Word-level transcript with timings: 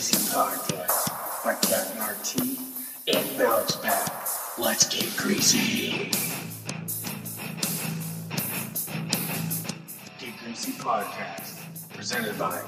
Greasy 0.00 0.32
Podcast 0.32 1.44
by 1.44 1.52
Captain 1.60 2.00
RT 2.00 2.32
and 3.14 3.38
Bounce 3.38 3.76
Back. 3.76 4.08
Let's 4.56 4.88
get 4.88 5.14
greasy. 5.14 6.10
Get 10.18 10.38
Greasy 10.42 10.72
Podcast 10.72 11.92
presented 11.94 12.38
by 12.38 12.62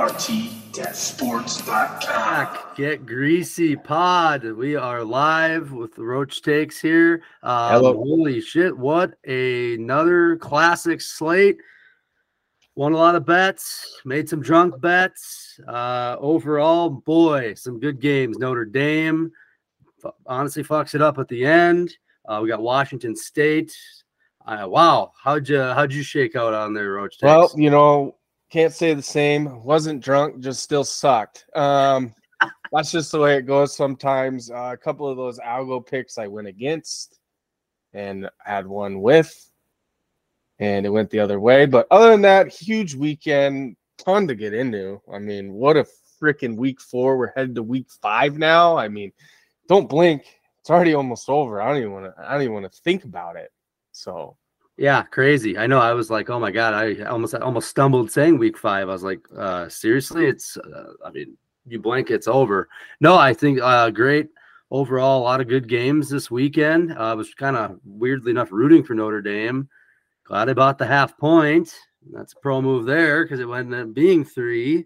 RT-Sports.com. 0.00 1.66
Back, 2.06 2.76
Get 2.76 3.04
Greasy 3.04 3.74
Pod. 3.74 4.44
We 4.44 4.76
are 4.76 5.02
live 5.02 5.72
with 5.72 5.96
the 5.96 6.04
Roach 6.04 6.42
Takes 6.42 6.80
here. 6.80 7.24
Um, 7.42 7.72
Hello. 7.72 7.94
Holy 7.94 8.40
shit! 8.40 8.78
What 8.78 9.18
another 9.24 10.36
classic 10.36 11.00
slate. 11.00 11.58
Won 12.76 12.92
a 12.92 12.96
lot 12.96 13.14
of 13.14 13.24
bets, 13.24 14.00
made 14.04 14.28
some 14.28 14.42
drunk 14.42 14.78
bets. 14.82 15.58
Uh, 15.66 16.16
overall, 16.20 16.90
boy, 16.90 17.54
some 17.54 17.80
good 17.80 18.00
games. 18.00 18.38
Notre 18.38 18.66
Dame 18.66 19.32
fu- 20.00 20.12
honestly 20.26 20.62
fucks 20.62 20.94
it 20.94 21.00
up 21.00 21.18
at 21.18 21.26
the 21.28 21.46
end. 21.46 21.90
Uh, 22.28 22.40
we 22.42 22.48
got 22.48 22.60
Washington 22.60 23.16
State. 23.16 23.74
Uh, 24.46 24.66
wow, 24.68 25.10
how'd 25.22 25.48
you 25.48 25.58
how'd 25.58 25.92
you 25.92 26.02
shake 26.02 26.36
out 26.36 26.52
on 26.52 26.74
there, 26.74 26.92
Roach 26.92 27.18
Takes? 27.18 27.22
Well, 27.22 27.50
you 27.56 27.70
know, 27.70 28.16
can't 28.50 28.74
say 28.74 28.94
the 28.94 29.02
same. 29.02 29.64
Wasn't 29.64 30.02
drunk, 30.02 30.40
just 30.40 30.62
still 30.62 30.84
sucked. 30.84 31.46
Um, 31.56 32.14
that's 32.72 32.92
just 32.92 33.10
the 33.10 33.18
way 33.18 33.36
it 33.36 33.46
goes 33.46 33.74
sometimes. 33.74 34.50
Uh, 34.50 34.70
a 34.72 34.76
couple 34.76 35.08
of 35.08 35.16
those 35.16 35.38
algo 35.38 35.84
picks 35.84 36.18
I 36.18 36.26
went 36.26 36.46
against 36.46 37.18
and 37.94 38.28
had 38.44 38.66
one 38.66 39.00
with, 39.00 39.50
and 40.58 40.86
it 40.86 40.90
went 40.90 41.10
the 41.10 41.20
other 41.20 41.40
way. 41.40 41.66
But 41.66 41.86
other 41.90 42.10
than 42.10 42.22
that, 42.22 42.48
huge 42.48 42.94
weekend, 42.94 43.76
ton 43.98 44.26
to 44.28 44.34
get 44.34 44.54
into. 44.54 45.00
I 45.12 45.18
mean, 45.18 45.52
what 45.52 45.76
a 45.76 45.86
freaking 46.20 46.56
week 46.56 46.80
four. 46.80 47.16
We're 47.16 47.32
headed 47.36 47.54
to 47.56 47.62
week 47.62 47.88
five 48.02 48.38
now. 48.38 48.76
I 48.76 48.88
mean, 48.88 49.12
don't 49.68 49.88
blink. 49.88 50.24
It's 50.60 50.70
already 50.70 50.94
almost 50.94 51.28
over. 51.28 51.60
I 51.60 51.68
don't 51.68 51.78
even 51.78 51.92
want 51.92 52.06
to. 52.06 52.14
I 52.18 52.32
don't 52.32 52.42
even 52.42 52.54
want 52.54 52.72
to 52.72 52.80
think 52.82 53.04
about 53.04 53.36
it. 53.36 53.52
So 53.92 54.36
Yeah, 54.76 55.02
crazy. 55.04 55.56
I 55.56 55.66
know. 55.66 55.78
I 55.78 55.92
was 55.92 56.10
like, 56.10 56.28
oh 56.28 56.38
my 56.40 56.50
god, 56.50 56.74
I 56.74 57.04
almost 57.04 57.34
I 57.34 57.38
almost 57.38 57.68
stumbled 57.70 58.10
saying 58.10 58.38
week 58.38 58.58
five. 58.58 58.88
I 58.88 58.92
was 58.92 59.02
like, 59.02 59.20
uh, 59.36 59.68
seriously, 59.68 60.26
it's. 60.26 60.56
Uh, 60.56 60.92
I 61.04 61.10
mean, 61.10 61.36
you 61.66 61.80
blink, 61.80 62.10
it's 62.10 62.28
over. 62.28 62.68
No, 63.00 63.16
I 63.16 63.32
think 63.32 63.60
uh, 63.60 63.90
great 63.90 64.28
overall. 64.70 65.20
A 65.20 65.24
lot 65.24 65.40
of 65.40 65.48
good 65.48 65.68
games 65.68 66.08
this 66.08 66.30
weekend. 66.30 66.92
Uh, 66.92 67.12
I 67.12 67.14
was 67.14 67.32
kind 67.34 67.56
of 67.56 67.78
weirdly 67.84 68.30
enough 68.30 68.52
rooting 68.52 68.84
for 68.84 68.94
Notre 68.94 69.22
Dame. 69.22 69.68
Glad 70.26 70.48
I 70.48 70.54
bought 70.54 70.78
the 70.78 70.86
half 70.86 71.16
point. 71.16 71.74
That's 72.12 72.32
a 72.32 72.36
pro 72.36 72.60
move 72.62 72.84
there 72.86 73.24
because 73.24 73.40
it 73.40 73.48
ended 73.48 73.80
up 73.80 73.94
being 73.94 74.24
three. 74.24 74.84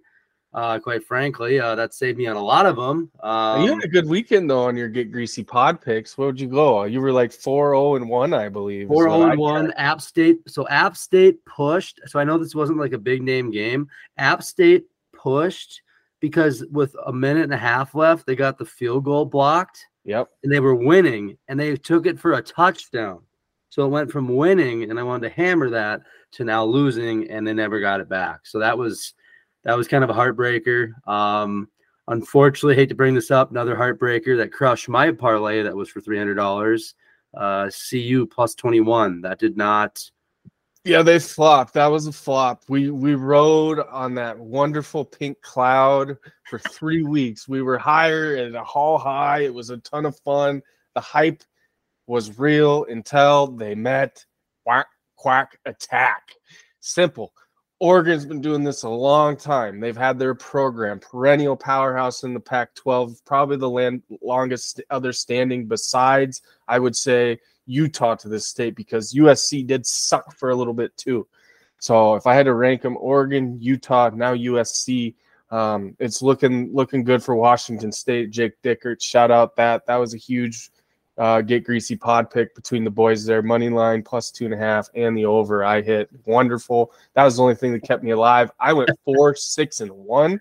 Uh, 0.53 0.81
quite 0.81 1.05
frankly, 1.05 1.61
uh, 1.61 1.77
that 1.77 1.95
saved 1.95 2.19
me 2.19 2.27
on 2.27 2.35
a 2.37 2.43
lot 2.43 2.67
of 2.67 2.75
them. 2.75 3.09
Um, 3.23 3.63
you 3.63 3.73
had 3.73 3.85
a 3.85 3.89
good 3.89 4.09
weekend 4.09 4.51
though 4.51 4.65
on 4.65 4.77
your 4.77 4.89
get 4.89 5.13
greasy 5.13 5.45
pod 5.45 5.81
picks. 5.81 6.19
Where 6.19 6.27
would 6.27 6.41
you 6.41 6.49
go? 6.49 6.83
You 6.85 7.01
were 7.01 7.13
like 7.13 7.31
four 7.33 7.69
zero 7.71 7.95
and 7.95 8.09
one, 8.09 8.35
I 8.35 8.49
believe. 8.49 8.83
is 8.83 8.89
Four 8.89 9.05
zero 9.05 9.31
and 9.31 9.39
one. 9.39 9.71
App 9.77 10.01
State. 10.01 10.41
So 10.49 10.67
App 10.69 10.97
State 10.97 11.45
pushed. 11.45 12.01
So 12.07 12.19
I 12.19 12.25
know 12.25 12.37
this 12.37 12.55
wasn't 12.55 12.81
like 12.81 12.93
a 12.93 12.99
big 12.99 13.23
name 13.23 13.51
game. 13.53 13.89
App 14.19 14.43
State 14.43 14.87
pushed 15.13 15.83
because 16.19 16.65
with 16.73 16.97
a 17.07 17.13
minute 17.13 17.45
and 17.45 17.55
a 17.55 17.59
half 17.59 17.95
left, 17.95 18.27
they 18.27 18.35
got 18.35 18.59
the 18.59 18.65
field 18.67 19.05
goal 19.05 19.25
blocked 19.25 19.87
Yep. 20.05 20.29
and 20.43 20.53
they 20.53 20.61
were 20.61 20.75
winning 20.75 21.39
and 21.47 21.61
they 21.61 21.77
took 21.77 22.07
it 22.07 22.19
for 22.19 22.33
a 22.33 22.43
touchdown. 22.43 23.21
So 23.71 23.85
it 23.87 23.89
went 23.89 24.11
from 24.11 24.29
winning 24.29 24.83
and 24.91 24.99
I 24.99 25.03
wanted 25.05 25.29
to 25.29 25.35
hammer 25.35 25.71
that 25.71 26.03
to 26.33 26.45
now 26.45 26.65
losing 26.65 27.31
and 27.31 27.47
they 27.47 27.55
never 27.55 27.81
got 27.81 28.01
it 28.01 28.09
back. 28.09 28.41
So 28.45 28.59
that 28.59 28.77
was 28.77 29.15
that 29.65 29.77
was 29.77 29.89
kind 29.89 30.05
of 30.05 30.11
a 30.11 30.15
heartbreaker. 30.15 30.91
Um 31.09 31.69
unfortunately, 32.09 32.75
hate 32.75 32.89
to 32.89 32.95
bring 32.97 33.15
this 33.15 33.31
up, 33.31 33.53
another 33.53 33.77
heartbreaker 33.77 34.37
that 34.39 34.53
crushed 34.53 34.89
my 34.89 35.13
parlay 35.13 35.63
that 35.63 35.75
was 35.75 35.89
for 35.89 36.01
three 36.01 36.19
hundred 36.19 36.35
dollars. 36.35 36.95
Uh 37.33 37.71
CU 37.71 38.27
plus 38.27 38.55
21. 38.57 39.21
That 39.23 39.39
did 39.39 39.57
not 39.57 40.03
Yeah, 40.85 41.03
they 41.03 41.21
flopped. 41.21 41.75
That 41.75 41.87
was 41.87 42.09
a 42.09 42.13
flop. 42.13 42.65
We 42.69 42.91
we 42.91 43.15
rode 43.15 43.79
on 43.79 44.15
that 44.17 44.37
wonderful 44.37 45.05
pink 45.05 45.41
cloud 45.43 46.17
for 46.49 46.59
three 46.59 47.05
weeks. 47.05 47.47
We 47.47 47.63
were 47.63 47.79
higher 47.79 48.35
at 48.37 48.55
a 48.55 48.65
hall 48.65 48.99
high. 48.99 49.43
It 49.43 49.55
was 49.55 49.71
a 49.71 49.79
ton 49.79 50.07
of 50.07 50.19
fun. 50.21 50.61
The 50.97 51.01
hype 51.01 51.45
was 52.07 52.39
real 52.39 52.85
until 52.85 53.49
they 53.49 53.75
met 53.75 54.25
quack 54.65 54.87
quack 55.17 55.59
attack. 55.67 56.23
Simple. 56.81 57.33
Oregon's 57.79 58.27
been 58.27 58.43
doing 58.43 58.63
this 58.63 58.83
a 58.83 58.89
long 58.89 59.39
time. 59.39 59.81
They've 59.81 59.97
had 59.97 60.19
their 60.19 60.35
program, 60.35 60.99
perennial 60.99 61.57
powerhouse 61.57 62.25
in 62.25 62.35
the 62.35 62.41
Pac 62.41 62.75
12, 62.75 63.25
probably 63.25 63.57
the 63.57 63.71
land, 63.71 64.03
longest 64.21 64.83
other 64.91 65.15
standing 65.15 65.67
besides, 65.67 66.43
I 66.69 66.79
would 66.79 66.95
say, 66.95 67.39
Utah 67.65 68.17
to 68.17 68.29
this 68.29 68.47
state 68.47 68.75
because 68.75 69.15
USC 69.15 69.67
did 69.67 69.87
suck 69.87 70.37
for 70.37 70.51
a 70.51 70.55
little 70.55 70.75
bit 70.75 70.95
too. 70.99 71.27
So 71.79 72.17
if 72.17 72.27
I 72.27 72.35
had 72.35 72.47
to 72.47 72.55
rank 72.55 72.83
them, 72.83 72.99
Oregon, 72.99 73.57
Utah, 73.61 74.11
now 74.11 74.35
USC, 74.35 75.15
um, 75.51 75.97
it's 75.99 76.21
looking 76.21 76.75
looking 76.75 77.03
good 77.03 77.23
for 77.23 77.35
Washington 77.35 77.91
State. 77.91 78.31
Jake 78.31 78.61
Dickert, 78.63 79.03
shout 79.03 79.31
out 79.31 79.57
that 79.57 79.87
that 79.87 79.97
was 79.97 80.15
a 80.15 80.19
huge 80.19 80.71
uh, 81.21 81.43
get 81.43 81.65
greasy 81.65 81.95
pod 81.95 82.31
pick 82.31 82.55
between 82.55 82.83
the 82.83 82.91
boys 82.91 83.27
there. 83.27 83.43
Money 83.43 83.69
line 83.69 84.03
plus 84.03 84.31
two 84.31 84.47
and 84.47 84.55
a 84.55 84.57
half 84.57 84.89
and 84.95 85.17
the 85.17 85.27
over. 85.27 85.63
I 85.63 85.83
hit 85.83 86.09
wonderful. 86.25 86.93
That 87.15 87.25
was 87.25 87.37
the 87.37 87.43
only 87.43 87.55
thing 87.55 87.73
that 87.73 87.83
kept 87.83 88.03
me 88.03 88.13
alive. 88.13 88.51
I 88.59 88.73
went 88.73 88.91
four, 89.05 89.35
six, 89.35 89.83
and 89.83 89.93
one. 89.93 90.41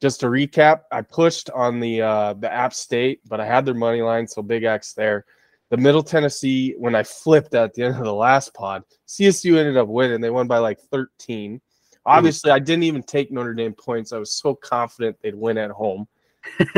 Just 0.00 0.20
to 0.20 0.26
recap, 0.26 0.82
I 0.90 1.02
pushed 1.02 1.50
on 1.50 1.80
the 1.80 2.00
uh, 2.00 2.32
the 2.32 2.50
App 2.50 2.72
State, 2.72 3.20
but 3.28 3.40
I 3.40 3.46
had 3.46 3.66
their 3.66 3.74
money 3.74 4.00
line, 4.00 4.26
so 4.26 4.40
big 4.40 4.64
X 4.64 4.94
there. 4.94 5.26
The 5.68 5.76
Middle 5.76 6.02
Tennessee, 6.02 6.74
when 6.78 6.94
I 6.94 7.02
flipped 7.02 7.54
at 7.54 7.74
the 7.74 7.82
end 7.82 7.96
of 7.96 8.04
the 8.04 8.14
last 8.14 8.54
pod, 8.54 8.84
CSU 9.06 9.58
ended 9.58 9.76
up 9.76 9.88
winning. 9.88 10.22
They 10.22 10.30
won 10.30 10.46
by 10.46 10.58
like 10.58 10.80
13. 10.80 11.60
Obviously, 12.06 12.50
I 12.50 12.58
didn't 12.58 12.84
even 12.84 13.02
take 13.02 13.30
Notre 13.30 13.52
Dame 13.52 13.74
points. 13.74 14.14
I 14.14 14.18
was 14.18 14.32
so 14.32 14.54
confident 14.54 15.18
they'd 15.20 15.34
win 15.34 15.58
at 15.58 15.70
home. 15.70 16.08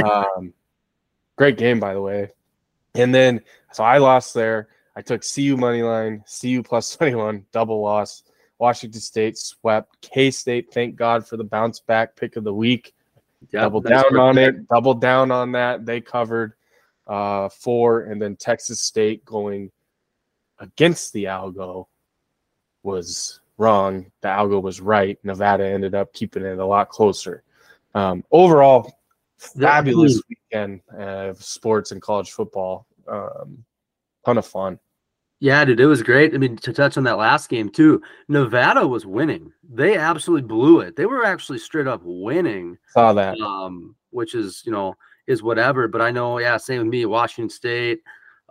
Um, 0.03 0.53
great 1.37 1.57
game, 1.57 1.79
by 1.79 1.95
the 1.95 2.01
way. 2.01 2.33
And 2.95 3.15
then, 3.15 3.41
so 3.73 3.85
I 3.85 3.99
lost 3.99 4.35
there. 4.35 4.69
I 4.97 5.03
took 5.03 5.23
CU 5.23 5.57
money 5.57 5.83
line, 5.83 6.25
CU 6.41 6.63
plus 6.63 6.97
21, 6.97 7.47
double 7.53 7.81
loss. 7.81 8.25
Washington 8.59 9.01
State 9.01 9.39
swept. 9.39 10.01
K 10.03 10.31
State, 10.31 10.73
thank 10.73 10.97
God 10.97 11.27
for 11.27 11.37
the 11.37 11.45
bounce 11.45 11.81
back 11.81 12.17
pick 12.17 12.37
of 12.37 12.45
the 12.45 12.53
week 12.53 12.95
yeah, 13.51 13.63
double 13.63 13.81
down 13.81 14.17
on 14.17 14.39
it, 14.39 14.69
double 14.69 14.95
down 14.95 15.31
on 15.31 15.53
that. 15.53 15.87
They 15.87 16.01
covered 16.01 16.53
uh, 17.07 17.49
four, 17.49 18.03
and 18.03 18.21
then 18.21 18.37
Texas 18.37 18.81
State 18.81 19.25
going 19.25 19.71
against 20.59 21.13
the 21.13 21.25
algo 21.25 21.87
was 22.83 23.41
wrong. 23.57 24.11
The 24.21 24.29
algo 24.29 24.63
was 24.63 24.81
right. 24.81 25.19
Nevada 25.25 25.67
ended 25.67 25.95
up 25.95 26.13
keeping 26.13 26.45
it 26.45 26.59
a 26.59 26.67
lot 26.67 26.91
closer. 26.91 27.43
Um, 27.95 28.25
overall, 28.31 28.93
fabulous 29.41 30.21
weekend 30.29 30.81
of 30.97 31.43
sports 31.43 31.93
and 31.93 32.03
college 32.03 32.31
football. 32.31 32.87
Um, 33.09 33.65
ton 34.25 34.39
of 34.39 34.47
fun. 34.47 34.79
Yeah, 35.43 35.65
dude, 35.65 35.81
it 35.81 35.87
was 35.87 36.03
great. 36.03 36.35
I 36.35 36.39
mean, 36.39 36.57
to 36.59 36.73
touch 36.73 36.99
on 36.99 37.05
that 37.05 37.17
last 37.17 37.49
game 37.49 37.71
too, 37.71 38.03
Nevada 38.29 38.87
was 38.87 39.07
winning. 39.07 39.51
They 39.69 39.97
absolutely 39.97 40.47
blew 40.47 40.81
it. 40.81 40.97
They 40.97 41.07
were 41.07 41.25
actually 41.25 41.59
straight 41.59 41.87
up 41.87 42.03
winning. 42.05 42.77
Saw 42.89 43.15
that. 43.15 43.39
um, 43.41 43.97
which 44.11 44.35
is 44.35 44.63
you 44.67 44.73
know 44.73 44.95
is 45.27 45.43
whatever. 45.43 45.89
But 45.89 46.03
I 46.03 46.11
know, 46.11 46.39
yeah, 46.39 46.59
same 46.59 46.79
with 46.81 46.89
me. 46.89 47.07
Washington 47.07 47.49
State, 47.49 48.03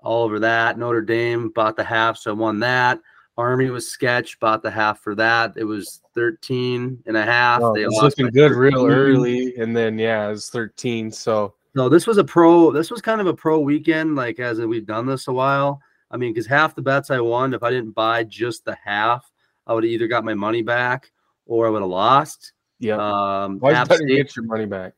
all 0.02 0.24
over 0.24 0.40
that. 0.40 0.80
Notre 0.80 1.02
Dame 1.02 1.50
bought 1.50 1.76
the 1.76 1.84
half, 1.84 2.18
so 2.18 2.34
won 2.34 2.60
that. 2.62 3.00
Army 3.40 3.70
was 3.70 3.88
sketch, 3.90 4.38
bought 4.42 4.62
the 4.62 4.70
half 4.70 5.00
for 5.00 5.16
that. 5.16 5.54
It 5.56 5.64
was 5.64 6.02
13 6.14 7.02
and 7.06 7.16
a 7.18 7.24
half. 7.24 7.62
Oh, 7.62 7.74
they 7.74 7.84
it 7.84 7.88
was 7.88 8.04
looking 8.04 8.28
good 8.32 8.52
real 8.52 8.86
early, 8.86 9.56
and 9.56 9.76
then 9.76 9.98
yeah, 9.98 10.28
it 10.28 10.32
was 10.32 10.50
13. 10.50 11.10
So 11.10 11.54
No, 11.74 11.88
this 11.88 12.06
was 12.06 12.18
a 12.18 12.24
pro. 12.24 12.72
This 12.72 12.92
was 12.92 13.02
kind 13.02 13.22
of 13.22 13.28
a 13.28 13.34
pro 13.34 13.60
weekend, 13.60 14.16
like 14.18 14.40
as 14.40 14.60
we've 14.60 14.86
done 14.86 15.06
this 15.06 15.28
a 15.30 15.34
while. 15.34 15.82
I 16.12 16.18
mean, 16.18 16.34
because 16.34 16.48
half 16.48 16.76
the 16.76 16.82
bets 16.82 17.12
I 17.12 17.20
won, 17.22 17.54
if 17.54 17.64
I 17.64 17.70
didn't 17.70 17.92
buy 17.92 18.24
just 18.26 18.66
the 18.66 18.76
half, 18.84 19.32
I 19.68 19.74
would 19.74 19.84
have 19.86 19.92
either 19.92 20.08
got 20.08 20.26
my 20.26 20.34
money 20.34 20.62
back 20.62 21.12
or 21.46 21.66
I 21.66 21.70
would 21.70 21.82
have 21.82 21.90
lost. 21.90 22.52
yeah, 22.80 22.96
Um, 22.98 23.60
App 23.64 23.88
better 23.88 24.04
State- 24.04 24.18
get 24.18 24.36
your 24.36 24.46
money 24.46 24.66
back. 24.66 24.94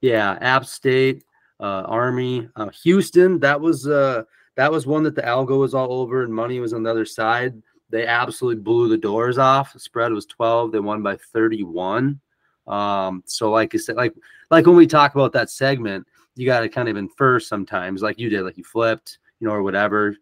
Yeah, 0.00 0.36
App 0.40 0.66
State, 0.66 1.24
uh, 1.60 1.82
Army, 1.86 2.48
uh, 2.56 2.68
Houston. 2.84 3.40
That 3.40 3.60
was 3.60 3.88
uh, 3.88 4.24
that 4.56 4.70
was 4.70 4.86
one 4.86 5.02
that 5.04 5.14
the 5.16 5.22
algo 5.22 5.58
was 5.58 5.74
all 5.74 5.92
over 5.92 6.22
and 6.22 6.32
money 6.32 6.60
was 6.60 6.72
on 6.74 6.82
the 6.84 6.90
other 6.90 7.04
side. 7.06 7.60
They 7.94 8.08
absolutely 8.08 8.60
blew 8.60 8.88
the 8.88 8.98
doors 8.98 9.38
off. 9.38 9.72
The 9.72 9.78
spread 9.78 10.10
was 10.10 10.26
twelve. 10.26 10.72
They 10.72 10.80
won 10.80 11.00
by 11.00 11.14
thirty-one. 11.14 12.20
Um, 12.66 13.22
so 13.24 13.52
like 13.52 13.72
I 13.72 13.78
said, 13.78 13.94
like 13.94 14.12
like 14.50 14.66
when 14.66 14.74
we 14.74 14.88
talk 14.88 15.14
about 15.14 15.32
that 15.34 15.48
segment, 15.48 16.04
you 16.34 16.44
got 16.44 16.60
to 16.60 16.68
kind 16.68 16.88
of 16.88 16.96
infer 16.96 17.38
sometimes, 17.38 18.02
like 18.02 18.18
you 18.18 18.28
did, 18.28 18.42
like 18.42 18.58
you 18.58 18.64
flipped, 18.64 19.18
you 19.38 19.46
know, 19.46 19.54
or 19.54 19.62
whatever. 19.62 20.16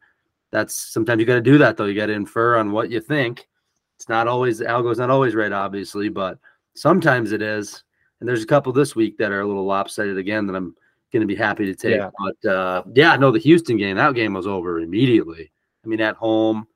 That's 0.50 0.76
sometimes 0.76 1.20
you 1.20 1.24
got 1.24 1.36
to 1.36 1.40
do 1.40 1.56
that 1.56 1.78
though. 1.78 1.86
You 1.86 1.94
got 1.94 2.06
to 2.06 2.12
infer 2.12 2.58
on 2.58 2.72
what 2.72 2.90
you 2.90 3.00
think. 3.00 3.48
It's 3.96 4.06
not 4.06 4.28
always 4.28 4.58
the 4.58 4.66
algo's 4.66 4.98
not 4.98 5.08
always 5.08 5.34
right, 5.34 5.50
obviously, 5.50 6.10
but 6.10 6.38
sometimes 6.74 7.32
it 7.32 7.40
is. 7.40 7.84
and 8.22 8.28
there's 8.28 8.44
a 8.44 8.46
couple 8.46 8.72
this 8.72 8.94
week 8.94 9.18
that 9.18 9.32
are 9.32 9.40
a 9.40 9.46
little 9.46 9.64
lopsided 9.64 10.16
again 10.16 10.46
that 10.46 10.54
I'm 10.54 10.76
going 11.12 11.22
to 11.22 11.26
be 11.26 11.34
happy 11.34 11.66
to 11.66 11.74
take. 11.74 11.96
Yeah. 11.96 12.10
But 12.16 12.48
uh, 12.48 12.84
yeah, 12.94 13.16
no, 13.16 13.32
the 13.32 13.40
Houston 13.40 13.76
game, 13.76 13.96
that 13.96 14.14
game 14.14 14.32
was 14.32 14.46
over 14.46 14.78
immediately. 14.78 15.50
I 15.84 15.88
mean, 15.88 16.00
at 16.00 16.14
home, 16.14 16.68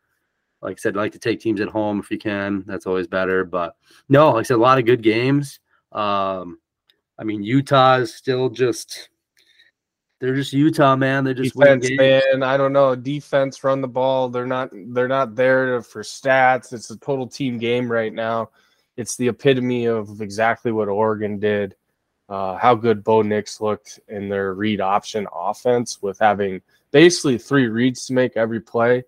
like 0.62 0.79
I 0.79 0.81
said, 0.81 0.97
like 0.97 1.12
to 1.12 1.19
take 1.19 1.41
teams 1.41 1.61
at 1.61 1.69
home 1.69 2.00
if 2.00 2.11
you 2.11 2.19
can. 2.19 2.64
That's 2.67 2.87
always 2.87 3.06
better. 3.06 3.44
But 3.44 3.76
no, 4.08 4.32
like 4.32 4.41
I 4.41 4.43
said, 4.44 4.56
a 4.56 4.61
lot 4.61 4.79
of 4.79 4.87
good 4.87 5.03
games. 5.03 5.61
Um, 5.93 6.58
I 7.19 7.25
mean, 7.25 7.43
Utah 7.43 7.97
is 7.97 8.14
still 8.14 8.49
just 8.49 9.11
they're 10.19 10.35
just 10.35 10.53
Utah, 10.53 10.97
man. 10.97 11.25
They're 11.25 11.35
just 11.35 11.55
defense, 11.55 11.88
games. 11.88 11.99
man. 11.99 12.43
I 12.43 12.56
don't 12.56 12.73
know. 12.73 12.94
Defense, 12.94 13.62
run 13.62 13.82
the 13.82 13.88
ball. 13.88 14.29
They're 14.29 14.47
not. 14.47 14.70
They're 14.73 15.08
not 15.08 15.35
there 15.35 15.82
for 15.82 16.03
stats. 16.03 16.73
It's 16.73 16.91
a 16.91 16.97
total 16.97 17.26
team 17.26 17.59
game 17.59 17.91
right 17.91 18.12
now. 18.12 18.50
It's 18.97 19.17
the 19.17 19.29
epitome 19.29 19.87
of 19.87 20.23
exactly 20.23 20.73
what 20.73 20.88
Oregon 20.88 21.38
did. 21.38 21.76
Uh, 22.29 22.56
how 22.56 22.75
good 22.75 23.05
Bo 23.05 23.23
Nix 23.23 23.61
looked 23.61 24.00
in 24.09 24.29
their 24.29 24.55
read 24.55 24.81
option 24.81 25.29
offense 25.32 26.02
with 26.02 26.19
having 26.19 26.61
basically 26.91 27.38
three 27.38 27.69
reads 27.69 28.06
to 28.06 28.14
make 28.14 28.37
every 28.37 28.61
play, 28.61 29.05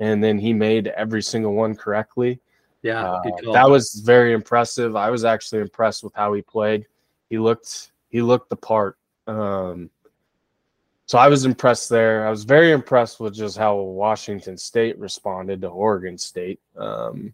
and 0.00 0.22
then 0.22 0.38
he 0.38 0.52
made 0.52 0.88
every 0.88 1.22
single 1.22 1.54
one 1.54 1.74
correctly. 1.74 2.40
Yeah, 2.82 3.04
Uh, 3.10 3.52
that 3.52 3.68
was 3.68 3.94
very 4.04 4.32
impressive. 4.32 4.94
I 4.94 5.10
was 5.10 5.24
actually 5.24 5.62
impressed 5.62 6.04
with 6.04 6.14
how 6.14 6.32
he 6.32 6.42
played. 6.42 6.86
He 7.28 7.38
looked 7.38 7.92
he 8.08 8.22
looked 8.22 8.48
the 8.48 8.56
part. 8.56 8.96
Um, 9.26 9.90
so 11.06 11.18
I 11.18 11.28
was 11.28 11.44
impressed 11.44 11.88
there. 11.88 12.26
I 12.26 12.30
was 12.30 12.44
very 12.44 12.70
impressed 12.70 13.18
with 13.18 13.34
just 13.34 13.56
how 13.56 13.76
Washington 13.76 14.56
State 14.56 14.98
responded 14.98 15.62
to 15.62 15.68
Oregon 15.68 16.18
State, 16.18 16.60
um, 16.76 17.32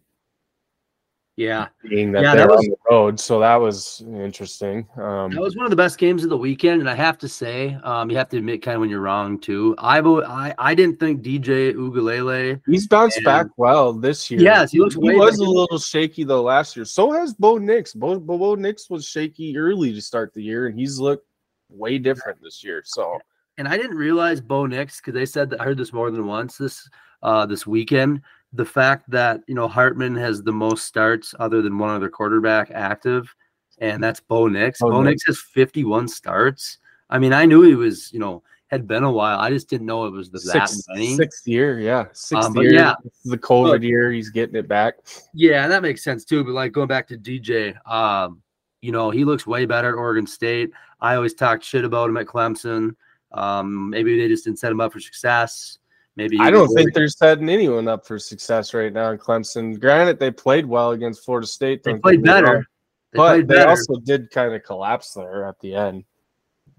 yeah. 1.37 1.67
being 1.89 2.11
that 2.13 2.23
Yeah, 2.23 2.35
they're 2.35 2.47
that 2.47 2.55
was- 2.55 2.65
on 2.65 2.69
the 2.69 2.77
road. 2.89 3.19
So 3.19 3.39
that 3.39 3.55
was 3.57 4.01
interesting. 4.07 4.87
Um, 4.97 5.31
That 5.31 5.41
was 5.41 5.55
one 5.55 5.65
of 5.65 5.69
the 5.69 5.75
best 5.75 5.97
games 5.97 6.23
of 6.23 6.29
the 6.29 6.37
weekend, 6.37 6.79
and 6.81 6.89
I 6.89 6.95
have 6.95 7.17
to 7.19 7.27
say, 7.27 7.77
um, 7.83 8.09
you 8.09 8.17
have 8.17 8.29
to 8.29 8.37
admit 8.37 8.61
kind 8.61 8.75
of 8.75 8.81
when 8.81 8.89
you're 8.89 9.01
wrong 9.01 9.37
too. 9.39 9.75
I 9.77 9.99
I, 9.99 10.53
I 10.57 10.75
didn't 10.75 10.99
think 10.99 11.21
DJ 11.21 11.73
Uiagalelei. 11.73 12.61
he's 12.67 12.87
bounced 12.87 13.17
and- 13.17 13.25
back 13.25 13.47
well 13.57 13.91
this 13.93 14.29
year. 14.31 14.39
Yes, 14.41 14.71
he 14.71 14.79
looks 14.79 14.95
He 14.95 15.01
was 15.01 15.39
a 15.39 15.43
little 15.43 15.79
shaky 15.79 16.23
though 16.23 16.43
last 16.43 16.75
year. 16.75 16.85
So 16.85 17.11
has 17.11 17.33
Bo 17.33 17.57
Nix. 17.57 17.93
Bo, 17.93 18.19
Bo, 18.19 18.37
Bo 18.37 18.55
Nix 18.55 18.89
was 18.89 19.05
shaky 19.05 19.57
early 19.57 19.93
to 19.93 20.01
start 20.01 20.33
the 20.33 20.41
year, 20.43 20.67
and 20.67 20.77
he's 20.79 20.99
looked 20.99 21.27
way 21.69 21.97
different 21.97 22.41
this 22.41 22.63
year. 22.63 22.81
So 22.85 23.17
and 23.57 23.67
I 23.67 23.77
didn't 23.77 23.97
realize 23.97 24.41
Bo 24.41 24.65
Nix 24.65 24.97
because 24.99 25.13
they 25.13 25.25
said 25.25 25.49
that 25.49 25.61
I 25.61 25.63
heard 25.65 25.77
this 25.77 25.93
more 25.93 26.11
than 26.11 26.25
once 26.27 26.57
this 26.57 26.87
uh 27.23 27.45
this 27.45 27.65
weekend. 27.65 28.21
The 28.55 28.65
fact 28.65 29.09
that 29.11 29.41
you 29.47 29.55
know 29.55 29.67
Hartman 29.67 30.15
has 30.15 30.41
the 30.43 30.51
most 30.51 30.85
starts 30.85 31.33
other 31.39 31.61
than 31.61 31.77
one 31.77 31.89
other 31.89 32.09
quarterback 32.09 32.71
active, 32.71 33.33
and 33.79 34.01
that's 34.03 34.19
Bo 34.19 34.47
Nix. 34.47 34.79
Bo 34.79 34.91
Bo 34.91 35.01
Nix. 35.03 35.25
Has 35.27 35.39
51 35.39 36.07
starts. 36.07 36.77
I 37.09 37.19
mean, 37.19 37.33
I 37.33 37.45
knew 37.45 37.61
he 37.61 37.75
was 37.75 38.11
you 38.13 38.19
know 38.19 38.43
had 38.67 38.87
been 38.87 39.03
a 39.03 39.11
while. 39.11 39.39
I 39.39 39.49
just 39.51 39.69
didn't 39.69 39.85
know 39.85 40.05
it 40.05 40.11
was 40.11 40.31
the, 40.31 40.39
that 40.53 40.69
sixth, 40.69 40.85
many. 40.89 41.15
sixth 41.15 41.47
year, 41.47 41.79
yeah, 41.79 42.05
sixth 42.13 42.47
Um, 42.47 42.57
year. 42.57 42.73
yeah. 42.73 42.95
The 43.25 43.37
COVID 43.37 43.63
Look. 43.69 43.81
year. 43.83 44.11
He's 44.11 44.29
getting 44.29 44.55
it 44.55 44.67
back. 44.67 44.95
Yeah, 45.33 45.63
and 45.63 45.71
that 45.71 45.81
makes 45.83 46.03
sense 46.03 46.25
too. 46.25 46.43
But 46.43 46.53
like 46.53 46.71
going 46.71 46.87
back 46.87 47.07
to 47.09 47.17
DJ, 47.17 47.75
um, 47.89 48.41
you 48.81 48.91
know, 48.91 49.09
he 49.11 49.23
looks 49.25 49.45
way 49.45 49.65
better 49.65 49.89
at 49.89 49.95
Oregon 49.95 50.25
State. 50.27 50.71
I 51.01 51.15
always 51.15 51.33
talked 51.33 51.63
shit 51.63 51.85
about 51.85 52.09
him 52.09 52.17
at 52.17 52.25
Clemson. 52.25 52.95
Um, 53.31 53.89
maybe 53.89 54.17
they 54.19 54.27
just 54.27 54.45
didn't 54.45 54.59
set 54.59 54.71
him 54.71 54.79
up 54.81 54.93
for 54.93 54.99
success. 54.99 55.77
Maybe 56.17 56.37
I 56.39 56.49
don't 56.49 56.69
think 56.73 56.93
they're 56.93 57.09
setting 57.09 57.49
anyone 57.49 57.87
up 57.89 58.05
for 58.07 58.17
success 58.17 58.73
right 58.73 58.91
now 58.93 59.11
in 59.11 59.17
Clemson. 59.17 59.79
Granted, 59.79 60.17
they 60.19 60.31
played 60.31 60.65
well 60.65 60.91
against 60.91 61.25
Florida 61.25 61.45
State. 61.47 61.83
they 61.83 61.95
played 61.95 62.23
better. 62.23 62.65
They 63.11 63.17
but 63.17 63.27
played 63.33 63.47
they 63.49 63.55
better. 63.55 63.69
also 63.71 63.95
did 63.97 64.31
kind 64.31 64.53
of 64.53 64.63
collapse 64.63 65.13
there 65.13 65.45
at 65.45 65.59
the 65.59 65.75
end. 65.75 66.05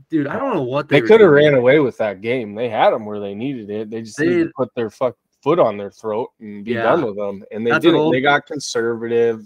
Dude, 0.08 0.26
I 0.26 0.38
don't 0.38 0.54
know 0.54 0.62
what 0.62 0.88
They 0.88 1.00
were 1.02 1.06
could 1.06 1.20
have 1.20 1.30
ran 1.30 1.54
away 1.54 1.80
with 1.80 1.98
that 1.98 2.20
game. 2.22 2.54
They 2.54 2.68
had 2.68 2.90
them 2.90 3.04
where 3.04 3.20
they 3.20 3.34
needed 3.34 3.68
it. 3.70 3.90
They 3.90 4.02
just 4.02 4.18
needed 4.20 4.44
to 4.48 4.52
put 4.56 4.74
their 4.74 4.88
fuck 4.88 5.16
foot 5.42 5.58
on 5.58 5.76
their 5.76 5.90
throat 5.90 6.30
and 6.40 6.64
be 6.64 6.72
Yeah. 6.72 6.84
done 6.84 7.04
with 7.04 7.16
them. 7.16 7.44
And 7.50 7.66
they 7.66 7.70
That's 7.72 7.84
didn't. 7.84 8.00
old- 8.00 8.14
They 8.14 8.20
got 8.20 8.46
conservative. 8.46 9.42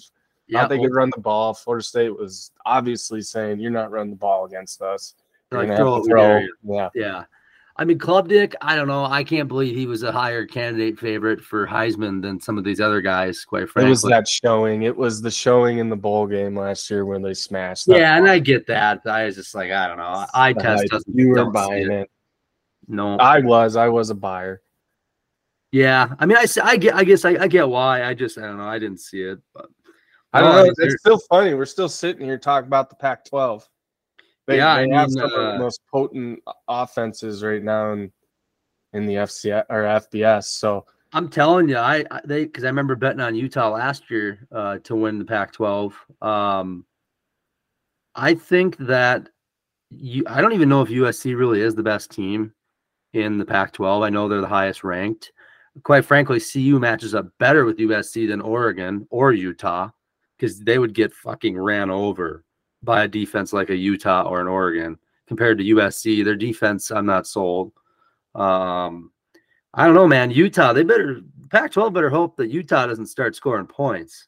Yeah, 0.47 0.63
Thought 0.63 0.69
they 0.71 0.79
well, 0.79 0.89
could 0.89 0.95
run 0.97 1.11
the 1.15 1.21
ball. 1.21 1.55
Florida 1.55 1.85
State 1.85 2.17
was 2.17 2.51
obviously 2.67 3.23
saying, 3.23 3.61
"You're 3.61 3.71
not 3.71 3.91
running 3.93 4.11
the 4.11 4.17
ball 4.17 4.45
against 4.47 4.83
us. 4.83 5.15
Like, 5.53 5.69
throw 5.69 5.77
have 5.77 5.81
it, 5.81 5.85
to 5.85 6.01
we 6.01 6.09
throw." 6.09 6.41
Yeah, 6.65 6.89
Yeah. 6.95 7.25
I 7.77 7.85
mean, 7.85 7.99
Klubnik, 7.99 8.55
I 8.61 8.77
don't 8.77 8.89
know. 8.89 9.05
I 9.05 9.25
can't 9.25 9.49
believe 9.49 9.75
he 9.75 9.87
was 9.87 10.03
a 10.03 10.13
higher 10.13 10.45
candidate 10.45 10.99
favorite 10.99 11.41
for 11.41 11.67
Heisman 11.67 12.21
than 12.21 12.41
some 12.41 12.59
of 12.59 12.65
these 12.65 12.81
other 12.81 13.01
guys, 13.01 13.45
quite 13.45 13.71
frankly. 13.71 13.87
it 13.87 13.91
was 13.91 14.03
that 14.03 14.29
showing. 14.29 14.83
It 14.83 14.95
was 14.95 15.23
the 15.23 15.31
showing 15.31 15.79
in 15.79 15.89
the 15.89 15.97
bowl 15.97 16.27
game 16.27 16.57
last 16.57 16.91
year 16.91 17.07
when 17.07 17.23
they 17.23 17.33
smashed. 17.33 17.89
yeah, 17.89 18.17
and. 18.17 18.29
I 18.29 18.39
get 18.39 18.67
that. 18.67 19.07
I 19.07 19.25
was 19.25 19.37
just 19.37 19.55
like, 19.55 19.71
I 19.71 19.89
don't 19.89 19.97
know. 19.97 20.27
I 20.35 20.53
test 20.53 20.89
doesn't. 20.89 21.17
You 21.17 21.29
were 21.29 21.51
buying 21.51 21.91
it. 21.91 22.11
No. 22.87 23.17
I 23.17 23.41
was. 23.41 23.77
I 23.77 23.89
was 23.89 24.11
a 24.11 24.15
buyer. 24.15 24.61
Yeah, 25.73 26.15
I 26.19 26.27
mean, 26.27 26.37
I, 26.37 26.47
I 26.65 26.77
get, 26.77 26.95
I 26.95 27.05
guess, 27.05 27.25
I, 27.25 27.31
I 27.31 27.47
get 27.47 27.69
why. 27.69 28.03
I 28.05 28.13
just, 28.13 28.37
I 28.39 28.43
don't 28.43 28.59
know, 28.59 28.67
I 28.67 28.81
didn't 28.81 28.99
see 28.99 29.23
it, 29.23 29.39
but 29.55 29.67
I 30.33 30.41
don't 30.41 30.67
know. 30.67 30.73
It's 30.79 31.01
still 31.01 31.21
funny. 31.31 31.55
We're 31.55 31.65
still 31.65 31.89
sitting 31.89 32.25
here 32.27 32.39
talking 32.39 32.67
about 32.67 32.91
the 32.91 32.97
Pac-12. 32.97 33.63
They, 34.51 34.57
Yeah, 34.57 34.85
they 34.85 34.93
I 34.93 34.99
have 34.99 35.11
mean, 35.11 35.19
some 35.19 35.25
of 35.27 35.33
uh, 35.33 35.53
the 35.53 35.59
most 35.59 35.81
potent 35.91 36.41
offenses 36.67 37.45
right 37.45 37.63
now 37.63 37.93
in 37.93 38.13
in 38.93 39.07
the 39.07 39.15
FCS 39.15 39.65
or 39.71 39.83
FBS. 39.85 40.45
So 40.45 40.85
I'm 41.13 41.29
telling 41.29 41.69
you, 41.69 41.77
I, 41.77 42.05
I 42.11 42.21
they 42.25 42.45
because 42.47 42.65
I 42.65 42.67
remember 42.67 42.97
betting 42.97 43.21
on 43.21 43.37
Utah 43.37 43.71
last 43.71 44.11
year 44.11 44.47
uh, 44.51 44.79
to 44.79 44.97
win 44.97 45.21
the 45.21 45.25
Pac-12. 45.25 45.93
Um, 46.21 46.85
I 48.17 48.35
think 48.35 48.77
that 48.79 49.29
you, 49.91 50.25
I 50.27 50.41
don't 50.41 50.53
even 50.53 50.69
know 50.69 50.83
if 50.83 50.89
USC 50.89 51.39
really 51.39 51.61
is 51.61 51.77
the 51.77 51.83
best 51.85 52.11
team 52.11 52.53
in 53.13 53.39
the 53.39 53.45
Pac-12. 53.45 54.05
I 54.05 54.11
know 54.11 54.29
they're 54.29 54.41
the 54.41 54.49
highest 54.49 54.83
ranked. 54.83 55.31
Quite 55.85 56.05
frankly, 56.05 56.41
CU 56.41 56.81
matches 56.81 57.15
up 57.15 57.29
better 57.39 57.65
with 57.65 57.79
USC 57.79 58.27
than 58.27 58.41
Oregon 58.41 59.07
or 59.11 59.33
Utah 59.33 59.91
because 60.37 60.59
they 60.59 60.81
would 60.81 60.95
get 60.95 61.13
fucking 61.13 61.57
ran 61.57 61.91
over 61.91 62.45
by 62.83 63.05
a 63.05 63.09
defense 63.09 63.53
like 63.53 63.71
a 63.71 63.77
Utah 63.77 64.23
or 64.29 64.41
an 64.41 64.47
Oregon 64.49 64.99
compared 65.27 65.59
to 65.59 65.65
USC. 65.65 66.25
Their 66.25 66.37
defense, 66.37 66.91
I'm 66.91 67.07
not 67.07 67.27
sold. 67.27 67.73
Um, 68.35 69.13
I 69.75 69.87
don't 69.87 69.95
know, 69.95 70.09
man. 70.09 70.31
Utah, 70.31 70.73
they 70.73 70.83
better 70.83 71.21
Pac-12 71.51 71.93
better 71.93 72.11
hope 72.11 72.37
that 72.37 72.51
Utah 72.51 72.87
doesn't 72.87 73.07
start 73.07 73.35
scoring 73.37 73.67
points, 73.67 74.27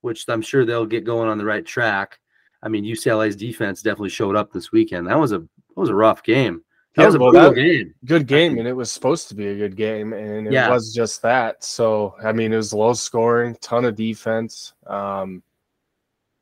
which 0.00 0.24
I'm 0.28 0.42
sure 0.42 0.64
they'll 0.64 0.86
get 0.86 1.04
going 1.04 1.28
on 1.28 1.38
the 1.38 1.44
right 1.44 1.64
track. 1.64 2.18
I 2.62 2.68
mean, 2.68 2.84
UCLA's 2.84 3.36
defense 3.36 3.82
definitely 3.82 4.08
showed 4.10 4.34
up 4.34 4.52
this 4.52 4.72
weekend. 4.72 5.06
That 5.06 5.18
was 5.18 5.32
a 5.32 5.38
that 5.38 5.48
was 5.76 5.90
a 5.90 5.94
rough 5.94 6.22
game. 6.22 6.62
That 6.96 7.02
Yeah, 7.02 7.06
was 7.06 7.14
a 7.14 7.18
well, 7.20 7.32
that- 7.32 7.54
game. 7.54 7.94
good 8.06 8.26
game, 8.26 8.58
and 8.58 8.66
it 8.66 8.72
was 8.72 8.90
supposed 8.90 9.28
to 9.28 9.34
be 9.34 9.46
a 9.48 9.54
good 9.54 9.76
game, 9.76 10.12
and 10.12 10.46
it 10.48 10.52
Yeah. 10.52 10.70
was 10.70 10.92
just 10.92 11.22
that. 11.22 11.62
So 11.62 12.16
I 12.24 12.32
mean, 12.32 12.52
it 12.52 12.56
was 12.56 12.74
low 12.74 12.94
scoring, 12.94 13.56
ton 13.60 13.84
of 13.84 13.94
defense, 13.94 14.72
um, 14.86 15.42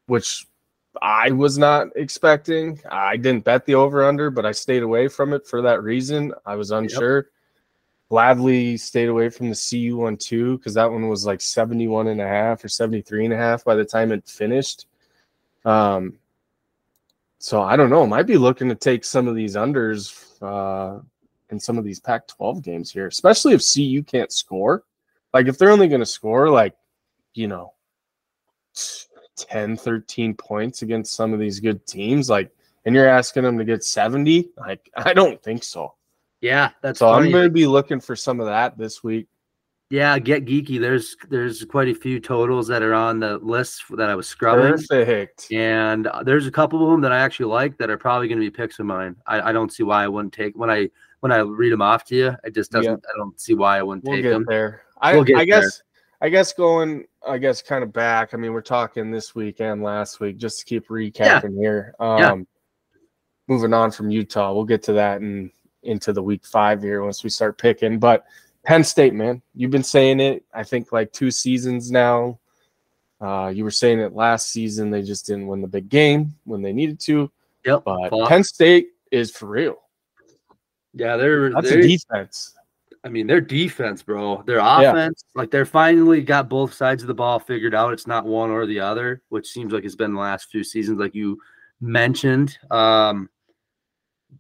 which 0.06 0.46
I 1.02 1.30
was 1.30 1.58
not 1.58 1.88
expecting. 1.96 2.80
I 2.90 3.16
didn't 3.16 3.44
bet 3.44 3.66
the 3.66 3.74
over 3.74 4.04
under, 4.04 4.30
but 4.30 4.46
I 4.46 4.52
stayed 4.52 4.82
away 4.82 5.08
from 5.08 5.32
it 5.32 5.46
for 5.46 5.62
that 5.62 5.82
reason. 5.82 6.32
I 6.44 6.54
was 6.56 6.70
unsure. 6.70 7.30
Gladly 8.08 8.76
stayed 8.76 9.08
away 9.08 9.28
from 9.28 9.50
the 9.50 9.56
CU 9.70 9.96
one 9.96 10.16
too, 10.16 10.58
because 10.58 10.74
that 10.74 10.90
one 10.90 11.08
was 11.08 11.26
like 11.26 11.40
71 11.40 12.08
and 12.08 12.20
a 12.20 12.26
half 12.26 12.64
or 12.64 12.68
73 12.68 13.24
and 13.24 13.34
a 13.34 13.36
half 13.36 13.64
by 13.64 13.74
the 13.74 13.84
time 13.84 14.12
it 14.12 14.28
finished. 14.28 14.86
Um, 15.64 16.18
so 17.38 17.62
I 17.62 17.76
don't 17.76 17.90
know. 17.90 18.06
Might 18.06 18.26
be 18.26 18.38
looking 18.38 18.68
to 18.68 18.74
take 18.74 19.04
some 19.04 19.28
of 19.28 19.34
these 19.34 19.56
unders 19.56 20.40
uh, 20.42 21.00
in 21.50 21.60
some 21.60 21.78
of 21.78 21.84
these 21.84 22.00
Pac-12 22.00 22.62
games 22.62 22.90
here, 22.90 23.06
especially 23.06 23.54
if 23.54 23.62
CU 23.72 24.02
can't 24.02 24.32
score. 24.32 24.84
Like 25.34 25.46
if 25.46 25.58
they're 25.58 25.70
only 25.70 25.88
going 25.88 26.00
to 26.00 26.06
score 26.06 26.48
like, 26.48 26.74
you 27.34 27.48
know, 27.48 27.74
10, 29.36 29.76
13 29.76 30.34
points 30.34 30.82
against 30.82 31.14
some 31.14 31.32
of 31.32 31.38
these 31.40 31.60
good 31.60 31.84
teams, 31.86 32.28
like, 32.30 32.50
and 32.84 32.94
you're 32.94 33.08
asking 33.08 33.42
them 33.42 33.58
to 33.58 33.64
get 33.64 33.84
70, 33.84 34.50
like, 34.56 34.90
I 34.96 35.12
don't 35.12 35.42
think 35.42 35.62
so. 35.64 35.94
Yeah, 36.40 36.70
that's 36.82 36.98
So 36.98 37.06
funny. 37.12 37.34
I'm 37.34 37.42
to 37.44 37.50
be 37.50 37.66
looking 37.66 38.00
for 38.00 38.14
some 38.16 38.40
of 38.40 38.46
that 38.46 38.76
this 38.78 39.02
week. 39.02 39.26
yeah, 39.90 40.18
get 40.18 40.44
geeky. 40.44 40.78
There's 40.80 41.16
there's 41.30 41.64
quite 41.64 41.88
a 41.88 41.94
few 41.94 42.20
totals 42.20 42.66
that 42.68 42.82
are 42.82 42.92
on 42.94 43.20
the 43.20 43.38
list 43.38 43.84
that 43.96 44.10
I 44.10 44.14
was 44.14 44.28
scrubbing. 44.28 44.72
Perfect. 44.88 45.50
And 45.52 46.06
uh, 46.08 46.22
there's 46.24 46.46
a 46.46 46.50
couple 46.50 46.84
of 46.84 46.90
them 46.90 47.00
that 47.02 47.12
I 47.12 47.18
actually 47.18 47.46
like 47.46 47.78
that 47.78 47.88
are 47.90 47.96
probably 47.96 48.28
going 48.28 48.40
to 48.40 48.46
be 48.46 48.50
picks 48.50 48.78
of 48.78 48.86
mine. 48.86 49.16
I, 49.26 49.50
I 49.50 49.52
don't 49.52 49.72
see 49.72 49.82
why 49.82 50.04
I 50.04 50.08
wouldn't 50.08 50.32
take 50.34 50.56
when 50.56 50.70
I 50.70 50.90
when 51.20 51.32
I 51.32 51.38
read 51.38 51.72
them 51.72 51.82
off 51.82 52.04
to 52.06 52.14
you. 52.16 52.36
It 52.44 52.54
just 52.54 52.70
doesn't. 52.70 53.04
I 53.06 53.16
don't 53.16 53.40
see 53.40 53.54
why 53.54 53.78
I 53.78 53.82
wouldn't 53.82 54.04
We'll 54.04 54.16
take 54.16 54.24
them. 54.24 54.44
there. 54.46 54.82
I, 55.00 55.14
We'll 55.14 55.24
get 55.24 55.36
I 55.38 55.44
guess. 55.44 55.82
I 56.20 56.28
guess 56.28 56.52
going. 56.52 57.04
I 57.26 57.38
guess 57.38 57.62
kind 57.62 57.82
of 57.82 57.92
back. 57.92 58.32
I 58.32 58.36
mean, 58.36 58.52
we're 58.52 58.60
talking 58.62 59.10
this 59.10 59.34
week 59.34 59.60
and 59.60 59.82
last 59.82 60.20
week, 60.20 60.36
just 60.36 60.60
to 60.60 60.64
keep 60.64 60.88
recapping 60.88 61.56
here. 61.58 61.94
Um, 61.98 62.18
Yeah. 62.18 62.36
Moving 63.48 63.72
on 63.72 63.92
from 63.92 64.10
Utah, 64.10 64.52
we'll 64.52 64.64
get 64.64 64.82
to 64.84 64.92
that 64.94 65.20
and 65.20 65.52
into 65.84 66.12
the 66.12 66.22
week 66.22 66.44
five 66.44 66.82
here 66.82 67.04
once 67.04 67.22
we 67.22 67.30
start 67.30 67.58
picking. 67.58 68.00
But 68.00 68.26
Penn 68.64 68.82
State, 68.82 69.14
man, 69.14 69.40
you've 69.54 69.70
been 69.70 69.84
saying 69.84 70.18
it. 70.18 70.44
I 70.52 70.64
think 70.64 70.90
like 70.90 71.12
two 71.12 71.30
seasons 71.30 71.90
now. 71.90 72.40
Uh, 73.20 73.52
you 73.54 73.62
were 73.62 73.70
saying 73.70 74.00
it 74.00 74.14
last 74.14 74.50
season; 74.50 74.90
they 74.90 75.02
just 75.02 75.26
didn't 75.26 75.46
win 75.46 75.62
the 75.62 75.68
big 75.68 75.88
game 75.88 76.34
when 76.44 76.60
they 76.60 76.72
needed 76.72 76.98
to. 77.00 77.30
Yep. 77.64 77.84
But 77.84 78.10
Fought. 78.10 78.28
Penn 78.28 78.44
State 78.44 78.88
is 79.12 79.30
for 79.30 79.46
real. 79.46 79.76
Yeah, 80.92 81.16
they're 81.16 81.50
That's 81.50 81.70
they're, 81.70 81.78
a 81.78 81.88
defense. 81.88 82.54
I 83.06 83.08
mean, 83.08 83.28
their 83.28 83.40
defense, 83.40 84.02
bro. 84.02 84.42
Their 84.46 84.58
offense, 84.58 85.22
like 85.36 85.52
they're 85.52 85.64
finally 85.64 86.22
got 86.22 86.48
both 86.48 86.74
sides 86.74 87.04
of 87.04 87.06
the 87.06 87.14
ball 87.14 87.38
figured 87.38 87.72
out. 87.72 87.92
It's 87.92 88.08
not 88.08 88.26
one 88.26 88.50
or 88.50 88.66
the 88.66 88.80
other, 88.80 89.22
which 89.28 89.46
seems 89.46 89.72
like 89.72 89.84
it's 89.84 89.94
been 89.94 90.14
the 90.14 90.20
last 90.20 90.50
few 90.50 90.64
seasons, 90.64 90.98
like 90.98 91.14
you 91.14 91.38
mentioned. 91.80 92.58
Um, 92.68 93.30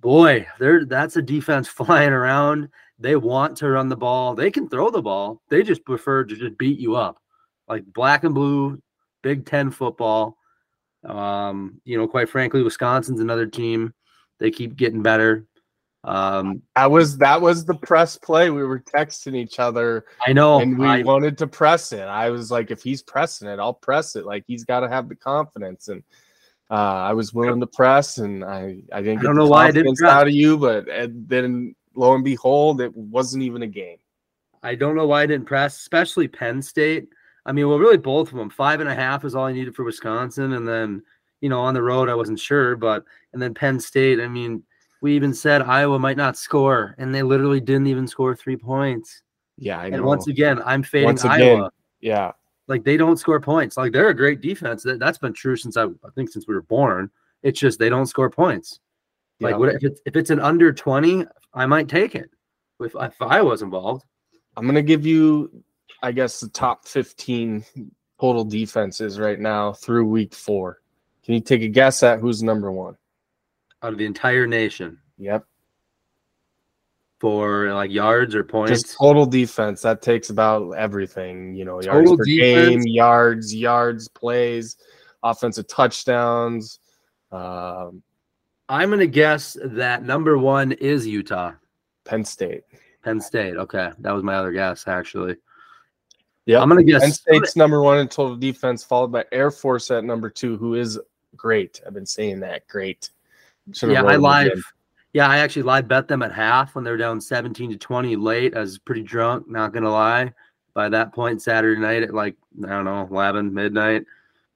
boy, 0.00 0.48
they're 0.58 0.84
that's 0.84 1.14
a 1.14 1.22
defense 1.22 1.68
flying 1.68 2.12
around. 2.12 2.68
They 2.98 3.14
want 3.14 3.56
to 3.58 3.68
run 3.68 3.88
the 3.88 3.96
ball. 3.96 4.34
They 4.34 4.50
can 4.50 4.68
throw 4.68 4.90
the 4.90 5.00
ball. 5.00 5.40
They 5.48 5.62
just 5.62 5.84
prefer 5.84 6.24
to 6.24 6.34
just 6.34 6.58
beat 6.58 6.80
you 6.80 6.96
up, 6.96 7.22
like 7.68 7.84
black 7.84 8.24
and 8.24 8.34
blue, 8.34 8.82
Big 9.22 9.46
Ten 9.46 9.70
football. 9.70 10.38
Um, 11.04 11.80
you 11.84 11.96
know, 11.96 12.08
quite 12.08 12.28
frankly, 12.28 12.64
Wisconsin's 12.64 13.20
another 13.20 13.46
team. 13.46 13.94
They 14.40 14.50
keep 14.50 14.74
getting 14.74 15.02
better. 15.02 15.46
Um, 16.06 16.62
That 16.76 16.90
was 16.90 17.18
that 17.18 17.40
was 17.40 17.64
the 17.64 17.74
press 17.74 18.16
play. 18.16 18.50
We 18.50 18.62
were 18.62 18.78
texting 18.78 19.34
each 19.34 19.58
other 19.58 20.04
I 20.24 20.32
know. 20.32 20.60
and 20.60 20.78
we 20.78 20.86
I- 20.86 21.02
wanted 21.02 21.36
to 21.38 21.46
press 21.48 21.92
it. 21.92 22.02
I 22.02 22.30
was 22.30 22.50
like, 22.50 22.70
if 22.70 22.80
he's 22.82 23.02
pressing 23.02 23.48
it, 23.48 23.58
I'll 23.58 23.74
press 23.74 24.14
it. 24.14 24.24
Like 24.24 24.44
he's 24.46 24.64
got 24.64 24.80
to 24.80 24.88
have 24.88 25.08
the 25.08 25.16
confidence, 25.16 25.88
and 25.88 26.04
uh, 26.70 26.74
I 26.74 27.12
was 27.12 27.32
willing 27.34 27.58
to 27.60 27.66
press, 27.66 28.18
and 28.18 28.44
I 28.44 28.82
I 28.92 29.02
didn't 29.02 29.18
I 29.18 29.22
don't 29.22 29.36
know 29.36 29.48
why 29.48 29.66
I 29.66 29.70
didn't 29.72 30.00
out 30.04 30.28
of 30.28 30.32
you, 30.32 30.56
but 30.56 30.88
and 30.88 31.28
then 31.28 31.74
lo 31.96 32.14
and 32.14 32.24
behold, 32.24 32.80
it 32.80 32.94
wasn't 32.96 33.42
even 33.42 33.62
a 33.62 33.66
game. 33.66 33.98
I 34.62 34.76
don't 34.76 34.94
know 34.96 35.06
why 35.08 35.22
I 35.22 35.26
didn't 35.26 35.46
press, 35.46 35.76
especially 35.76 36.28
Penn 36.28 36.62
State. 36.62 37.08
I 37.46 37.52
mean, 37.52 37.68
well, 37.68 37.78
really 37.78 37.96
both 37.98 38.30
of 38.32 38.38
them. 38.38 38.50
Five 38.50 38.80
and 38.80 38.88
a 38.88 38.94
half 38.94 39.24
is 39.24 39.34
all 39.34 39.44
I 39.46 39.52
needed 39.52 39.74
for 39.74 39.84
Wisconsin, 39.84 40.52
and 40.52 40.66
then 40.68 41.02
you 41.40 41.48
know 41.48 41.60
on 41.60 41.74
the 41.74 41.82
road 41.82 42.08
I 42.08 42.14
wasn't 42.14 42.38
sure, 42.38 42.76
but 42.76 43.04
and 43.32 43.42
then 43.42 43.54
Penn 43.54 43.80
State. 43.80 44.20
I 44.20 44.28
mean, 44.28 44.62
we 45.06 45.14
even 45.14 45.32
said 45.32 45.62
Iowa 45.62 46.00
might 46.00 46.16
not 46.16 46.36
score, 46.36 46.96
and 46.98 47.14
they 47.14 47.22
literally 47.22 47.60
didn't 47.60 47.86
even 47.86 48.08
score 48.08 48.34
three 48.34 48.56
points. 48.56 49.22
Yeah, 49.56 49.78
I 49.78 49.88
know. 49.88 49.98
And 49.98 50.04
once 50.04 50.26
again, 50.26 50.60
I'm 50.66 50.82
fading 50.82 51.06
Once 51.06 51.22
again, 51.22 51.60
Iowa. 51.60 51.70
yeah, 52.00 52.32
Like 52.66 52.82
they 52.82 52.96
don't 52.96 53.16
score 53.16 53.40
points. 53.40 53.76
Like 53.76 53.92
they're 53.92 54.08
a 54.08 54.14
great 54.14 54.40
defense. 54.40 54.82
That, 54.82 54.98
that's 54.98 55.18
been 55.18 55.32
true 55.32 55.54
since 55.54 55.76
I, 55.76 55.84
I 55.84 56.10
think 56.16 56.30
since 56.30 56.48
we 56.48 56.54
were 56.54 56.62
born. 56.62 57.08
It's 57.44 57.60
just 57.60 57.78
they 57.78 57.88
don't 57.88 58.06
score 58.06 58.28
points. 58.28 58.80
Like 59.38 59.52
yeah. 59.52 59.58
what 59.58 59.76
if 59.76 59.84
it's 59.84 60.00
if 60.06 60.16
it's 60.16 60.30
an 60.30 60.40
under 60.40 60.72
twenty, 60.72 61.24
I 61.54 61.66
might 61.66 61.88
take 61.88 62.16
it. 62.16 62.28
If 62.80 62.96
if 63.00 63.22
I 63.22 63.40
was 63.42 63.62
involved. 63.62 64.04
I'm 64.56 64.66
gonna 64.66 64.82
give 64.82 65.06
you, 65.06 65.62
I 66.02 66.10
guess, 66.10 66.40
the 66.40 66.48
top 66.48 66.88
15 66.88 67.64
total 68.20 68.44
defenses 68.44 69.20
right 69.20 69.38
now 69.38 69.72
through 69.72 70.06
week 70.06 70.34
four. 70.34 70.80
Can 71.24 71.34
you 71.34 71.40
take 71.40 71.62
a 71.62 71.68
guess 71.68 72.02
at 72.02 72.18
who's 72.18 72.42
number 72.42 72.72
one? 72.72 72.96
Out 73.86 73.92
of 73.92 73.98
the 73.98 74.04
entire 74.04 74.46
nation 74.48 74.98
Yep, 75.18 75.46
for 77.20 77.72
like 77.72 77.90
yards 77.90 78.34
or 78.34 78.42
points. 78.44 78.82
just 78.82 78.96
total 78.98 79.24
defense. 79.24 79.80
That 79.82 80.02
takes 80.02 80.28
about 80.30 80.72
everything. 80.72 81.54
You 81.54 81.64
know, 81.64 81.80
yards 81.80 82.10
Total 82.10 82.16
per 82.18 82.24
defense? 82.24 82.84
game, 82.84 82.92
yards, 82.92 83.54
yards, 83.54 84.08
plays, 84.08 84.76
offensive 85.22 85.66
touchdowns. 85.68 86.80
Um, 87.32 88.02
I'm 88.68 88.90
gonna 88.90 89.06
guess 89.06 89.56
that 89.64 90.02
number 90.02 90.36
one 90.36 90.72
is 90.72 91.06
Utah, 91.06 91.52
Penn 92.04 92.24
State. 92.24 92.62
Penn 93.02 93.20
State. 93.20 93.56
Okay, 93.56 93.90
that 94.00 94.12
was 94.12 94.22
my 94.24 94.34
other 94.34 94.52
guess 94.52 94.86
actually. 94.88 95.36
Yeah, 96.44 96.60
I'm 96.60 96.68
gonna 96.68 96.82
guess. 96.84 97.02
Penn 97.02 97.12
State's 97.12 97.56
number 97.56 97.80
one 97.80 97.98
in 97.98 98.08
total 98.08 98.36
defense, 98.36 98.84
followed 98.84 99.12
by 99.12 99.24
Air 99.32 99.50
Force 99.50 99.90
at 99.90 100.04
number 100.04 100.28
two, 100.28 100.56
who 100.58 100.74
is 100.74 100.98
great. 101.36 101.80
I've 101.86 101.94
been 101.94 102.04
saying 102.06 102.40
that. 102.40 102.66
Great. 102.68 103.10
Should've 103.72 103.94
yeah, 103.94 104.02
I 104.02 104.16
live. 104.16 104.46
again. 104.46 104.62
Yeah, 105.12 105.28
I 105.28 105.38
actually 105.38 105.62
live 105.62 105.88
bet 105.88 106.08
them 106.08 106.22
at 106.22 106.32
half 106.32 106.74
when 106.74 106.84
they 106.84 106.90
were 106.90 106.96
down 106.96 107.20
17 107.20 107.70
to 107.70 107.76
20 107.76 108.16
late. 108.16 108.56
I 108.56 108.60
was 108.60 108.78
pretty 108.78 109.02
drunk, 109.02 109.48
not 109.48 109.72
gonna 109.72 109.90
lie. 109.90 110.32
By 110.74 110.88
that 110.90 111.14
point, 111.14 111.40
Saturday 111.40 111.80
night 111.80 112.02
at 112.02 112.14
like 112.14 112.36
I 112.64 112.68
don't 112.68 112.84
know, 112.84 113.08
11 113.10 113.52
midnight, 113.52 114.04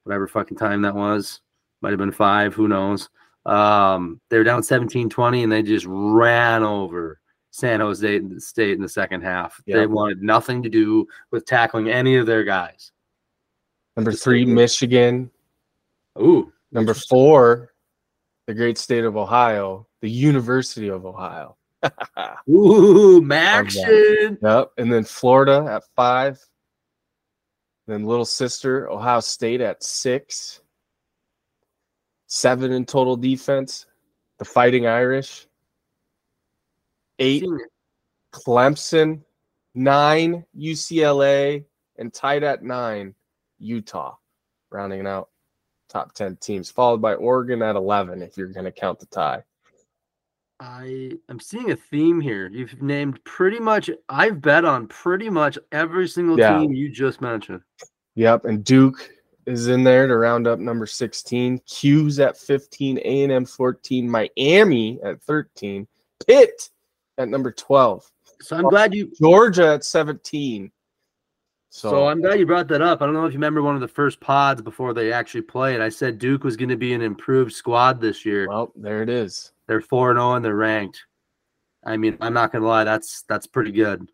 whatever 0.04 0.26
fucking 0.26 0.58
time 0.58 0.82
that 0.82 0.94
was, 0.94 1.40
might 1.80 1.90
have 1.90 1.98
been 1.98 2.12
five. 2.12 2.54
Who 2.54 2.68
knows? 2.68 3.08
Um, 3.46 4.20
they 4.28 4.36
were 4.36 4.44
down 4.44 4.62
17 4.62 5.08
20 5.08 5.42
and 5.42 5.50
they 5.50 5.62
just 5.62 5.86
ran 5.88 6.62
over 6.62 7.20
San 7.50 7.80
Jose 7.80 8.20
State 8.38 8.72
in 8.74 8.82
the 8.82 8.88
second 8.88 9.22
half. 9.22 9.60
Yeah. 9.66 9.76
They 9.76 9.86
wanted 9.86 10.22
nothing 10.22 10.62
to 10.62 10.68
do 10.68 11.06
with 11.30 11.46
tackling 11.46 11.88
any 11.88 12.16
of 12.16 12.26
their 12.26 12.44
guys. 12.44 12.92
Number 13.96 14.12
three, 14.12 14.44
Michigan. 14.44 15.30
Ooh, 16.20 16.52
Number 16.72 16.94
four, 16.94 17.69
the 18.50 18.54
great 18.56 18.76
state 18.76 19.04
of 19.04 19.16
Ohio, 19.16 19.86
the 20.00 20.10
University 20.10 20.88
of 20.88 21.06
Ohio. 21.06 21.56
ooh, 22.50 23.22
MACtion. 23.22 24.38
Yep. 24.42 24.72
And 24.76 24.92
then 24.92 25.04
Florida 25.04 25.64
at 25.70 25.84
five. 25.94 26.44
Then 27.86 28.04
little 28.04 28.24
sister, 28.24 28.90
Ohio 28.90 29.20
State 29.20 29.60
at 29.60 29.84
six. 29.84 30.62
Seven 32.26 32.72
in 32.72 32.86
total 32.86 33.16
defense. 33.16 33.86
The 34.40 34.44
Fighting 34.44 34.88
Irish. 34.88 35.46
Eight, 37.20 37.44
Clemson. 38.32 39.22
Nine, 39.76 40.44
UCLA. 40.58 41.64
And 41.98 42.12
tied 42.12 42.42
at 42.42 42.64
nine, 42.64 43.14
Utah. 43.60 44.16
Rounding 44.72 44.98
it 44.98 45.06
out 45.06 45.28
top 45.90 46.14
10 46.14 46.36
teams, 46.36 46.70
followed 46.70 47.02
by 47.02 47.14
Oregon 47.14 47.60
at 47.62 47.76
11, 47.76 48.22
if 48.22 48.36
you're 48.36 48.48
going 48.48 48.64
to 48.64 48.72
count 48.72 48.98
the 49.00 49.06
tie. 49.06 49.42
I 50.60 51.12
am 51.28 51.40
seeing 51.40 51.70
a 51.70 51.76
theme 51.76 52.20
here. 52.20 52.48
You've 52.48 52.80
named 52.82 53.22
pretty 53.24 53.58
much. 53.58 53.90
I've 54.08 54.40
bet 54.40 54.64
on 54.64 54.86
pretty 54.88 55.30
much 55.30 55.58
every 55.72 56.06
single 56.06 56.38
Yeah. 56.38 56.58
team 56.58 56.72
you 56.72 56.90
just 56.90 57.20
mentioned. 57.20 57.62
Yep, 58.14 58.44
and 58.44 58.62
Duke 58.64 59.10
is 59.46 59.68
in 59.68 59.82
there 59.82 60.06
to 60.06 60.16
round 60.16 60.46
up 60.46 60.58
number 60.58 60.86
16. 60.86 61.58
Q's 61.66 62.20
at 62.20 62.36
15, 62.36 62.98
A&M 62.98 63.44
14, 63.46 64.08
Miami 64.08 65.00
at 65.02 65.22
13, 65.22 65.88
Pitt 66.26 66.68
at 67.16 67.28
number 67.28 67.50
12, 67.50 68.10
So 68.42 68.56
I'm 68.56 68.68
glad 68.68 68.94
you. 68.94 69.10
Georgia 69.20 69.74
at 69.74 69.84
17. 69.84 70.70
So, 71.72 71.90
So 71.90 72.08
I'm 72.08 72.20
glad 72.20 72.40
you 72.40 72.46
brought 72.46 72.66
that 72.68 72.82
up. 72.82 73.00
I 73.00 73.06
don't 73.06 73.14
know 73.14 73.24
if 73.26 73.32
you 73.32 73.38
remember 73.38 73.62
one 73.62 73.76
of 73.76 73.80
the 73.80 73.88
first 73.88 74.20
pods 74.20 74.60
before 74.60 74.92
they 74.92 75.12
actually 75.12 75.42
played. 75.42 75.80
I 75.80 75.88
said 75.88 76.18
Duke 76.18 76.42
was 76.42 76.56
going 76.56 76.68
to 76.68 76.76
be 76.76 76.92
an 76.94 77.00
improved 77.00 77.52
squad 77.52 78.00
this 78.00 78.26
year. 78.26 78.48
well, 78.48 78.72
there 78.74 79.02
it 79.02 79.08
is. 79.08 79.52
They're 79.68 79.80
four 79.80 80.10
and 80.10 80.18
zero 80.18 80.34
and 80.34 80.44
they're 80.44 80.56
ranked. 80.56 81.04
I 81.84 81.96
mean, 81.96 82.18
I'm 82.20 82.34
not 82.34 82.50
going 82.50 82.62
to 82.62 82.68
lie. 82.68 82.84
That's 82.84 83.22
that's 83.28 83.46
pretty 83.46 83.70
good. 83.70 84.10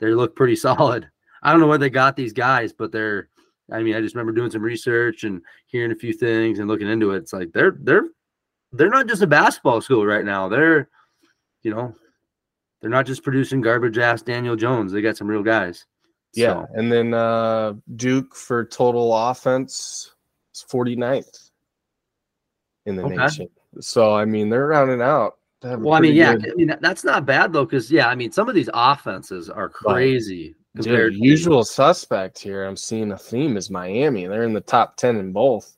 They 0.00 0.08
look 0.08 0.34
pretty 0.34 0.56
solid. 0.68 1.08
I 1.42 1.52
don't 1.52 1.60
know 1.60 1.66
where 1.66 1.78
they 1.78 1.90
got 1.90 2.16
these 2.16 2.32
guys, 2.32 2.72
but 2.72 2.90
they're. 2.90 3.28
I 3.70 3.82
mean, 3.82 3.94
I 3.94 4.00
just 4.00 4.14
remember 4.14 4.32
doing 4.32 4.50
some 4.50 4.62
research 4.62 5.24
and 5.24 5.40
hearing 5.66 5.92
a 5.92 5.96
few 5.96 6.12
things 6.12 6.58
and 6.58 6.68
looking 6.68 6.88
into 6.88 7.12
it. 7.12 7.18
It's 7.18 7.32
like 7.32 7.52
they're 7.52 7.76
they're 7.80 8.08
they're 8.72 8.88
not 8.88 9.06
just 9.06 9.22
a 9.22 9.26
basketball 9.26 9.82
school 9.82 10.04
right 10.06 10.24
now. 10.24 10.48
They're, 10.48 10.88
you 11.62 11.74
know, 11.74 11.94
they're 12.80 12.90
not 12.90 13.06
just 13.06 13.22
producing 13.22 13.60
garbage 13.60 13.98
ass 13.98 14.22
Daniel 14.22 14.56
Jones. 14.56 14.90
They 14.90 15.02
got 15.02 15.16
some 15.18 15.28
real 15.28 15.42
guys. 15.42 15.84
Yeah, 16.34 16.64
So, 16.64 16.68
and 16.74 16.90
then 16.90 17.12
uh, 17.14 17.74
Duke 17.96 18.34
for 18.34 18.64
total 18.64 19.14
offense 19.14 20.14
is 20.54 20.64
49th 20.70 21.50
in 22.86 22.96
the 22.96 23.04
Okay. 23.04 23.16
nation. 23.16 23.48
So, 23.80 24.14
I 24.14 24.24
mean, 24.24 24.48
they're 24.50 24.66
rounding 24.68 25.02
out. 25.02 25.38
to 25.60 25.68
have 25.68 25.80
a 25.80 25.82
well, 25.84 25.94
I 25.94 26.00
mean, 26.00 26.14
yeah, 26.14 26.34
good- 26.36 26.52
I 26.52 26.54
mean 26.54 26.76
that's 26.80 27.04
not 27.04 27.24
bad 27.26 27.52
though, 27.52 27.64
because 27.64 27.90
yeah, 27.90 28.08
I 28.08 28.14
mean 28.14 28.32
some 28.32 28.48
of 28.48 28.54
these 28.54 28.68
offenses 28.74 29.48
are 29.48 29.68
crazy 29.68 30.54
Dude, 30.76 30.84
compared. 30.84 31.12
to- 31.12 31.18
usual 31.18 31.64
suspect 31.64 32.38
here. 32.38 32.64
I'm 32.64 32.76
seeing 32.76 33.12
a 33.12 33.18
theme 33.18 33.56
is 33.56 33.70
Miami. 33.70 34.26
They're 34.26 34.42
in 34.44 34.52
the 34.54 34.60
top 34.60 34.96
10 34.96 35.16
in 35.18 35.32
both 35.32 35.76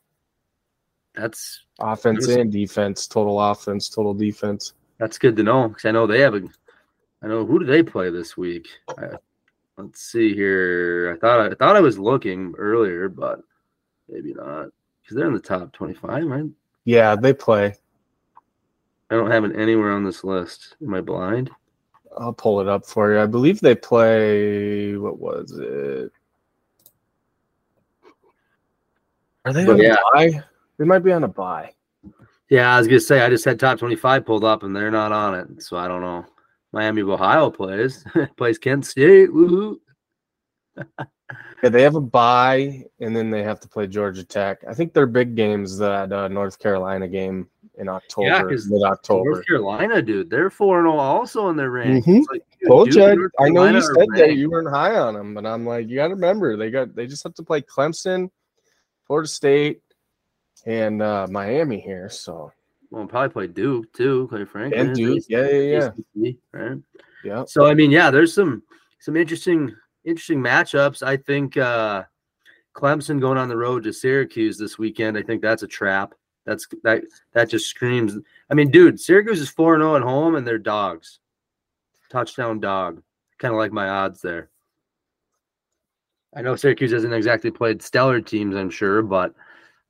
That's 1.15 1.65
offense 1.81 2.27
and 2.29 2.51
defense, 2.51 3.07
total 3.07 3.41
offense, 3.41 3.89
total 3.89 4.15
defense. 4.15 4.73
That's 4.99 5.19
good 5.19 5.37
to 5.37 5.43
know 5.43 5.69
because 5.69 5.85
I 5.85 5.91
know 5.91 6.07
they 6.07 6.21
have 6.21 6.35
a. 6.35 6.43
I 7.23 7.27
know 7.29 7.45
who 7.45 7.59
do 7.59 7.67
they 7.67 7.83
play 7.83 8.11
this 8.11 8.37
week? 8.37 8.69
I, 8.99 9.17
let's 9.77 10.01
see 10.01 10.35
here. 10.35 11.15
I 11.15 11.19
thought 11.19 11.53
I 11.53 11.55
thought 11.55 11.77
I 11.77 11.81
was 11.81 11.99
looking 11.99 12.55
earlier, 12.59 13.09
but 13.09 13.41
maybe 14.09 14.35
not 14.35 14.69
because 15.03 15.17
they're 15.17 15.27
in 15.27 15.35
the 15.35 15.41
top 15.41 15.73
twenty-five, 15.73 16.25
right? 16.25 16.47
Yeah, 16.85 17.17
they 17.17 17.33
play. 17.33 17.75
I 19.11 19.17
don't 19.17 19.31
have 19.31 19.45
it 19.45 19.57
anywhere 19.57 19.93
on 19.93 20.05
this 20.05 20.25
list. 20.25 20.77
Am 20.83 20.95
I 20.95 21.01
blind? 21.01 21.51
I'll 22.19 22.33
pull 22.33 22.61
it 22.61 22.69
up 22.69 22.87
for 22.87 23.13
you. 23.13 23.21
I 23.21 23.27
believe 23.27 23.61
they 23.61 23.75
play. 23.75 24.97
What 24.97 25.19
was 25.19 25.53
it? 25.53 26.13
Are 29.45 29.53
they 29.53 29.65
But 29.67 29.73
on 29.73 29.83
yeah. 29.83 29.95
a 29.95 30.15
buy? 30.15 30.43
They 30.79 30.85
might 30.85 31.01
be 31.01 31.13
on 31.13 31.25
a 31.25 31.29
buy. 31.29 31.73
Yeah, 32.51 32.75
I 32.75 32.79
was 32.79 32.87
gonna 32.87 33.01
say 33.01 33.21
I 33.21 33.29
just 33.29 33.45
had 33.45 33.59
top 33.59 33.79
twenty-five 33.79 34.25
pulled 34.25 34.45
up 34.45 34.63
and 34.63 34.75
they're 34.75 34.91
not 34.91 35.13
on 35.13 35.35
it, 35.35 35.63
so 35.63 35.77
I 35.77 35.89
don't 35.89 36.01
know. 36.01 36.25
Miami 36.75 37.03
of 37.03 37.09
Ohio 37.09 37.51
plays 37.51 38.05
plays 38.37 38.59
Kent 38.59 38.85
State. 38.85 39.31
Woohoo! 39.31 39.77
Yeah, 41.63 41.71
they 41.71 41.81
have 41.83 41.95
a 41.95 42.01
bye, 42.03 42.85
and 43.01 43.17
then 43.17 43.31
they 43.31 43.43
have 43.43 43.59
to 43.61 43.69
play 43.69 43.87
Georgia 43.87 44.23
Tech. 44.23 44.59
I 44.69 44.75
think 44.75 44.93
their 44.93 45.07
big 45.07 45.35
games 45.35 45.79
that 45.79 46.13
uh, 46.13 46.29
North 46.29 46.59
Carolina 46.59 47.09
game 47.09 47.49
in 47.79 47.89
October, 47.89 48.51
'cause 48.51 48.69
mid 48.69 48.83
October. 48.83 49.31
North 49.31 49.47
Carolina, 49.47 50.03
dude, 50.03 50.29
they're 50.29 50.51
four 50.51 50.81
and 50.81 50.87
zero 50.87 50.99
also 50.99 51.49
in 51.49 51.57
their 51.57 51.71
rank. 51.71 52.05
Mhm. 52.05 52.23
Like, 52.31 52.43
dude, 52.61 52.69
Told 52.69 52.91
dude, 52.91 52.97
you, 52.97 53.31
I 53.41 53.49
know 53.49 53.65
you 53.65 53.81
said 53.81 54.07
that 54.17 54.35
you 54.37 54.51
weren't 54.51 54.69
high 54.69 54.97
on 54.97 55.15
them, 55.15 55.33
but 55.33 55.47
I'm 55.47 55.65
like, 55.65 55.89
you 55.89 55.97
got 55.97 56.09
to 56.09 56.15
remember 56.15 56.59
they 56.59 56.71
got 56.71 56.95
they 56.95 57.07
just 57.07 57.23
have 57.25 57.35
to 57.37 57.43
play 57.43 57.63
Clemson, 57.63 58.29
Florida 59.07 59.29
State, 59.29 59.81
and 60.67 61.01
uh, 61.01 61.27
Miami 61.31 61.81
here. 61.81 62.11
So 62.11 62.53
Well, 62.95 63.07
probably 63.07 63.31
play 63.31 63.47
Duke 63.49 63.93
too, 63.93 64.29
quite 64.29 64.49
frankly. 64.49 64.79
and 64.79 64.95
Duke, 64.95 65.25
yeah, 65.29 65.51
yeah, 65.51 65.91
yeah, 66.15 66.31
right? 66.53 66.79
yeah. 67.25 67.45
So 67.45 67.67
I 67.67 67.75
mean, 67.75 67.91
yeah, 67.91 68.09
there's 68.13 68.33
some 68.33 68.63
some 69.01 69.17
interesting 69.17 69.75
interesting 70.05 70.39
matchups. 70.39 71.03
I 71.03 71.17
think 71.17 71.57
uh 71.57 72.05
Clemson 72.73 73.21
going 73.21 73.37
on 73.37 73.49
the 73.49 73.57
road 73.57 73.83
to 73.83 73.93
Syracuse 73.93 74.57
this 74.57 74.79
weekend. 74.79 75.19
I 75.19 75.23
think 75.23 75.43
that's 75.43 75.65
a 75.65 75.67
trap. 75.67 76.15
That's 76.47 76.69
that 76.85 77.03
that 77.33 77.49
just 77.49 77.67
screams. 77.67 78.17
I 78.49 78.55
mean, 78.55 78.71
dude, 78.71 79.01
Syracuse 79.01 79.41
is 79.41 79.49
4 79.49 79.79
0 79.79 79.97
at 79.97 80.03
home 80.03 80.37
and 80.37 80.47
they're 80.47 80.57
dogs. 80.57 81.19
Touchdown 82.11 82.61
dog. 82.61 83.03
Kind 83.41 83.53
of 83.53 83.59
like 83.59 83.73
my 83.73 83.89
odds 83.89 84.23
there. 84.23 84.51
I 86.37 86.43
know 86.43 86.55
Syracuse 86.55 86.93
hasn't 86.93 87.13
exactly 87.13 87.51
played 87.51 87.83
stellar 87.83 88.21
teams, 88.21 88.55
I'm 88.55 88.71
sure, 88.71 89.03
but 89.03 89.35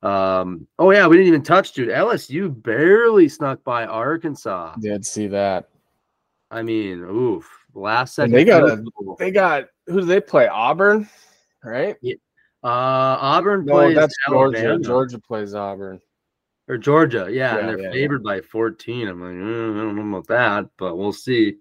um, 0.04 0.66
oh 0.78 0.90
yeah, 0.90 1.06
we 1.06 1.16
didn't 1.16 1.28
even 1.28 1.42
touch, 1.42 1.73
dude. 1.73 1.88
LSU 1.88 2.49
barely 2.62 3.28
snuck 3.28 3.62
by 3.64 3.87
Arkansas. 3.87 4.75
Did 4.80 5.04
see 5.06 5.26
that. 5.28 5.68
I 6.50 6.62
mean, 6.62 7.00
oof. 7.00 7.49
Last 7.75 8.18
And 8.18 8.30
second. 8.30 8.32
they 8.32 8.44
got 8.44 8.62
a- 8.68 8.84
They 9.18 9.30
got 9.30 9.64
who 9.87 10.00
do 10.00 10.06
they 10.06 10.20
play? 10.20 10.46
Auburn, 10.46 11.08
right? 11.64 11.96
Uh, 12.62 12.68
Auburn 13.20 13.64
No, 13.64 13.73
plays 13.73 13.96
that's 13.96 14.14
Georgia. 14.28 14.58
Alabama. 14.58 14.84
Georgia 14.84 15.18
plays 15.18 15.54
Auburn. 15.54 16.00
or 16.68 16.78
Georgia, 16.78 17.26
yeah, 17.30 17.54
Yeah, 17.54 17.58
and 17.58 17.68
they're 17.68 17.78
yeah, 17.78 17.84
yeah. 17.88 17.92
favored 17.92 18.23
by 18.23 18.40
14. 18.40 19.08
I'm 19.08 19.20
like, 19.20 19.32
mm, 19.32 19.76
I 19.76 19.82
don't 19.82 19.96
know 20.11 20.16
about 20.18 20.28
that, 20.28 20.70
but 20.78 20.96
we'll 20.96 21.12
see. 21.12 21.56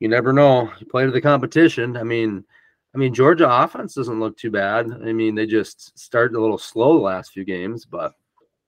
You 0.00 0.08
never 0.08 0.32
know. 0.32 0.70
You 0.80 0.86
play 0.86 1.04
to 1.06 1.10
the 1.10 1.20
competition. 1.20 1.96
I 1.96 2.02
mean, 2.02 2.44
I 2.94 2.98
mean, 2.98 3.12
Georgia 3.12 3.50
offense 3.50 3.94
doesn't 3.94 4.20
look 4.20 4.36
too 4.36 4.50
bad. 4.50 4.90
I 5.04 5.12
mean, 5.12 5.34
they 5.34 5.46
just 5.46 5.98
started 5.98 6.36
a 6.36 6.40
little 6.40 6.58
slow 6.58 6.94
the 6.96 7.02
last 7.02 7.32
few 7.32 7.44
games, 7.44 7.84
but 7.84 8.12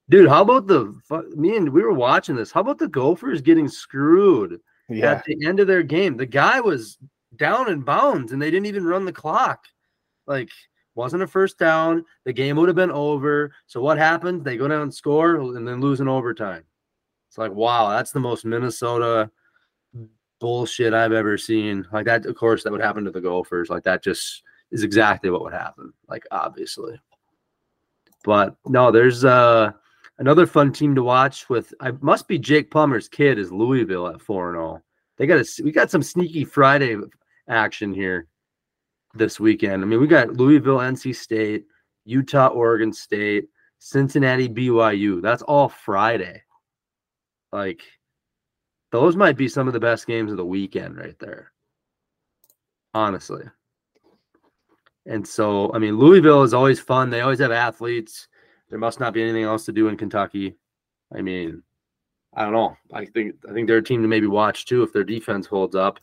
dude, 0.09 0.29
how 0.29 0.43
about 0.43 0.67
the 0.67 0.93
me 1.37 1.57
and 1.57 1.69
we 1.69 1.83
were 1.83 1.93
watching 1.93 2.35
this? 2.35 2.51
How 2.51 2.61
about 2.61 2.79
the 2.79 2.89
Gophers 2.89 3.41
getting 3.41 3.69
screwed 3.69 4.61
Yeah, 4.89 5.13
at 5.13 5.25
the 5.25 5.47
end 5.47 5.61
of 5.61 5.69
their 5.69 5.83
game? 5.83 6.17
The 6.17 6.27
guy 6.27 6.61
was 6.61 6.99
down 7.37 7.71
in 7.71 7.83
bounds, 7.83 8.33
and 8.33 8.43
they 8.43 8.51
didn't 8.51 8.67
even 8.67 8.85
run 8.85 9.05
the 9.05 9.13
clock. 9.13 9.65
Like, 10.27 10.51
wasn't 10.97 11.23
a 11.23 11.27
first 11.27 11.59
down. 11.59 12.05
The 12.25 12.33
game 12.33 12.57
would 12.57 12.69
have 12.69 12.77
been 12.77 12.91
over. 12.91 13.53
So 13.67 13.81
what 13.81 13.99
happens? 13.99 14.43
They 14.43 14.57
go 14.57 14.67
down 14.67 14.83
and 14.83 14.95
score 14.95 15.37
and 15.37 15.69
then 15.69 15.81
lose 15.81 16.01
in 16.01 16.09
overtime. 16.09 16.65
It's 17.29 17.39
like, 17.39 17.53
wow, 17.53 17.91
that's 17.91 18.13
the 18.13 18.21
most 18.21 18.45
Minnesota 18.45 19.31
bullshit 20.41 20.95
I've 20.95 21.13
ever 21.13 21.39
seen. 21.39 21.87
Like 21.93 22.07
that, 22.07 22.27
of 22.27 22.37
course, 22.37 22.63
that 22.63 22.73
would 22.73 22.81
happen 22.81 23.05
to 23.05 23.11
the 23.11 23.21
Gophers. 23.21 23.71
Like 23.71 23.85
that 23.85 24.03
just 24.03 24.43
is 24.71 24.85
exactly 24.85 25.31
what 25.31 25.43
would 25.43 25.53
happen. 25.53 25.93
Like 26.09 26.25
obviously. 26.31 27.01
But 28.25 28.57
no, 28.67 28.91
there's 28.91 29.25
uh 29.25 29.73
another 30.19 30.47
fun 30.47 30.73
team 30.73 30.95
to 30.95 31.03
watch 31.03 31.49
with 31.49 31.73
I 31.81 31.93
must 32.01 32.29
be 32.29 32.39
Jake 32.39 32.71
Plummer's 32.71 33.09
kid 33.09 33.39
is 33.39 33.53
Louisville 33.53 34.09
at 34.09 34.21
4 34.21 34.53
0. 34.53 34.83
They 35.17 35.27
got 35.27 35.41
a 35.41 35.63
we 35.63 35.73
got 35.73 35.91
some 35.91 36.03
sneaky 36.03 36.45
Friday 36.45 36.97
action 37.49 37.95
here 37.95 38.27
this 39.15 39.41
weekend. 39.41 39.83
I 39.83 39.87
mean, 39.87 40.01
we 40.01 40.07
got 40.07 40.35
Louisville, 40.35 40.79
NC 40.79 41.15
State, 41.17 41.67
Utah, 42.05 42.49
Oregon 42.49 42.93
State, 42.93 43.49
Cincinnati, 43.79 44.49
BYU. 44.49 45.23
That's 45.23 45.43
all 45.43 45.69
Friday. 45.69 46.43
Like, 47.53 47.83
those 48.93 49.17
might 49.17 49.37
be 49.37 49.49
some 49.49 49.67
of 49.67 49.73
the 49.73 49.81
best 49.81 50.07
games 50.07 50.31
of 50.31 50.37
the 50.37 50.45
weekend 50.45 50.97
right 50.97 51.19
there. 51.19 51.53
Honestly. 52.95 53.45
And 55.07 55.27
so, 55.27 55.73
I 55.73 55.79
mean, 55.79 55.99
Louisville 55.99 56.43
is 56.43 56.55
always 56.55 56.81
fun. 56.81 57.11
They 57.11 57.21
always 57.21 57.39
have 57.39 57.53
athletes. 57.53 58.29
There 58.69 58.79
must 58.79 58.99
not 58.99 59.13
be 59.13 59.23
anything 59.23 59.45
else 59.45 59.65
to 59.67 59.73
do 59.73 59.89
in 59.89 59.97
Kentucky. 59.97 60.57
I 61.15 61.23
mean, 61.23 61.63
I 62.35 62.43
don't 62.43 62.53
know. 62.53 62.77
I 62.93 63.07
think 63.07 63.37
I 63.49 63.53
think 63.53 63.69
they're 63.69 63.79
a 63.79 63.83
team 63.83 64.03
to 64.03 64.09
maybe 64.09 64.27
watch 64.27 64.67
too 64.67 64.83
if 64.83 64.93
their 64.93 65.05
defense 65.05 65.47
holds 65.47 65.77
up. 65.77 66.01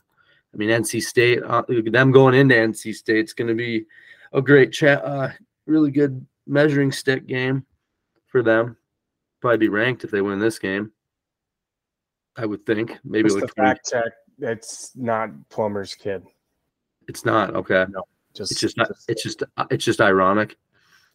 I 0.52 0.56
mean, 0.56 0.70
NC 0.70 1.02
State, 1.02 1.42
uh, 1.42 1.62
them 1.68 2.12
going 2.12 2.34
into 2.34 2.54
NC 2.54 2.94
State 2.94 3.24
is 3.24 3.34
going 3.34 3.48
to 3.48 3.54
be 3.54 3.84
a 4.32 4.40
great 4.40 4.72
chat, 4.72 5.04
uh, 5.04 5.30
really 5.66 5.90
good 5.90 6.24
measuring 6.46 6.92
stick 6.92 7.26
game 7.26 7.66
for 8.26 8.42
them. 8.42 8.76
Probably 9.40 9.58
be 9.58 9.68
ranked 9.68 10.04
if 10.04 10.10
they 10.10 10.22
win 10.22 10.38
this 10.38 10.58
game. 10.58 10.92
I 12.36 12.46
would 12.46 12.64
think 12.66 12.98
maybe 13.04 13.28
just 13.28 13.40
like 13.40 13.54
the 13.54 13.62
fact 13.62 13.90
check. 13.90 14.12
It's 14.40 14.92
not 14.96 15.30
Plummer's 15.50 15.94
kid. 15.94 16.24
it's 17.08 17.24
not 17.24 17.54
okay. 17.54 17.86
No, 17.90 18.02
just 18.34 18.50
It's 18.52 18.60
just 18.60 18.76
not. 18.76 18.90
It's 19.08 19.22
just 19.22 19.42
it's 19.70 19.84
just 19.84 20.00
ironic. 20.00 20.56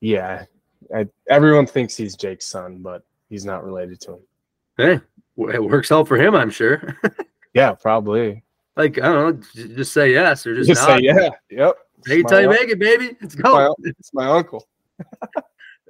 yeah. 0.02 0.46
I, 0.96 1.08
everyone 1.30 1.68
thinks 1.68 1.98
he's 1.98 2.16
Jake's 2.16 2.46
son, 2.48 2.78
but 2.82 3.04
he's 3.30 3.44
not 3.44 3.66
related 3.66 4.00
to 4.02 4.14
him. 4.14 4.20
Hey, 4.78 5.00
it 5.54 5.62
works 5.64 5.92
out 5.92 6.08
for 6.08 6.16
him, 6.18 6.36
I'm 6.36 6.50
sure. 6.50 6.98
Yeah, 7.54 7.74
probably. 7.74 8.44
like 8.78 8.98
I 9.00 9.08
don't 9.12 9.40
know, 9.56 9.66
just 9.76 9.92
say 9.92 10.12
yes 10.14 10.46
or 10.48 10.56
just, 10.56 10.70
Just 10.70 10.88
not. 10.88 11.00
say 11.00 11.04
yeah. 11.04 11.30
Yep. 11.50 11.76
Hey, 12.06 12.20
It's 12.20 12.30
tell 12.30 12.40
you 12.42 12.48
my, 12.48 12.54
make 12.54 12.70
it, 12.70 12.80
baby. 12.80 13.18
Let's 13.20 13.36
my, 13.38 13.42
go. 13.42 13.76
it's 13.84 14.14
my 14.14 14.28
uncle. 14.28 14.68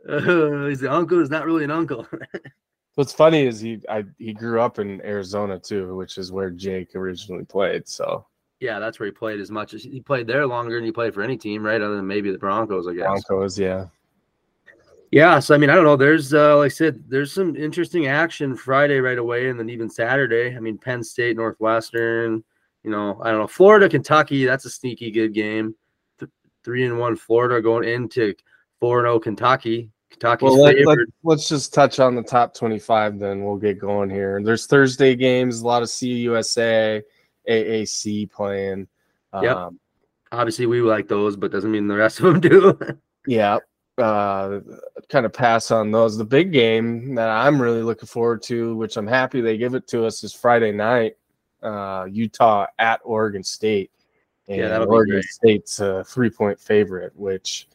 Uh, 0.07 0.65
he's 0.67 0.79
the 0.79 0.91
uncle. 0.91 1.21
Is 1.21 1.29
not 1.29 1.45
really 1.45 1.65
an 1.65 1.71
uncle. 1.71 2.07
What's 2.99 3.13
funny 3.13 3.47
is 3.47 3.61
he 3.61 3.79
I, 3.87 4.03
he 4.17 4.33
grew 4.33 4.59
up 4.59 4.77
in 4.77 4.99
Arizona 5.05 5.57
too, 5.57 5.95
which 5.95 6.17
is 6.17 6.33
where 6.33 6.49
Jake 6.49 6.95
originally 6.95 7.45
played. 7.45 7.87
So 7.87 8.25
yeah, 8.59 8.77
that's 8.77 8.99
where 8.99 9.05
he 9.05 9.11
played 9.13 9.39
as 9.39 9.49
much 9.49 9.73
as 9.73 9.83
he 9.83 10.01
played 10.01 10.27
there 10.27 10.45
longer 10.45 10.75
than 10.75 10.83
he 10.83 10.91
played 10.91 11.13
for 11.13 11.21
any 11.21 11.37
team, 11.37 11.65
right? 11.65 11.79
Other 11.79 11.95
than 11.95 12.05
maybe 12.05 12.29
the 12.29 12.37
Broncos, 12.37 12.89
I 12.89 12.93
guess. 12.95 13.05
Broncos, 13.05 13.57
yeah. 13.57 13.85
Yeah, 15.13 15.39
so 15.39 15.55
I 15.55 15.57
mean, 15.57 15.69
I 15.69 15.75
don't 15.75 15.85
know. 15.85 15.95
There's, 15.95 16.33
uh, 16.33 16.57
like 16.57 16.65
I 16.65 16.67
said, 16.67 17.01
there's 17.07 17.31
some 17.31 17.55
interesting 17.55 18.07
action 18.07 18.53
Friday 18.53 18.99
right 18.99 19.17
away, 19.17 19.47
and 19.47 19.57
then 19.57 19.69
even 19.69 19.89
Saturday. 19.89 20.57
I 20.57 20.59
mean, 20.59 20.77
Penn 20.77 21.01
State, 21.01 21.37
Northwestern. 21.37 22.43
You 22.83 22.91
know, 22.91 23.21
I 23.23 23.31
don't 23.31 23.39
know. 23.39 23.47
Florida, 23.47 23.87
Kentucky. 23.87 24.43
That's 24.43 24.65
a 24.65 24.69
sneaky 24.69 25.09
good 25.09 25.33
game. 25.33 25.73
Th- 26.19 26.29
three 26.65 26.85
and 26.85 26.99
one 26.99 27.15
Florida 27.15 27.61
going 27.61 27.87
into 27.87 28.35
four 28.81 28.99
and 28.99 29.05
zero 29.05 29.19
Kentucky. 29.21 29.89
Kentucky's 30.09 30.45
Well, 30.45 30.61
let, 30.61 30.85
let, 30.85 30.97
let's 31.23 31.47
just 31.47 31.73
touch 31.73 31.99
on 31.99 32.15
the 32.15 32.23
top 32.23 32.53
25, 32.53 33.19
then 33.19 33.43
we'll 33.43 33.57
get 33.57 33.79
going 33.79 34.09
here. 34.09 34.41
There's 34.43 34.65
Thursday 34.65 35.15
games, 35.15 35.61
a 35.61 35.67
lot 35.67 35.83
of 35.83 35.89
CUSA, 35.89 37.03
AAC 37.47 38.31
playing. 38.31 38.87
Yep. 39.33 39.55
Um, 39.55 39.79
Obviously, 40.31 40.67
we 40.67 40.81
like 40.81 41.07
those, 41.07 41.35
but 41.35 41.51
doesn't 41.51 41.71
mean 41.71 41.87
the 41.87 41.95
rest 41.95 42.19
of 42.19 42.25
them 42.25 42.39
do. 42.39 42.77
yeah. 43.27 43.57
Uh, 43.97 44.59
kind 45.09 45.25
of 45.25 45.33
pass 45.33 45.71
on 45.71 45.91
those. 45.91 46.17
The 46.17 46.23
big 46.23 46.51
game 46.51 47.15
that 47.15 47.29
I'm 47.29 47.61
really 47.61 47.81
looking 47.81 48.07
forward 48.07 48.43
to, 48.43 48.75
which 48.75 48.95
I'm 48.95 49.07
happy 49.07 49.41
they 49.41 49.57
give 49.57 49.73
it 49.73 49.87
to 49.87 50.05
us, 50.05 50.23
is 50.23 50.33
Friday 50.33 50.71
night. 50.71 51.17
Uh, 51.63 52.07
Utah 52.09 52.67
at 52.77 53.01
Oregon 53.03 53.43
State. 53.43 53.91
And 54.47 54.57
Yeah, 54.57 54.77
Oregon. 54.77 55.21
State's 55.23 55.79
a 55.79 56.03
three 56.03 56.29
point 56.29 56.59
favorite, 56.59 57.11
which 57.15 57.67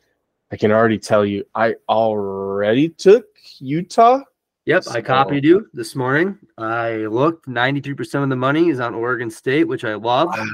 I 0.54 0.56
can 0.56 0.70
already 0.70 1.00
tell 1.00 1.26
you 1.26 1.44
I 1.56 1.74
already 1.88 2.88
took 2.88 3.26
Utah. 3.58 4.20
Yep, 4.66 4.84
I 4.92 5.00
copied 5.00 5.42
you 5.42 5.66
this 5.74 5.96
morning. 5.96 6.38
I 6.56 6.92
looked. 7.06 7.48
Ninety-three 7.48 7.94
percent 7.94 8.22
of 8.22 8.30
the 8.30 8.36
money 8.36 8.68
is 8.68 8.78
on 8.78 8.94
Oregon 8.94 9.28
State, 9.28 9.64
which 9.64 9.84
I 9.84 9.94
love. 9.94 10.28
Wow. 10.28 10.46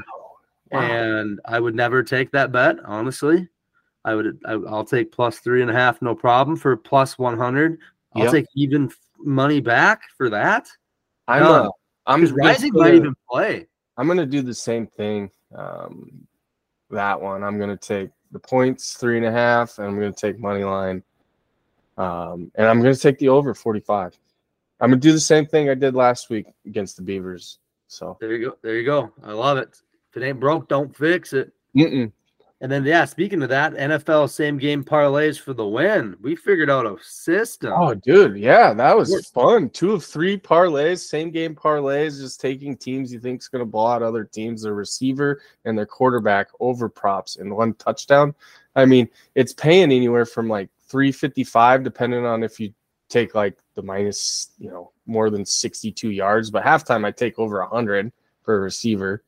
Wow. 0.71 0.79
and 0.81 1.39
I 1.45 1.59
would 1.59 1.75
never 1.75 2.01
take 2.01 2.31
that 2.31 2.51
bet. 2.51 2.77
Honestly, 2.83 3.47
I 4.03 4.15
would. 4.15 4.39
I, 4.43 4.53
I'll 4.53 4.83
take 4.83 5.11
plus 5.11 5.37
three 5.37 5.61
and 5.61 5.69
a 5.69 5.73
half, 5.75 6.01
no 6.01 6.15
problem. 6.15 6.57
For 6.57 6.75
plus 6.75 7.19
one 7.19 7.37
hundred, 7.37 7.77
I'll 8.15 8.23
Yep. 8.23 8.31
take 8.31 8.45
even 8.55 8.85
f- 8.87 8.97
money 9.19 9.59
back 9.61 10.01
for 10.17 10.31
that. 10.31 10.67
I'm 11.27 11.43
Done. 11.43 11.65
uh, 11.67 11.69
I'm 12.07 12.25
Rising 12.33 12.71
gonna- 12.71 12.85
might 12.85 12.95
even 12.95 13.15
play. 13.29 13.67
I'm 13.97 14.07
gonna 14.07 14.25
do 14.25 14.41
the 14.41 14.55
same 14.55 14.87
thing. 14.87 15.29
Um, 15.55 16.25
that 16.89 17.21
one 17.21 17.43
I'm 17.43 17.59
gonna 17.59 17.77
take 17.77 18.09
the 18.31 18.39
points 18.39 18.93
three 18.93 19.17
and 19.17 19.25
a 19.25 19.31
half, 19.31 19.77
and 19.77 19.87
I'm 19.87 19.95
gonna 19.95 20.11
take 20.11 20.39
money 20.39 20.63
line. 20.63 21.03
Um, 21.97 22.51
and 22.55 22.67
I'm 22.67 22.81
gonna 22.81 22.95
take 22.95 23.19
the 23.19 23.29
over 23.29 23.53
45. 23.53 24.17
I'm 24.79 24.89
gonna 24.89 24.99
do 24.99 25.11
the 25.11 25.19
same 25.19 25.45
thing 25.45 25.69
I 25.69 25.75
did 25.75 25.93
last 25.93 26.29
week 26.29 26.47
against 26.65 26.95
the 26.95 27.03
Beavers. 27.03 27.59
So 27.87 28.17
There 28.19 28.31
you 28.31 28.49
go. 28.49 28.57
There 28.61 28.75
you 28.77 28.85
go. 28.85 29.11
I 29.23 29.33
love 29.33 29.57
it. 29.57 29.81
If 30.09 30.21
it 30.21 30.25
ain't 30.25 30.39
broke, 30.39 30.67
don't 30.67 30.95
fix 30.95 31.33
it. 31.33 31.51
mm-mm. 31.75 32.11
And 32.61 32.71
then, 32.71 32.85
yeah, 32.85 33.05
speaking 33.05 33.41
of 33.41 33.49
that, 33.49 33.73
NFL 33.73 34.29
same 34.29 34.59
game 34.59 34.83
parlays 34.83 35.39
for 35.39 35.51
the 35.53 35.65
win. 35.65 36.15
We 36.21 36.35
figured 36.35 36.69
out 36.69 36.85
a 36.85 36.95
system. 37.01 37.73
oh, 37.75 37.95
dude, 37.95 38.37
yeah, 38.37 38.71
that 38.75 38.95
was 38.95 39.27
fun. 39.29 39.71
Two 39.71 39.93
of 39.93 40.05
three 40.05 40.37
parlays, 40.37 40.99
same 40.99 41.31
game 41.31 41.55
parlays, 41.55 42.19
just 42.19 42.39
taking 42.39 42.77
teams 42.77 43.11
you 43.11 43.19
think 43.19 43.41
is 43.41 43.47
gonna 43.47 43.65
blow 43.65 43.87
out 43.87 44.03
other 44.03 44.23
teams, 44.23 44.61
their 44.61 44.75
receiver 44.75 45.41
and 45.65 45.75
their 45.75 45.87
quarterback 45.87 46.49
over 46.59 46.87
props 46.87 47.37
in 47.37 47.55
one 47.55 47.73
touchdown. 47.73 48.35
I 48.75 48.85
mean, 48.85 49.09
it's 49.33 49.53
paying 49.53 49.91
anywhere 49.91 50.27
from 50.27 50.47
like 50.47 50.69
355, 50.87 51.83
depending 51.83 52.27
on 52.27 52.43
if 52.43 52.59
you 52.59 52.71
take 53.09 53.33
like 53.33 53.57
the 53.73 53.81
minus, 53.81 54.51
you 54.59 54.69
know, 54.69 54.91
more 55.07 55.31
than 55.31 55.45
62 55.45 56.11
yards. 56.11 56.51
But 56.51 56.63
halftime, 56.63 57.05
I 57.05 57.11
take 57.11 57.39
over 57.39 57.59
100 57.61 58.11
for 58.43 58.57
a 58.57 58.59
receiver. 58.59 59.23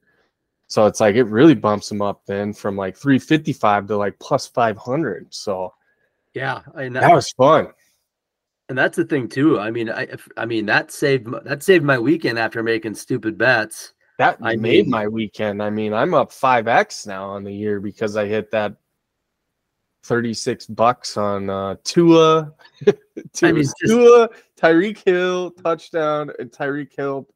So 0.74 0.88
it's 0.88 1.00
like 1.00 1.14
it 1.16 1.26
really 1.26 1.54
bumps 1.54 1.88
them 1.88 2.02
up 2.02 2.26
then 2.26 2.52
from 2.52 2.76
like 2.76 2.98
355 2.98 3.86
to 3.90 3.96
like 3.96 4.18
plus 4.18 4.48
500. 4.48 5.32
So 5.32 5.72
Yeah, 6.34 6.62
and 6.74 6.96
that 6.96 7.14
was 7.14 7.30
fun. 7.34 7.68
and 8.70 8.76
that's 8.76 8.98
the 8.98 9.06
thing 9.06 9.30
too. 9.30 9.60
I 9.60 9.70
mean, 9.70 9.92
I 9.92 10.08
I 10.36 10.48
mean 10.48 10.66
that 10.66 10.92
saved 10.92 11.28
that 11.46 11.62
saved 11.62 11.86
my 11.86 12.00
weekend 12.00 12.40
after 12.40 12.64
making 12.64 12.96
stupid 12.96 13.38
bets. 13.38 13.94
That 14.18 14.40
I 14.42 14.56
made 14.56 14.86
mean- 14.86 14.90
my 14.90 15.08
weekend. 15.08 15.62
I 15.62 15.70
mean, 15.70 15.94
I'm 15.94 16.16
up 16.16 16.32
5x 16.32 17.06
now 17.06 17.30
on 17.30 17.44
the 17.44 17.54
year 17.54 17.80
because 17.80 18.18
I 18.18 18.26
hit 18.26 18.50
that 18.50 18.74
36 20.02 20.66
bucks 20.66 21.18
on 21.18 21.52
uh, 21.52 21.76
Tua. 21.84 22.52
Tua, 23.34 23.50
I 23.50 23.52
mean, 23.52 23.62
just- 23.64 23.76
Tua, 23.86 24.28
Tyreek 24.60 25.04
Hill 25.06 25.52
touchdown, 25.52 26.32
and 26.40 26.52
Tyreek 26.52 26.96
Hill 26.98 27.28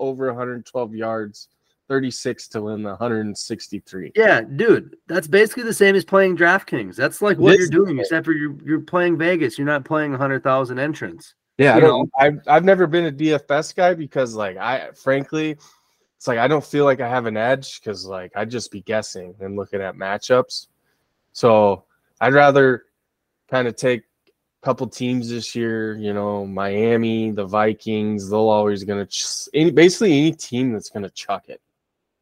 over 0.00 0.26
112 0.26 0.94
yards, 0.96 1.48
36 1.90 2.46
to 2.46 2.62
win 2.62 2.84
the 2.84 2.90
163. 2.90 4.12
Yeah, 4.14 4.42
dude, 4.42 4.96
that's 5.08 5.26
basically 5.26 5.64
the 5.64 5.74
same 5.74 5.96
as 5.96 6.04
playing 6.04 6.36
DraftKings. 6.36 6.94
That's 6.94 7.20
like 7.20 7.36
what 7.36 7.50
This 7.50 7.58
you're 7.58 7.84
doing, 7.84 7.98
except 7.98 8.24
for 8.24 8.32
you're 8.32 8.56
you're 8.64 8.80
playing 8.80 9.18
Vegas. 9.18 9.58
You're 9.58 9.66
not 9.66 9.84
playing 9.84 10.14
a 10.14 10.16
hundred 10.16 10.44
thousand 10.44 10.78
entrants. 10.78 11.34
Yeah, 11.58 11.74
I 11.74 11.80
don't. 11.80 12.08
I've 12.16 12.38
I've 12.46 12.64
never 12.64 12.86
been 12.86 13.06
a 13.06 13.12
DFS 13.12 13.74
guy 13.74 13.94
because, 13.94 14.36
like, 14.36 14.56
I 14.56 14.92
frankly, 14.92 15.58
it's 16.16 16.28
like 16.28 16.38
I 16.38 16.46
don't 16.46 16.64
feel 16.64 16.84
like 16.84 17.00
I 17.00 17.08
have 17.08 17.26
an 17.26 17.36
edge 17.36 17.80
because, 17.80 18.06
like, 18.06 18.30
I'd 18.36 18.50
just 18.50 18.70
be 18.70 18.82
guessing 18.82 19.34
and 19.40 19.56
looking 19.56 19.80
at 19.80 19.96
matchups. 19.96 20.68
So 21.32 21.86
I'd 22.20 22.34
rather 22.34 22.84
kind 23.50 23.66
of 23.66 23.74
take 23.74 24.02
a 24.02 24.64
couple 24.64 24.86
teams 24.86 25.28
this 25.28 25.56
year. 25.56 25.96
You 25.96 26.12
know, 26.12 26.46
Miami, 26.46 27.32
the 27.32 27.46
Vikings. 27.46 28.30
They'll 28.30 28.48
always 28.48 28.84
gonna 28.84 29.06
ch- 29.06 29.48
any 29.52 29.72
basically 29.72 30.16
any 30.16 30.32
team 30.32 30.72
that's 30.72 30.88
gonna 30.88 31.10
chuck 31.10 31.48
it. 31.48 31.60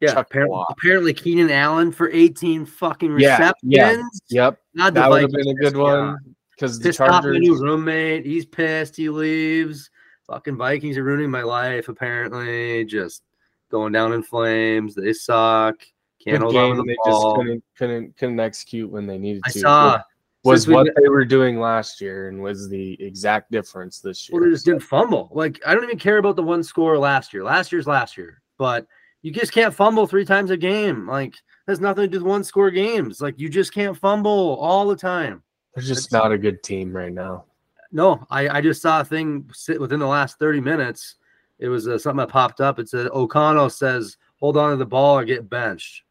Yeah, 0.01 0.13
Chuck 0.13 0.27
apparently, 0.27 0.53
ball. 0.55 0.65
apparently 0.69 1.13
Keenan 1.13 1.49
Allen 1.51 1.91
for 1.91 2.09
18 2.09 2.65
fucking 2.65 3.11
receptions. 3.11 3.55
yeah. 3.63 4.01
Yep, 4.29 4.59
God, 4.77 4.93
the 4.93 4.99
that 5.01 5.09
would 5.09 5.21
have 5.23 5.31
been 5.31 5.47
a 5.49 5.53
good 5.55 5.75
one 5.75 6.17
because 6.51 6.79
the 6.79 6.89
off 6.89 6.95
Chargers. 6.95 7.39
new 7.39 7.61
roommate. 7.61 8.25
He's 8.25 8.45
pissed. 8.45 8.95
He 8.95 9.09
leaves. 9.09 9.89
Fucking 10.27 10.55
Vikings 10.57 10.97
are 10.97 11.03
ruining 11.03 11.29
my 11.31 11.41
life. 11.43 11.89
Apparently, 11.89 12.85
just 12.85 13.23
going 13.71 13.91
down 13.91 14.13
in 14.13 14.23
flames. 14.23 14.95
They 14.95 15.11
suck. 15.13 15.75
Can't 16.23 16.37
Good 16.39 16.41
hold 16.43 16.55
on 16.55 16.67
game. 16.69 16.77
the 16.77 16.83
They 16.83 16.95
just 17.05 17.35
couldn't 17.35 17.63
couldn't 17.77 18.17
couldn't 18.17 18.39
execute 18.39 18.89
when 18.89 19.05
they 19.07 19.17
needed 19.17 19.41
I 19.45 19.51
to. 19.51 19.59
saw. 19.59 20.01
was 20.43 20.61
since 20.61 20.67
we 20.67 20.73
what 20.75 20.83
went- 20.85 20.97
they 21.01 21.09
were 21.09 21.25
doing 21.25 21.59
last 21.59 21.99
year 21.99 22.29
and 22.29 22.41
was 22.41 22.69
the 22.69 23.01
exact 23.03 23.51
difference 23.51 23.99
this 23.99 24.29
year. 24.29 24.39
Well, 24.39 24.47
they 24.47 24.53
just 24.53 24.65
didn't 24.65 24.81
fumble. 24.83 25.29
Like 25.33 25.59
I 25.65 25.73
don't 25.73 25.83
even 25.83 25.99
care 25.99 26.17
about 26.19 26.35
the 26.37 26.43
one 26.43 26.63
score 26.63 26.97
last 26.97 27.33
year. 27.33 27.43
Last 27.43 27.71
year's 27.73 27.87
last 27.87 28.17
year, 28.17 28.41
but 28.57 28.85
you 29.21 29.31
just 29.31 29.51
can't 29.51 29.73
fumble 29.73 30.07
three 30.07 30.25
times 30.25 30.51
a 30.51 30.57
game. 30.57 31.07
Like 31.07 31.35
has 31.67 31.79
nothing 31.79 32.03
to 32.03 32.07
do 32.07 32.17
with 32.17 32.27
one 32.27 32.43
score 32.43 32.71
games. 32.71 33.21
Like 33.21 33.39
you 33.39 33.49
just 33.49 33.73
can't 33.73 33.97
fumble 33.97 34.57
all 34.59 34.87
the 34.87 34.95
time. 34.95 35.43
They're 35.75 35.83
just 35.83 36.09
That's- 36.09 36.23
not 36.23 36.31
a 36.31 36.37
good 36.37 36.63
team 36.63 36.95
right 36.95 37.13
now. 37.13 37.45
No, 37.91 38.25
I, 38.29 38.49
I 38.49 38.61
just 38.61 38.81
saw 38.83 39.01
a 39.01 39.05
thing 39.05 39.49
sit 39.51 39.79
within 39.79 39.99
the 39.99 40.07
last 40.07 40.37
30 40.37 40.61
minutes. 40.61 41.15
It 41.57 41.69
was 41.69 41.87
uh, 41.87 41.97
something 41.97 42.19
that 42.19 42.29
popped 42.29 42.61
up. 42.61 42.77
It 42.77 42.87
said 42.87 43.07
O'Connell 43.07 43.69
says, 43.71 44.17
hold 44.39 44.57
on 44.57 44.71
to 44.71 44.77
the 44.77 44.85
ball 44.85 45.17
or 45.17 45.25
get 45.25 45.49
benched. 45.49 46.03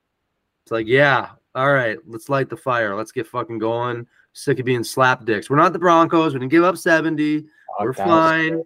It's 0.64 0.72
like, 0.72 0.88
yeah, 0.88 1.30
all 1.54 1.72
right, 1.72 1.96
let's 2.06 2.28
light 2.28 2.50
the 2.50 2.56
fire. 2.56 2.96
Let's 2.96 3.12
get 3.12 3.26
fucking 3.28 3.58
going. 3.58 4.06
Sick 4.32 4.58
of 4.58 4.66
being 4.66 4.82
slap 4.84 5.24
dicks. 5.24 5.48
We're 5.48 5.56
not 5.56 5.72
the 5.72 5.78
Broncos. 5.78 6.34
We 6.34 6.40
didn't 6.40 6.50
give 6.50 6.64
up 6.64 6.76
70. 6.76 7.46
We're 7.80 7.92
Fuck, 7.92 8.06
that 8.06 8.08
was 8.08 8.10
fine. 8.10 8.64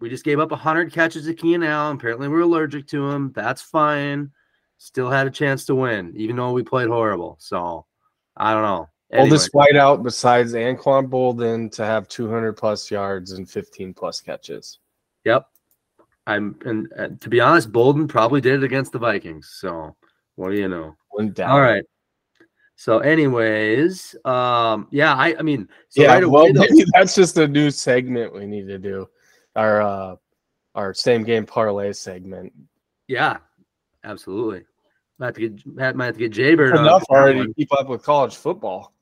We 0.00 0.08
just 0.08 0.24
gave 0.24 0.38
up 0.38 0.50
100 0.50 0.92
catches 0.92 1.26
to 1.26 1.34
Keenan 1.34 1.68
Allen. 1.68 1.96
Apparently, 1.96 2.28
we're 2.28 2.40
allergic 2.40 2.86
to 2.88 3.08
him. 3.10 3.32
That's 3.34 3.62
fine. 3.62 4.30
Still 4.78 5.10
had 5.10 5.26
a 5.26 5.30
chance 5.30 5.64
to 5.66 5.74
win, 5.74 6.12
even 6.16 6.36
though 6.36 6.52
we 6.52 6.62
played 6.62 6.88
horrible. 6.88 7.36
So, 7.40 7.84
I 8.36 8.52
don't 8.52 8.62
know. 8.62 8.88
Anyway, 9.10 9.30
Oldest 9.30 9.52
whiteout 9.52 10.02
besides 10.02 10.52
Anquan 10.52 11.08
Boldin 11.08 11.72
to 11.72 11.84
have 11.84 12.08
200 12.08 12.52
plus 12.52 12.90
yards 12.90 13.32
and 13.32 13.48
15 13.48 13.94
plus 13.94 14.20
catches. 14.20 14.78
Yep. 15.24 15.46
I'm 16.26 16.56
and, 16.66 16.92
and 16.94 17.20
to 17.22 17.30
be 17.30 17.40
honest, 17.40 17.72
Bolden 17.72 18.06
probably 18.06 18.42
did 18.42 18.62
it 18.62 18.64
against 18.64 18.92
the 18.92 18.98
Vikings. 18.98 19.50
So 19.58 19.96
what 20.36 20.50
do 20.50 20.56
you 20.56 20.68
know? 20.68 20.94
Went 21.12 21.34
down. 21.34 21.50
All 21.50 21.60
right. 21.60 21.82
So, 22.76 23.00
anyways, 23.00 24.14
um, 24.24 24.86
yeah, 24.92 25.14
I, 25.14 25.34
I 25.36 25.42
mean, 25.42 25.68
so 25.88 26.02
yeah, 26.02 26.14
right 26.14 26.22
away, 26.22 26.52
well, 26.52 26.64
though- 26.68 26.84
that's 26.92 27.14
just 27.14 27.36
a 27.38 27.48
new 27.48 27.72
segment 27.72 28.32
we 28.32 28.46
need 28.46 28.68
to 28.68 28.78
do. 28.78 29.08
Our 29.58 29.82
uh, 29.82 30.16
our 30.76 30.94
same 30.94 31.24
game 31.24 31.44
parlay 31.44 31.92
segment. 31.92 32.52
yeah, 33.08 33.38
absolutely. 34.04 34.64
Might 35.18 35.26
have 35.26 35.34
to 35.34 35.48
get 35.48 35.66
might 35.66 35.96
might 35.96 36.06
have 36.06 36.14
to 36.14 36.20
get 36.20 36.32
Jaybird 36.32 36.76
Enough 36.76 37.02
already 37.10 37.44
to 37.44 37.54
keep 37.54 37.72
up 37.72 37.88
with 37.88 38.04
college 38.04 38.36
football. 38.36 38.92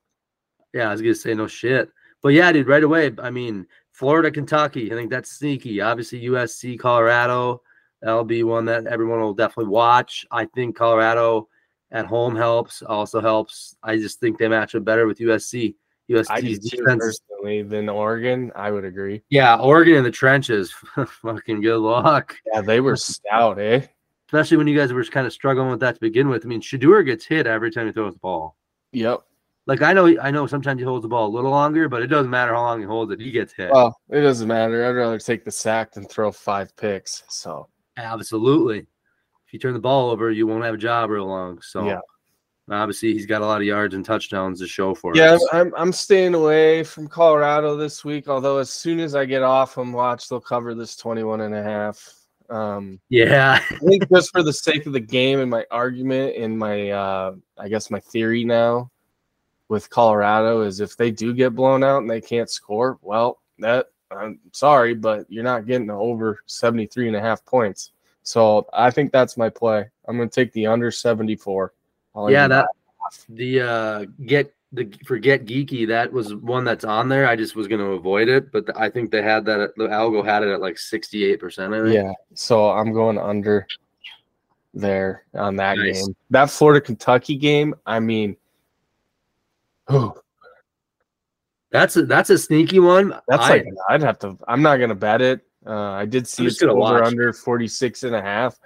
Yeah, 0.72 0.88
I 0.88 0.92
was 0.92 1.02
gonna 1.02 1.14
say 1.14 1.34
no 1.34 1.46
shit, 1.46 1.90
but 2.22 2.30
yeah, 2.30 2.50
dude, 2.52 2.68
right 2.68 2.82
away. 2.82 3.12
I 3.18 3.28
mean, 3.28 3.66
Florida, 3.92 4.30
Kentucky. 4.30 4.90
I 4.90 4.94
think 4.94 5.10
that's 5.10 5.30
sneaky. 5.30 5.82
Obviously, 5.82 6.22
USC, 6.22 6.78
Colorado. 6.78 7.60
That'll 8.00 8.24
be 8.24 8.42
one 8.42 8.64
that 8.64 8.86
everyone 8.86 9.20
will 9.20 9.34
definitely 9.34 9.70
watch. 9.72 10.24
I 10.30 10.46
think 10.46 10.74
Colorado 10.74 11.48
at 11.90 12.06
home 12.06 12.34
helps. 12.34 12.80
Also 12.80 13.20
helps. 13.20 13.76
I 13.82 13.96
just 13.96 14.20
think 14.20 14.38
they 14.38 14.48
match 14.48 14.74
up 14.74 14.84
better 14.84 15.06
with 15.06 15.18
USC. 15.18 15.74
I 16.08 16.12
USC's 16.40 16.58
do 16.60 16.68
too, 16.70 16.76
defense. 16.78 17.02
personally 17.28 17.62
than 17.62 17.88
Oregon. 17.88 18.52
I 18.54 18.70
would 18.70 18.84
agree. 18.84 19.22
Yeah, 19.28 19.56
Oregon 19.56 19.96
in 19.96 20.04
the 20.04 20.10
trenches. 20.10 20.72
Fucking 21.22 21.60
good 21.60 21.78
luck. 21.80 22.36
Yeah, 22.52 22.60
they 22.60 22.80
were 22.80 22.96
stout, 22.96 23.58
eh? 23.58 23.86
Especially 24.28 24.56
when 24.56 24.66
you 24.66 24.76
guys 24.76 24.92
were 24.92 25.04
kind 25.04 25.26
of 25.26 25.32
struggling 25.32 25.70
with 25.70 25.80
that 25.80 25.94
to 25.94 26.00
begin 26.00 26.28
with. 26.28 26.44
I 26.44 26.48
mean, 26.48 26.60
Shedeur 26.60 27.04
gets 27.04 27.24
hit 27.24 27.46
every 27.46 27.70
time 27.70 27.86
he 27.86 27.92
throws 27.92 28.14
the 28.14 28.20
ball. 28.20 28.56
Yep. 28.92 29.22
Like 29.66 29.82
I 29.82 29.92
know, 29.92 30.06
I 30.20 30.30
know. 30.30 30.46
Sometimes 30.46 30.80
he 30.80 30.84
holds 30.84 31.02
the 31.02 31.08
ball 31.08 31.26
a 31.26 31.34
little 31.34 31.50
longer, 31.50 31.88
but 31.88 32.00
it 32.02 32.06
doesn't 32.06 32.30
matter 32.30 32.54
how 32.54 32.62
long 32.62 32.78
he 32.80 32.86
holds 32.86 33.10
it. 33.12 33.20
He 33.20 33.32
gets 33.32 33.52
hit. 33.52 33.72
Well, 33.72 33.96
it 34.10 34.20
doesn't 34.20 34.46
matter. 34.46 34.84
I'd 34.86 34.90
rather 34.90 35.18
take 35.18 35.44
the 35.44 35.50
sack 35.50 35.92
than 35.92 36.06
throw 36.06 36.30
five 36.30 36.74
picks. 36.76 37.24
So 37.28 37.68
Absolutely. 37.96 38.78
If 38.78 39.52
you 39.52 39.58
turn 39.58 39.74
the 39.74 39.80
ball 39.80 40.10
over, 40.10 40.30
you 40.30 40.46
won't 40.46 40.64
have 40.64 40.74
a 40.74 40.78
job 40.78 41.10
real 41.10 41.26
long. 41.26 41.60
So 41.62 41.84
Yeah. 41.84 42.00
Obviously 42.70 43.12
he's 43.12 43.26
got 43.26 43.42
a 43.42 43.46
lot 43.46 43.60
of 43.60 43.66
yards 43.66 43.94
and 43.94 44.04
touchdowns 44.04 44.60
to 44.60 44.66
show 44.66 44.94
for 44.94 45.14
yeah, 45.16 45.34
it. 45.34 45.42
I'm 45.52 45.72
I'm 45.76 45.92
staying 45.92 46.34
away 46.34 46.82
from 46.82 47.08
Colorado 47.08 47.76
this 47.76 48.04
week. 48.04 48.28
Although 48.28 48.58
as 48.58 48.70
soon 48.70 49.00
as 49.00 49.14
I 49.14 49.24
get 49.24 49.42
off 49.42 49.76
and 49.78 49.94
watch, 49.94 50.28
they'll 50.28 50.40
cover 50.40 50.74
this 50.74 50.96
21 50.96 51.42
and 51.42 51.54
a 51.54 51.62
half. 51.62 52.12
Um, 52.48 53.00
Yeah. 53.08 53.60
I 53.70 53.76
think 53.76 54.08
just 54.10 54.30
for 54.30 54.42
the 54.42 54.52
sake 54.52 54.86
of 54.86 54.92
the 54.92 55.00
game 55.00 55.40
and 55.40 55.50
my 55.50 55.64
argument 55.70 56.36
and 56.36 56.58
my 56.58 56.90
uh, 56.90 57.34
I 57.58 57.68
guess 57.68 57.90
my 57.90 58.00
theory 58.00 58.44
now 58.44 58.90
with 59.68 59.90
Colorado 59.90 60.62
is 60.62 60.80
if 60.80 60.96
they 60.96 61.10
do 61.10 61.34
get 61.34 61.54
blown 61.54 61.82
out 61.82 62.02
and 62.02 62.10
they 62.10 62.20
can't 62.20 62.50
score, 62.50 62.98
well, 63.02 63.40
that 63.58 63.86
I'm 64.10 64.38
sorry, 64.52 64.94
but 64.94 65.26
you're 65.28 65.44
not 65.44 65.66
getting 65.66 65.90
over 65.90 66.40
73 66.46 67.08
and 67.08 67.16
a 67.16 67.20
half 67.20 67.44
points. 67.44 67.92
So 68.22 68.66
I 68.72 68.90
think 68.90 69.12
that's 69.12 69.36
my 69.36 69.48
play. 69.48 69.88
I'm 70.06 70.16
going 70.16 70.28
to 70.28 70.34
take 70.34 70.52
the 70.52 70.66
under 70.66 70.90
74. 70.90 71.72
I'll 72.16 72.30
yeah, 72.30 72.48
that 72.48 72.68
the 73.28 73.60
uh 73.60 74.04
get 74.24 74.52
the 74.72 74.92
forget 75.04 75.44
geeky, 75.44 75.86
that 75.88 76.12
was 76.12 76.34
one 76.34 76.64
that's 76.64 76.84
on 76.84 77.08
there. 77.08 77.28
I 77.28 77.36
just 77.36 77.54
was 77.54 77.68
gonna 77.68 77.90
avoid 77.92 78.28
it, 78.28 78.50
but 78.50 78.64
I 78.76 78.88
think 78.90 79.10
they 79.10 79.22
had 79.22 79.44
that 79.44 79.72
the 79.76 79.84
algo 79.88 80.24
had 80.24 80.42
it 80.42 80.48
at 80.48 80.60
like 80.60 80.74
68%. 80.76 81.72
I 81.72 81.82
think. 81.84 81.94
Yeah, 81.94 82.12
so 82.34 82.70
I'm 82.70 82.92
going 82.92 83.18
under 83.18 83.66
there 84.74 85.24
on 85.34 85.56
that 85.56 85.78
Nice. 85.78 86.04
game. 86.06 86.16
That 86.30 86.50
Florida 86.50 86.80
Kentucky 86.84 87.36
game, 87.36 87.74
I 87.86 88.00
mean, 88.00 88.36
whew, 89.88 90.14
That's 91.70 91.96
a 91.96 92.06
that's 92.06 92.30
a 92.30 92.38
sneaky 92.38 92.78
one. 92.80 93.14
that's 93.28 93.44
I- 93.44 93.50
like 93.50 93.66
I'd 93.88 94.02
have 94.02 94.18
to. 94.20 94.36
I'm 94.48 94.62
not 94.62 94.78
gonna 94.78 94.94
bet 94.94 95.20
it. 95.22 95.40
Uh, 95.66 95.90
I 95.92 96.04
did 96.06 96.28
see 96.28 96.46
it's 96.46 96.62
over 96.62 96.74
watch. 96.74 97.04
under 97.04 97.32
46 97.32 98.04
and 98.04 98.14
a 98.14 98.22
half. 98.22 98.56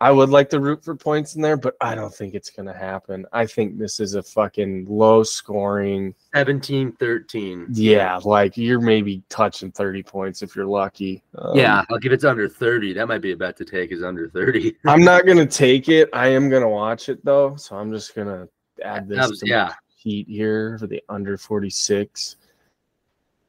I 0.00 0.12
would 0.12 0.28
like 0.28 0.48
to 0.50 0.60
root 0.60 0.84
for 0.84 0.94
points 0.94 1.34
in 1.34 1.42
there, 1.42 1.56
but 1.56 1.74
I 1.80 1.96
don't 1.96 2.14
think 2.14 2.34
it's 2.34 2.50
gonna 2.50 2.76
happen. 2.76 3.26
I 3.32 3.46
think 3.46 3.78
this 3.78 3.98
is 3.98 4.14
a 4.14 4.22
fucking 4.22 4.86
low 4.88 5.24
scoring. 5.24 6.14
17 6.34 6.92
13. 6.92 7.66
Yeah, 7.70 8.20
like 8.24 8.56
you're 8.56 8.80
maybe 8.80 9.24
touching 9.28 9.72
30 9.72 10.04
points 10.04 10.42
if 10.42 10.54
you're 10.54 10.66
lucky. 10.66 11.24
Um, 11.36 11.56
yeah, 11.56 11.84
like 11.90 12.04
if 12.04 12.12
it's 12.12 12.24
under 12.24 12.48
30, 12.48 12.92
that 12.94 13.08
might 13.08 13.22
be 13.22 13.32
a 13.32 13.36
bet 13.36 13.56
to 13.56 13.64
take 13.64 13.90
is 13.90 14.04
under 14.04 14.28
30. 14.28 14.76
I'm 14.86 15.02
not 15.02 15.26
gonna 15.26 15.46
take 15.64 15.88
it. 15.88 16.08
I 16.12 16.28
am 16.28 16.48
gonna 16.48 16.68
watch 16.68 17.08
it 17.08 17.24
though, 17.24 17.56
so 17.56 17.76
I'm 17.76 17.90
just 17.90 18.14
gonna 18.14 18.48
add 18.84 19.08
this 19.08 19.40
to 19.40 19.48
yeah. 19.48 19.72
heat 19.96 20.28
here 20.28 20.78
for 20.78 20.86
the 20.86 21.02
under 21.08 21.36
46. 21.36 22.36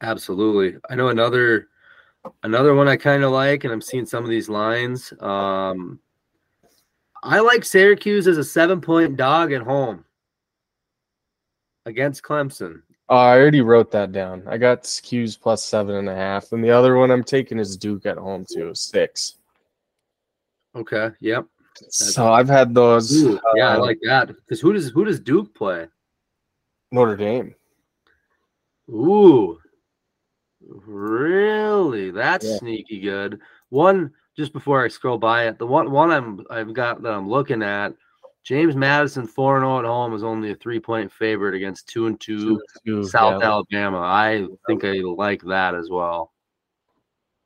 Absolutely. 0.01 0.79
I 0.89 0.95
know 0.95 1.09
another 1.09 1.67
another 2.41 2.73
one 2.73 2.87
I 2.87 2.97
kind 2.97 3.23
of 3.23 3.31
like, 3.31 3.65
and 3.65 3.73
I'm 3.73 3.81
seeing 3.81 4.07
some 4.07 4.23
of 4.23 4.31
these 4.31 4.49
lines. 4.49 5.13
Um 5.19 5.99
I 7.23 7.39
like 7.39 7.65
Syracuse 7.65 8.27
as 8.27 8.37
a 8.37 8.43
seven 8.43 8.79
point 8.81 9.17
dog 9.17 9.51
at 9.51 9.61
home. 9.61 10.05
against 11.85 12.23
Clemson. 12.23 12.81
Oh, 13.09 13.17
I 13.17 13.35
already 13.37 13.61
wrote 13.61 13.89
that 13.91 14.11
down. 14.11 14.43
I 14.47 14.57
got 14.57 14.83
Skews 14.83 15.39
plus 15.39 15.63
seven 15.63 15.95
and 15.95 16.07
a 16.07 16.15
half, 16.15 16.51
and 16.51 16.63
the 16.63 16.69
other 16.69 16.95
one 16.97 17.09
I'm 17.09 17.23
taking 17.23 17.57
is 17.57 17.75
Duke 17.75 18.05
at 18.05 18.17
home 18.17 18.45
too, 18.47 18.71
six. 18.75 19.37
Okay. 20.75 21.09
Yep. 21.19 21.45
So 21.89 22.31
I've 22.31 22.49
had 22.49 22.75
those. 22.75 23.11
Ooh, 23.23 23.39
yeah, 23.55 23.69
I 23.69 23.75
uh, 23.75 23.79
like 23.79 23.99
that. 24.03 24.27
Because 24.27 24.61
who 24.61 24.73
does 24.73 24.89
who 24.89 25.05
does 25.05 25.19
Duke 25.19 25.53
play? 25.55 25.87
Notre 26.91 27.15
Dame. 27.17 27.55
Ooh, 28.89 29.59
really? 30.61 32.11
That's 32.11 32.45
Yeah. 32.45 32.57
sneaky 32.57 32.99
good. 32.99 33.39
One 33.69 34.11
just 34.39 34.53
before 34.53 34.83
I 34.83 34.87
scroll 34.87 35.17
by 35.17 35.47
it, 35.47 35.59
the 35.59 35.67
one 35.67 35.91
one 35.91 36.11
I'm 36.11 36.45
I've 36.49 36.73
got 36.73 37.01
that 37.03 37.11
I'm 37.11 37.27
looking 37.29 37.61
at. 37.61 37.93
James 38.45 38.73
Madison 38.73 39.27
four 39.27 39.57
and 39.57 39.63
zero 39.63 39.79
at 39.79 39.85
home 39.85 40.13
is 40.13 40.23
only 40.23 40.51
a 40.51 40.55
three 40.55 40.79
point 40.79 41.11
favorite 41.11 41.55
against 41.55 41.89
two 41.89 42.07
and 42.07 42.17
two 42.21 42.61
Two, 42.85 43.03
South 43.03 43.41
yeah. 43.41 43.47
Alabama. 43.49 43.99
I 43.99 44.47
think 44.65 44.85
I 44.85 44.93
like 44.93 45.41
that 45.41 45.75
as 45.75 45.89
well. 45.89 46.31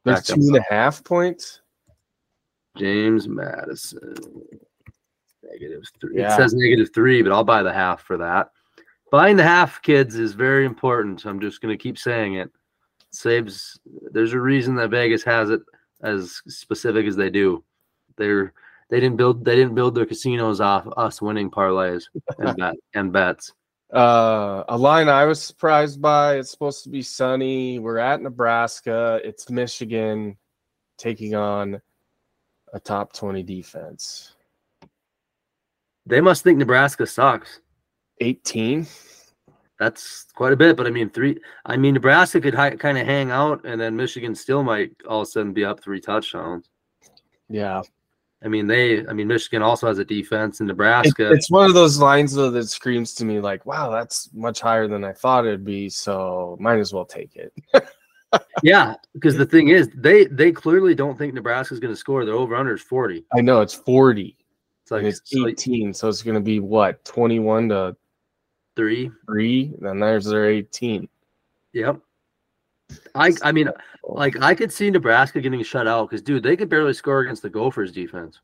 They're 0.06 0.14
Back 0.14 0.26
two 0.26 0.52
up. 0.56 0.62
a 0.70 0.74
half 0.74 1.04
points. 1.04 1.62
James 2.78 3.28
Madison 3.28 4.14
negative 5.52 5.84
three. 6.00 6.20
Yeah. 6.20 6.32
It 6.32 6.38
says 6.38 6.54
negative 6.54 6.94
three, 6.94 7.24
but 7.24 7.32
I'll 7.32 7.44
buy 7.44 7.64
the 7.64 7.74
half 7.74 8.04
for 8.04 8.18
that. 8.18 8.52
Buying 9.12 9.36
the 9.36 9.44
half, 9.44 9.82
kids, 9.82 10.16
is 10.16 10.34
very 10.34 10.64
important. 10.66 11.26
I'm 11.26 11.40
just 11.40 11.60
going 11.60 11.76
to 11.76 11.82
keep 11.82 11.98
saying 11.98 12.36
it. 12.36 12.52
Saves. 13.12 13.80
There's 14.12 14.34
a 14.34 14.40
reason 14.40 14.76
that 14.76 14.90
Vegas 14.90 15.24
has 15.24 15.50
it 15.50 15.62
as 16.04 16.42
specific 16.48 17.06
as 17.08 17.16
they 17.16 17.30
do. 17.30 17.64
They're 18.18 18.54
they 18.90 19.00
didn't 19.00 19.18
build 19.18 19.44
they 19.44 19.56
didn't 19.56 19.76
build 19.76 19.96
their 19.96 20.06
casinos 20.06 20.62
off 20.62 20.88
us 20.98 21.22
winning 21.22 21.50
parlays 21.50 22.04
and 22.38 22.56
bet 22.58 22.76
and 22.94 23.12
bets. 23.12 23.54
Uh, 23.92 24.64
a 24.70 24.78
line 24.78 25.08
I 25.08 25.26
was 25.26 25.42
surprised 25.42 26.02
by. 26.02 26.38
It's 26.38 26.52
supposed 26.52 26.84
to 26.84 26.90
be 26.90 27.04
sunny. 27.04 27.80
We're 27.80 28.00
at 28.00 28.22
Nebraska. 28.22 29.22
It's 29.24 29.50
Michigan 29.50 30.38
taking 30.98 31.36
on 31.36 31.80
a 32.74 32.80
top 32.80 33.14
20 33.14 33.44
defense. 33.44 34.36
They 36.06 36.22
must 36.22 36.44
think 36.44 36.58
Nebraska 36.58 37.06
sucks. 37.06 37.60
18. 38.20 38.88
That's 39.84 40.26
quite 40.34 40.54
a 40.54 40.56
bit, 40.56 40.78
but 40.78 40.88
I 40.88 40.92
mean 40.92 41.10
three. 41.10 41.38
I 41.66 41.76
mean 41.78 41.94
Nebraska 41.94 42.40
could 42.40 42.54
hi- 42.56 42.76
kind 42.78 42.98
of 42.98 43.06
hang 43.06 43.32
out, 43.32 43.66
and 43.66 43.80
then 43.80 43.96
Michigan 43.96 44.34
still 44.34 44.64
might 44.64 44.92
all 45.10 45.22
of 45.22 45.28
a 45.28 45.32
sudden 45.32 45.52
be 45.54 45.66
up 45.66 45.82
three 45.82 46.00
touchdowns. 46.00 46.70
Yeah. 47.50 47.82
I 48.46 48.50
mean, 48.50 48.68
they. 48.68 49.06
I 49.08 49.14
mean, 49.14 49.28
Michigan 49.28 49.62
also 49.62 49.88
has 49.88 50.00
a 50.00 50.06
defense, 50.06 50.60
It- 50.60 50.66
Nebraska. 50.66 51.32
it's 51.32 51.50
one 51.50 51.66
of 51.66 51.74
those 51.74 51.98
lines 52.00 52.34
though 52.34 52.52
that 52.52 52.68
screams 52.68 53.14
to 53.16 53.26
me 53.26 53.40
like, 53.40 53.66
wow, 53.66 53.90
that's 53.90 54.30
much 54.34 54.60
higher 54.60 54.88
than 54.88 55.04
I 55.04 55.14
thought 55.14 55.46
it'd 55.46 55.64
be. 55.64 55.90
So 55.90 56.58
might 56.60 56.80
as 56.80 56.94
well 56.94 57.06
take 57.06 57.36
it. 57.36 57.54
yeah, 58.64 58.96
because 59.14 59.38
the 59.38 59.46
thing 59.46 59.70
is, 59.70 59.90
they 59.96 60.26
they 60.26 60.52
clearly 60.52 60.96
don't 60.96 61.18
think 61.18 61.34
Nebraska's 61.34 61.80
going 61.80 61.94
to 61.94 62.00
score. 62.00 62.26
Their 62.26 62.36
over 62.36 62.56
under 62.56 62.74
is 62.76 62.82
forty. 62.82 63.26
I 63.38 63.42
know 63.42 63.62
it's 63.62 63.74
40 63.74 64.36
It's 64.82 64.92
like, 64.92 65.00
and 65.00 65.08
it's 65.08 65.22
18. 65.34 65.94
So 65.94 66.10
it's 66.10 66.22
going 66.24 66.36
to 66.36 66.42
be 66.42 66.60
what, 66.60 67.04
21 67.06 67.70
to 67.70 67.96
three. 68.76 69.12
3? 69.26 69.74
Then 69.80 70.00
there's 70.00 70.26
their 70.26 70.46
18. 70.46 71.08
Yep. 71.74 72.00
I 73.16 73.34
I 73.42 73.52
mean, 73.52 73.70
like 74.04 74.40
I 74.42 74.54
could 74.54 74.72
see 74.72 74.92
Nebraska 74.92 75.42
getting 75.42 75.64
shut 75.64 75.88
out 75.88 76.10
because, 76.10 76.22
dude, 76.22 76.44
they 76.44 76.56
could 76.56 76.70
barely 76.70 76.94
score 76.94 77.22
against 77.22 77.42
the 77.42 77.50
Gophers 77.50 77.92
defense. 77.92 78.40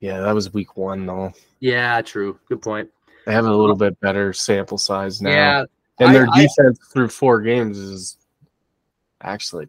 Yeah, 0.00 0.20
that 0.20 0.34
was 0.34 0.52
week 0.52 0.76
one 0.76 1.06
though. 1.06 1.32
Yeah, 1.60 2.00
true. 2.02 2.38
Good 2.48 2.60
point. 2.60 2.90
They 3.26 3.32
have 3.32 3.46
a 3.46 3.54
little 3.54 3.76
bit 3.76 3.98
better 4.00 4.32
sample 4.32 4.78
size 4.78 5.22
now. 5.22 5.30
Yeah, 5.30 5.64
And 6.00 6.14
their 6.14 6.26
I- 6.32 6.42
defense 6.42 6.78
through 6.92 7.08
four 7.08 7.40
games 7.40 7.78
is 7.78 8.16
actually 9.22 9.68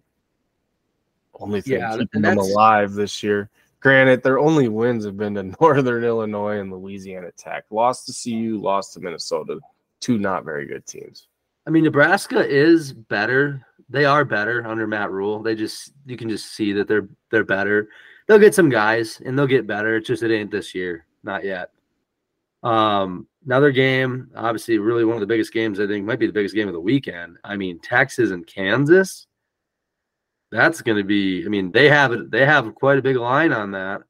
only 1.40 1.62
thing 1.62 1.80
Yeah, 1.80 1.98
keeping 1.98 2.22
them 2.22 2.38
alive 2.38 2.94
this 2.94 3.22
year. 3.24 3.50
Granted, 3.82 4.22
their 4.22 4.40
only 4.40 4.68
wins 4.68 5.06
have 5.06 5.18
been 5.18 5.34
to 5.36 5.44
Northern 5.62 6.04
Illinois 6.04 6.60
and 6.60 6.72
Louisiana 6.72 7.32
Tech. 7.32 7.66
Lost 7.72 8.06
to 8.06 8.14
CU, 8.14 8.60
lost 8.62 8.94
to 8.94 9.00
Minnesota. 9.00 9.60
Two 10.00 10.18
not 10.18 10.46
very 10.46 10.66
good 10.66 10.86
teams. 10.86 11.28
I 11.68 11.72
mean, 11.72 11.84
Nebraska 11.84 12.48
is 12.48 12.94
better. 12.94 13.66
They 13.90 14.06
are 14.06 14.24
better 14.24 14.66
under 14.66 14.88
Matt 14.88 15.12
Rhule. 15.12 15.42
They 15.42 15.56
just 15.56 15.94
you 16.06 16.16
can 16.16 16.30
just 16.30 16.54
see 16.54 16.72
that 16.74 16.88
they're 16.88 17.10
they're 17.30 17.44
better. 17.44 17.90
They'll 18.28 18.40
get 18.40 18.56
some 18.56 18.70
guys 18.70 19.22
and 19.26 19.38
they'll 19.38 19.48
get 19.48 19.68
better. 19.68 19.98
It's 19.98 20.08
just 20.08 20.24
it 20.24 20.34
ain't 20.34 20.52
this 20.52 20.74
year, 20.74 21.06
not 21.24 21.44
yet. 21.44 21.72
Um, 22.64 23.28
another 23.46 23.72
game, 23.72 24.30
obviously, 24.36 24.78
really 24.78 25.06
one 25.06 25.16
of 25.16 25.22
the 25.22 25.28
biggest 25.28 25.54
games. 25.54 25.80
I 25.80 25.88
think 25.88 26.06
might 26.06 26.20
be 26.20 26.28
the 26.28 26.34
biggest 26.34 26.56
game 26.56 26.68
of 26.68 26.74
the 26.74 26.80
weekend. 26.80 27.38
I 27.44 27.58
mean, 27.58 27.80
Texas 27.80 28.32
and 28.32 28.46
Kansas. 28.46 29.28
That's 30.52 30.82
going 30.82 30.98
to 30.98 31.04
be. 31.04 31.46
I 31.46 31.50
mean, 31.50 31.72
they 31.72 31.90
have 31.90 32.12
it. 32.12 32.30
They 32.30 32.46
have 32.46 32.76
quite 32.76 32.98
a 32.98 33.02
big 33.02 33.16
line 33.16 33.54
on 33.54 33.72
that. 33.72 34.02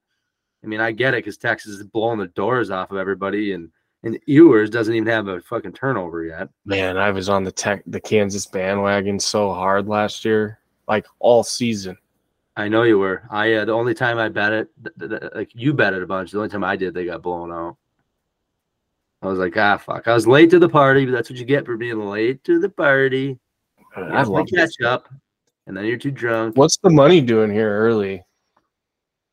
I 0.64 0.68
mean, 0.68 0.80
I 0.80 0.92
get 0.92 1.14
it 1.14 1.18
because 1.18 1.38
Texas 1.38 1.74
is 1.74 1.84
blowing 1.84 2.20
the 2.20 2.28
doors 2.28 2.72
off 2.72 2.92
of 2.92 2.98
everybody, 2.98 3.54
and 3.54 3.70
and 4.04 4.18
Ewers 4.26 4.70
doesn't 4.70 4.96
even 4.96 5.08
have 5.08 5.28
a 5.28 5.42
fucking 5.42 5.74
turnover 5.74 6.24
yet. 6.24 6.50
Man, 6.66 6.98
I 6.98 7.12
was 7.12 7.30
on 7.30 7.44
the 7.44 7.52
tech 7.52 7.84
the 7.86 8.00
Kansas 8.00 8.48
bandwagon 8.48 9.20
so 9.20 9.54
hard 9.54 9.88
last 9.88 10.26
year, 10.26 10.60
like 10.88 11.06
all 11.20 11.44
season. 11.44 11.98
I 12.58 12.68
know 12.68 12.84
you 12.84 13.00
were. 13.00 13.24
I 13.30 13.54
uh, 13.54 13.66
the 13.66 13.72
only 13.72 13.94
time 13.94 14.18
I 14.18 14.30
bet 14.30 14.52
it, 14.52 14.70
th- 14.84 14.96
th- 15.00 15.22
th- 15.22 15.32
like 15.36 15.52
you 15.54 15.74
bet 15.74 15.94
it 15.94 16.04
a 16.04 16.08
bunch. 16.08 16.32
The 16.32 16.38
only 16.38 16.50
time 16.50 16.64
I 16.64 16.76
did, 16.76 16.94
they 16.94 17.06
got 17.06 17.22
blown 17.22 17.52
out. 17.52 17.78
I 19.22 19.28
was 19.28 19.38
like, 19.38 19.56
ah, 19.56 19.78
fuck. 19.78 20.08
I 20.08 20.14
was 20.14 20.28
late 20.28 20.50
to 20.50 20.60
the 20.60 20.68
party, 20.68 21.06
but 21.06 21.12
that's 21.12 21.30
what 21.30 21.38
you 21.38 21.46
get 21.46 21.66
for 21.66 21.78
being 21.78 22.00
late 22.00 22.44
to 22.46 22.60
the 22.60 22.70
party. 22.70 23.38
I 23.96 24.18
have 24.18 24.26
to 24.26 24.32
love 24.32 24.48
catch 24.54 24.82
up, 24.84 25.08
and 25.68 25.76
then 25.76 25.86
you're 25.86 25.98
too 25.98 26.12
drunk. 26.12 26.58
What's 26.58 26.78
the 26.78 26.90
money 26.90 27.22
doing 27.22 27.52
here 27.52 27.78
early? 27.80 28.24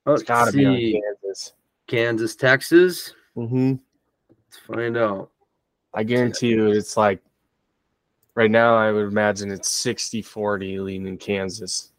Oh, 0.07 0.15
It's 0.15 0.23
gotta 0.23 0.47
let's 0.47 0.57
be 0.57 0.67
on. 0.67 1.03
Kansas. 1.03 1.53
Kansas, 1.87 2.37
Texas. 2.37 3.15
Mm-hmm. 3.37 3.75
Let's 4.31 4.59
find 4.67 4.97
out. 4.97 5.31
I 5.95 6.03
guarantee 6.03 6.49
you 6.49 6.69
it's 6.69 6.97
like 6.97 7.21
right 8.35 8.51
now 8.51 8.77
I 8.77 8.93
would 8.93 9.07
imagine 9.07 9.51
it's 9.51 9.85
60-40 9.85 10.81
leaning 10.85 11.19
Kansas. 11.19 11.93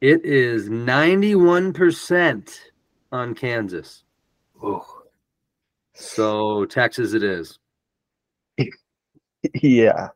It 0.00 0.24
is 0.24 0.68
91% 0.68 2.58
on 3.12 3.34
Kansas. 3.34 4.04
Oh. 4.62 4.86
So 5.94 6.64
Texas 6.64 7.12
it 7.12 7.22
is. 7.22 7.58
yeah. 9.62 10.08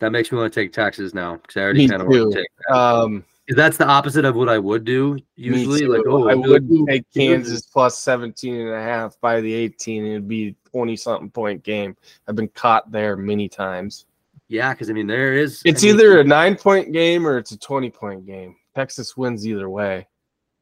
That 0.00 0.12
makes 0.12 0.30
me 0.30 0.38
want 0.38 0.52
to 0.52 0.60
take 0.60 0.72
taxes 0.72 1.14
now 1.14 1.36
because 1.36 1.56
I 1.56 1.62
already 1.62 1.88
kind 1.88 2.02
of 2.02 2.08
want 2.08 2.32
to 2.32 2.38
take 2.38 2.48
that. 2.68 2.74
Um 2.74 3.24
that's 3.56 3.78
the 3.78 3.86
opposite 3.86 4.24
of 4.24 4.36
what 4.36 4.48
I 4.48 4.58
would 4.58 4.84
do 4.84 5.18
usually. 5.36 5.86
Like, 5.86 6.02
oh, 6.06 6.28
I 6.28 6.34
would 6.34 6.68
it. 6.70 6.86
take 6.86 7.04
Kansas 7.14 7.62
plus 7.62 7.96
17 7.98 8.54
and 8.54 8.74
a 8.74 8.80
half 8.82 9.18
by 9.20 9.40
the 9.40 9.52
18 9.52 10.04
it'd 10.04 10.28
be 10.28 10.54
20 10.70 10.96
something 10.96 11.30
point 11.30 11.62
game. 11.62 11.96
I've 12.26 12.36
been 12.36 12.48
caught 12.48 12.90
there 12.92 13.16
many 13.16 13.48
times. 13.48 14.04
Yeah, 14.48 14.72
because 14.72 14.90
I 14.90 14.92
mean, 14.92 15.06
there 15.06 15.34
is. 15.34 15.62
It's 15.64 15.82
I 15.82 15.86
mean, 15.86 15.94
either 15.94 16.20
a 16.20 16.24
9 16.24 16.56
point 16.56 16.92
game 16.92 17.26
or 17.26 17.38
it's 17.38 17.52
a 17.52 17.58
20 17.58 17.90
point 17.90 18.26
game. 18.26 18.56
Texas 18.74 19.16
wins 19.16 19.46
either 19.46 19.68
way. 19.68 20.06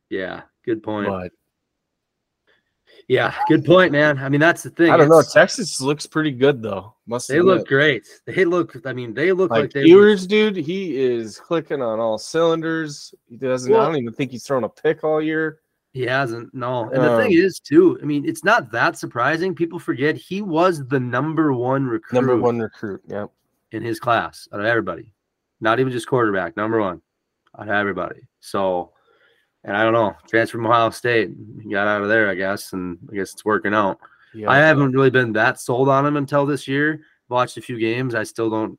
Yeah, 0.09 0.43
good 0.65 0.83
point. 0.83 1.09
But 1.09 1.33
Yeah, 3.09 3.33
good 3.49 3.65
point, 3.65 3.93
man. 3.93 4.19
I 4.19 4.29
mean, 4.29 4.41
that's 4.41 4.65
the 4.65 4.71
thing. 4.71 4.91
I 4.91 4.97
don't 4.97 5.09
know. 5.09 5.23
Texas 5.23 5.81
looks 5.81 6.07
pretty 6.07 6.33
good 6.33 6.61
though. 6.61 6.95
Must 7.07 7.29
They 7.29 7.39
admit. 7.39 7.59
look 7.59 7.69
great. 7.69 8.05
They 8.27 8.45
look. 8.45 8.77
I 8.85 8.93
mean, 8.93 9.15
they 9.15 9.31
look 9.33 9.51
like, 9.53 9.63
like 9.63 9.73
they. 9.73 9.85
Ewers, 9.85 10.27
dude. 10.27 10.57
He 10.57 11.01
is 11.01 11.39
clicking 11.39 11.81
on 11.83 12.01
all 12.01 12.19
cylinders. 12.19 13.15
He 13.29 13.37
doesn't. 13.37 13.73
I 13.73 13.85
don't 13.87 13.97
even 13.97 14.13
think 14.13 14.33
he's 14.33 14.45
thrown 14.45 14.65
a 14.65 14.69
pick 14.69 15.05
all 15.05 15.23
year. 15.23 15.61
He 15.93 16.03
hasn't. 16.03 16.53
No, 16.53 16.91
and 16.91 17.01
the 17.03 17.17
thing 17.17 17.29
Um, 17.33 17.45
is, 17.47 17.61
too. 17.61 17.97
I 18.03 18.05
mean, 18.05 18.29
it's 18.29 18.43
not 18.45 18.71
that 18.73 18.99
surprising. 18.99 19.55
People 19.55 19.79
forget 19.79 20.17
he 20.17 20.43
was 20.43 20.85
the 20.89 20.99
number 21.01 21.53
one 21.53 21.87
recruit 21.87 22.17
Number 22.17 22.37
one 22.37 22.59
recruit. 22.59 23.03
Yep. 23.07 23.31
in 23.73 23.83
his 23.83 23.99
class 24.01 24.49
out 24.53 24.61
of 24.61 24.67
everybody. 24.67 25.13
Not 25.61 25.79
even 25.81 25.93
just 25.93 26.07
quarterback. 26.09 26.57
Number 26.57 26.81
one 26.81 27.01
out 27.57 27.69
of 27.69 27.75
everybody. 27.75 28.21
So, 28.41 28.93
and 29.67 29.77
I 29.77 29.83
don't 29.83 29.93
know. 29.93 30.15
Transfer 30.29 30.57
from 30.57 30.67
Ohio 30.67 30.89
State. 30.91 31.31
Got 31.71 31.87
out 31.89 32.01
of 32.03 32.09
there, 32.09 32.31
I 32.31 32.35
guess, 32.35 32.73
and 32.73 32.97
I 33.13 33.17
guess 33.17 33.33
it's 33.33 33.45
working 33.45 33.75
out. 33.75 33.99
Yeah. 34.33 34.49
I 34.51 34.59
haven't 34.59 34.93
really 34.93 35.11
been 35.11 35.33
that 35.35 35.61
sold 35.61 35.89
on 35.89 36.07
him 36.07 36.17
until 36.17 36.47
this 36.47 36.67
year. 36.67 37.01
Watched 37.29 37.57
a 37.59 37.61
few 37.63 37.79
games. 37.79 38.15
I 38.15 38.23
still 38.23 38.49
don't. 38.49 38.79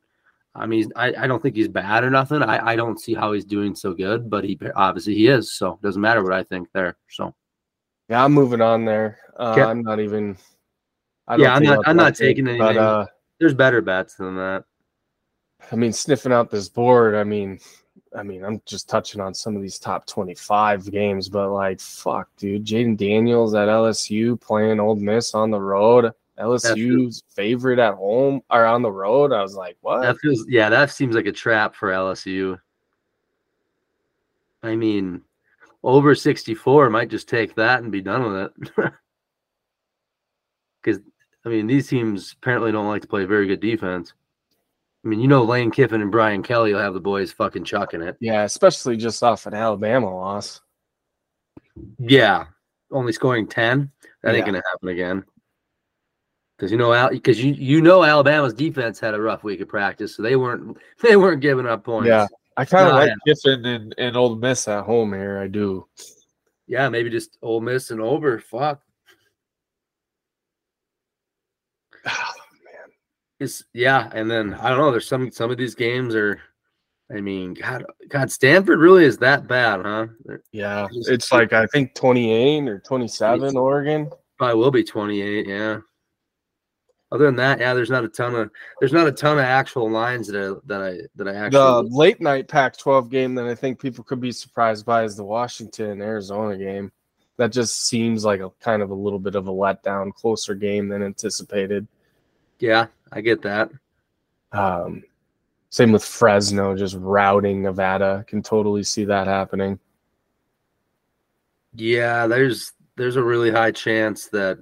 I 0.56 0.66
mean, 0.66 0.92
I, 0.96 1.14
I 1.16 1.28
don't 1.28 1.42
think 1.44 1.56
he's 1.56 1.68
bad 1.68 2.04
or 2.04 2.10
nothing. 2.10 2.42
I, 2.42 2.70
I 2.72 2.76
don't 2.76 3.00
see 3.00 3.14
how 3.14 3.34
he's 3.34 3.46
doing 3.46 3.76
so 3.76 3.94
good, 3.94 4.30
but 4.30 4.44
he 4.44 4.58
obviously 4.76 5.14
he 5.14 5.28
is. 5.28 5.54
So 5.54 5.74
it 5.74 5.82
doesn't 5.82 6.02
matter 6.02 6.24
what 6.24 6.34
I 6.34 6.44
think 6.44 6.70
there. 6.74 6.96
So 7.10 7.36
Yeah, 8.10 8.24
I'm 8.24 8.32
moving 8.34 8.62
on 8.62 8.84
there. 8.86 9.20
Uh. 9.38 9.54
I'm 9.68 9.84
not 9.84 10.00
even. 10.00 10.38
I 11.28 11.36
Yeah, 11.36 11.54
I'm 11.54 11.64
not- 11.64 11.88
I'm 11.88 11.98
not 11.98 12.16
taking 12.16 12.46
But 12.46 12.52
anything. 12.52 12.78
uh, 12.78 13.06
there's 13.40 13.54
better 13.54 13.82
bets 13.82 14.16
than 14.16 14.36
that. 14.38 14.64
I 15.72 15.76
mean, 15.76 15.92
sniffing 15.92 16.32
out 16.32 16.50
this 16.50 16.70
board. 16.70 17.14
I 17.16 17.24
mean, 17.24 17.60
I 18.16 18.24
mean, 18.24 18.44
I'm 18.44 18.62
just 18.66 18.90
touching 18.90 19.22
on 19.22 19.34
some 19.34 19.56
of 19.56 19.62
these 19.62 19.80
top 19.80 20.06
25 20.06 20.92
games, 20.92 21.30
but 21.30 21.52
like, 21.52 21.80
fuck, 21.80 22.30
dude, 22.38 22.66
Jayden 22.66 22.98
Daniels 22.98 23.54
at 23.54 23.68
LSU 23.68 24.40
playing 24.40 24.80
Ole 24.80 24.96
Miss 24.96 25.34
on 25.34 25.52
the 25.52 25.60
road. 25.60 26.12
LSU's 26.40 27.24
favorite 27.30 27.80
at 27.80 27.96
home 27.96 28.42
or 28.50 28.66
on 28.66 28.82
the 28.82 28.92
road. 28.92 29.34
I 29.34 29.42
was 29.42 29.56
like, 29.56 29.76
what? 29.82 30.02
That 30.02 30.18
feels 30.20 30.46
yeah, 30.48 30.70
that 30.70 30.92
seems 30.92 31.16
like 31.16 31.26
a 31.26 31.32
trap 31.32 31.74
for 31.76 31.90
LSU. 31.90 32.60
I 34.62 34.76
mean, 34.76 35.22
over 35.84 36.14
64 36.14 36.90
might 36.90 37.10
just 37.10 37.28
take 37.28 37.56
that 37.56 37.82
and 37.82 37.92
be 37.92 38.02
done 38.02 38.24
with 38.24 38.52
it. 38.76 38.94
Because 40.84 41.02
I 41.44 41.50
mean, 41.50 41.68
these 41.68 41.90
teams 41.90 42.34
apparently 42.38 42.72
don't 42.72 42.88
like 42.88 43.02
to 43.02 43.08
play 43.10 43.26
very 43.26 43.46
good 43.46 43.60
defense. 43.60 44.14
I 45.04 45.08
mean, 45.08 45.20
you 45.20 45.28
know, 45.28 45.44
Lane 45.44 45.72
Kiffin 45.72 46.02
and 46.02 46.12
Brian 46.12 46.44
Kelly 46.44 46.74
will 46.74 46.82
have 46.82 46.94
the 46.94 47.00
boys 47.00 47.32
fucking 47.32 47.64
chucking 47.64 48.02
it. 48.02 48.18
yeah, 48.20 48.44
especially 48.44 48.98
just 48.98 49.24
off 49.24 49.46
an 49.46 49.54
Alabama 49.54 50.14
loss. 50.14 50.62
Yeah, 52.00 52.46
only 52.92 53.14
scoring 53.14 53.48
10. 53.48 53.92
That 54.24 54.36
ain't 54.36 54.46
gonna 54.46 54.64
happen 54.72 54.90
again. 54.90 55.24
Because 56.58 56.72
you 56.72 56.78
know, 56.78 57.10
because 57.10 57.42
you 57.42 57.54
you 57.54 57.82
know 57.82 58.04
Alabama's 58.04 58.54
defense 58.54 59.00
had 59.00 59.14
a 59.14 59.22
rough 59.22 59.44
week 59.44 59.62
of 59.62 59.68
practice, 59.68 60.16
so 60.16 60.24
they 60.24 60.36
weren't 60.36 60.78
they 61.04 61.16
weren't 61.16 61.42
giving 61.42 61.68
up 61.68 61.84
points. 61.84 62.08
Yeah. 62.08 62.26
I 62.58 62.66
kind 62.66 62.88
of 62.88 62.96
like 62.96 63.12
yeah. 63.26 63.34
Kiffin 63.34 63.66
and, 63.66 63.96
and 64.00 64.18
Ole 64.18 64.36
Miss 64.36 64.68
at 64.68 64.84
home 64.84 65.14
here. 65.14 65.38
I 65.38 65.48
do. 65.48 65.88
Yeah, 66.66 66.90
maybe 66.90 67.12
just 67.12 67.38
Ole 67.44 67.62
Miss 67.62 67.92
and 67.92 68.02
over. 68.02 68.40
Fuck. 68.40 68.82
It's 73.40 73.64
yeah, 73.74 74.10
and 74.14 74.30
then 74.30 74.54
I 74.56 74.70
don't 74.70 74.80
know. 74.80 74.92
There's 74.92 75.08
some 75.08 75.32
some 75.32 75.52
of 75.52 75.58
these 75.58 75.76
games 75.76 76.16
are. 76.16 76.40
I 77.10 77.22
mean, 77.22 77.54
God, 77.54 77.86
God, 78.10 78.30
Stanford 78.30 78.80
really 78.80 79.06
is 79.06 79.18
that 79.20 79.48
bad, 79.48 79.82
huh? 79.86 80.08
There 80.26 80.42
Yeah. 80.52 80.88
Just- 80.94 81.10
It's 81.10 81.32
like 81.32 81.54
I 81.54 81.66
think 81.68 81.96
28 81.96 82.68
or 82.68 82.80
27 82.80 83.56
Oregon. 83.56 84.12
probably 84.38 84.58
will 84.60 84.72
be 84.72 84.84
28. 84.84 85.48
Yeah. 85.48 85.80
Other 87.10 87.28
than 87.28 87.38
that, 87.38 87.60
yeah, 87.62 87.74
there's 87.74 87.90
not 87.90 88.04
a 88.04 88.10
ton 88.10 88.36
of 88.36 88.52
there's 88.82 88.92
not 88.92 89.08
a 89.08 89.12
ton 89.14 89.38
of 89.38 89.46
actual 89.46 89.90
lines 89.90 90.28
that 90.28 90.36
I 90.36 90.60
that 90.66 90.82
I 90.82 91.00
that 91.16 91.30
I 91.30 91.36
actually. 91.36 91.88
The 91.90 91.96
late 91.96 92.20
night 92.20 92.50
Pac 92.50 92.78
12 92.78 93.10
game 93.10 93.36
that 93.36 93.46
I 93.48 93.56
think 93.56 93.80
people 93.80 94.04
could 94.04 94.20
be 94.20 94.34
surprised 94.34 94.86
by 94.86 95.04
is 95.06 95.16
the 95.16 95.24
Washington 95.24 96.02
Arizona 96.02 96.58
game. 96.58 96.92
That 97.38 97.54
just 97.54 97.88
seems 97.88 98.26
like 98.26 98.42
a 98.42 98.50
kind 98.60 98.82
of 98.82 98.90
a 98.90 98.96
little 98.96 99.20
bit 99.20 99.36
of 99.36 99.48
a 99.48 99.52
letdown, 99.52 100.14
closer 100.14 100.56
game 100.56 100.90
than 100.90 101.04
anticipated. 101.04 101.88
yeah, 102.60 102.88
I 103.12 103.22
get 103.22 103.42
that. 103.44 103.70
Um, 104.52 105.04
same 105.70 105.92
with 105.92 106.04
Fresno, 106.04 106.76
just 106.76 106.96
routing 106.98 107.62
Nevada. 107.62 108.24
Can 108.28 108.42
totally 108.42 108.84
see 108.84 109.06
that 109.06 109.28
happening. 109.28 109.80
Yeah, 111.74 112.28
there's 112.28 112.72
there's 112.96 113.18
a 113.18 113.24
really 113.24 113.52
high 113.52 113.72
chance 113.72 114.28
that 114.28 114.58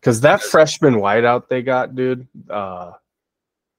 Because 0.00 0.20
that 0.20 0.42
freshman 0.42 0.94
wideout 0.94 1.48
they 1.48 1.62
got, 1.62 1.94
dude, 1.94 2.28
uh, 2.48 2.92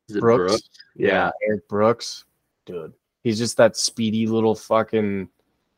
Brooks, 0.09 0.51
Brooks? 0.51 0.69
yeah, 0.95 1.31
Eric 1.47 1.69
Brooks, 1.69 2.25
dude, 2.65 2.93
he's 3.23 3.37
just 3.37 3.57
that 3.57 3.77
speedy 3.77 4.27
little 4.27 4.55
fucking 4.55 5.29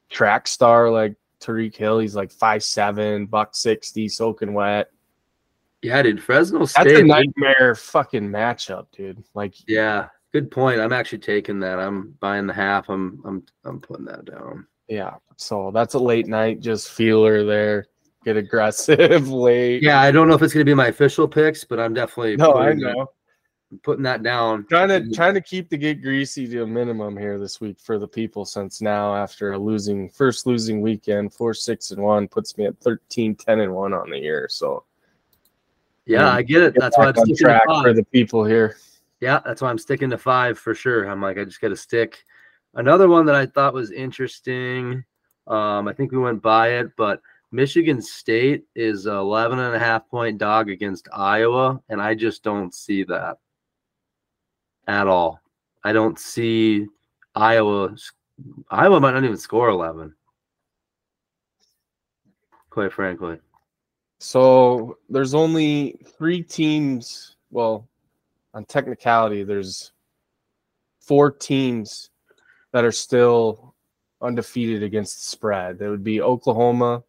track 0.10 0.48
star 0.48 0.90
like 0.90 1.16
Tyreek 1.40 1.76
Hill. 1.76 2.00
He's 2.00 2.16
like 2.16 2.32
five 2.32 2.64
seven, 2.64 3.26
buck 3.26 3.56
sixty, 3.56 4.08
soaking 4.08 4.54
wet. 4.54 4.90
Yeah, 5.84 6.02
dude, 6.02 6.24
Fresno 6.24 6.66
State. 6.66 6.84
That's 6.86 7.00
a 7.00 7.04
nightmare 7.04 7.76
fucking 7.76 8.30
matchup, 8.30 8.88
dude. 8.96 9.24
Like, 9.34 9.56
Yeah, 9.68 10.08
good 10.32 10.50
point. 10.50 10.80
I'm 10.80 10.94
actually 10.94 11.20
taking 11.20 11.60
that. 11.60 11.80
I'm 11.80 12.16
buying 12.20 12.48
the 12.48 12.54
half. 12.54 12.90
I'm 12.90 13.22
I'm 13.26 13.44
I'm 13.66 13.80
putting 13.80 14.06
that 14.06 14.26
down. 14.26 14.66
yeah. 14.88 15.16
So 15.38 15.72
that's 15.74 15.94
a 15.96 16.00
late 16.00 16.28
night, 16.28 16.62
just 16.62 16.90
feeler 16.92 17.44
there. 17.44 17.88
Get 18.24 18.38
aggressive 18.38 19.28
late. 19.48 19.82
Yeah, 19.84 20.00
I 20.00 20.12
don't 20.12 20.28
know 20.30 20.36
if 20.36 20.42
it's 20.42 20.54
gonna 20.54 20.64
be 20.66 20.74
my 20.74 20.88
official 20.88 21.28
picks, 21.28 21.64
but 21.66 21.80
I'm 21.80 21.94
definitely 21.94 22.38
No, 22.38 22.54
I 22.56 22.68
putting 22.68 22.80
that- 22.84 22.96
know. 22.96 23.12
putting 23.84 24.04
that 24.04 24.22
down. 24.24 24.66
Trying 24.70 24.90
to 24.90 25.12
trying 25.14 25.34
to 25.34 25.42
keep 25.42 25.68
the 25.70 25.76
get 25.78 26.02
greasy 26.02 26.48
to 26.48 26.62
a 26.64 26.68
minimum 26.68 27.18
here 27.18 27.38
this 27.40 27.60
week 27.60 27.80
for 27.80 27.98
the 28.00 28.08
people 28.08 28.46
since 28.46 28.80
now 28.82 29.14
after 29.16 29.52
a 29.54 29.58
losing 29.60 30.08
first 30.10 30.46
losing 30.46 30.80
weekend, 30.82 31.34
four 31.34 31.54
six 31.54 31.92
and 31.92 32.02
one 32.02 32.28
puts 32.30 32.58
me 32.58 32.66
at 32.68 32.78
13, 32.80 33.36
10 33.36 33.60
and 33.60 33.74
one 33.74 33.94
on 33.94 34.12
the 34.12 34.20
year. 34.20 34.48
So 34.50 34.86
Yeah, 36.06 36.30
I 36.30 36.42
get 36.42 36.62
it. 36.62 36.76
That's 36.78 36.98
why 36.98 37.08
I'm 37.08 37.16
sticking 37.16 37.36
to 37.36 37.62
five. 37.68 37.84
for 37.84 37.94
the 37.94 38.04
people 38.04 38.44
here. 38.44 38.78
Yeah, 39.22 39.40
that's 39.46 39.62
why 39.62 39.70
I'm 39.70 39.78
sticking 39.78 40.10
to 40.10 40.18
five 40.18 40.60
for 40.60 40.76
sure. 40.76 41.10
I'm 41.10 41.22
like, 41.22 41.38
I 41.38 41.46
just 41.46 41.62
got 41.62 41.70
to 41.70 41.78
stick. 41.78 42.24
Another 42.76 43.08
one 43.08 43.26
that 43.28 43.36
I 43.36 43.46
thought 43.46 43.74
was 43.74 43.92
interesting. 43.92 45.04
Um, 45.48 45.88
I 45.88 45.94
think 45.94 46.12
we 46.12 46.18
went 46.18 46.42
by 46.42 46.70
it, 46.70 46.92
but 46.98 47.22
Michigan 47.52 48.02
State 48.02 48.66
is 48.76 49.06
a 49.06 49.14
11 49.14 49.60
and 49.60 49.76
a 49.76 49.80
half 49.80 50.10
point 50.10 50.40
dog 50.40 50.70
against 50.70 51.08
Iowa, 51.14 51.82
and 51.88 52.02
I 52.02 52.16
just 52.16 52.44
don't 52.44 52.74
see 52.74 53.04
that 53.04 53.38
at 54.88 55.08
all. 55.08 55.40
I 55.84 55.94
don't 55.94 56.18
see 56.18 56.88
Iowa. 57.36 57.96
Iowa 58.70 59.00
might 59.00 59.14
not 59.14 59.24
even 59.24 59.38
score 59.38 59.70
11. 59.70 60.14
Quite 62.70 62.92
frankly. 62.92 63.40
So 64.24 65.00
there's 65.10 65.34
only 65.34 66.00
three 66.18 66.42
teams. 66.42 67.36
Well, 67.52 67.90
on 68.54 68.64
technicality, 68.64 69.44
there's 69.44 69.92
four 71.02 71.30
teams 71.30 72.10
that 72.72 72.86
are 72.86 72.92
still 72.94 73.76
undefeated 74.22 74.82
against 74.82 75.18
the 75.18 75.26
spread. 75.26 75.78
That 75.78 75.90
would 75.90 76.06
be 76.06 76.22
Oklahoma, 76.22 77.04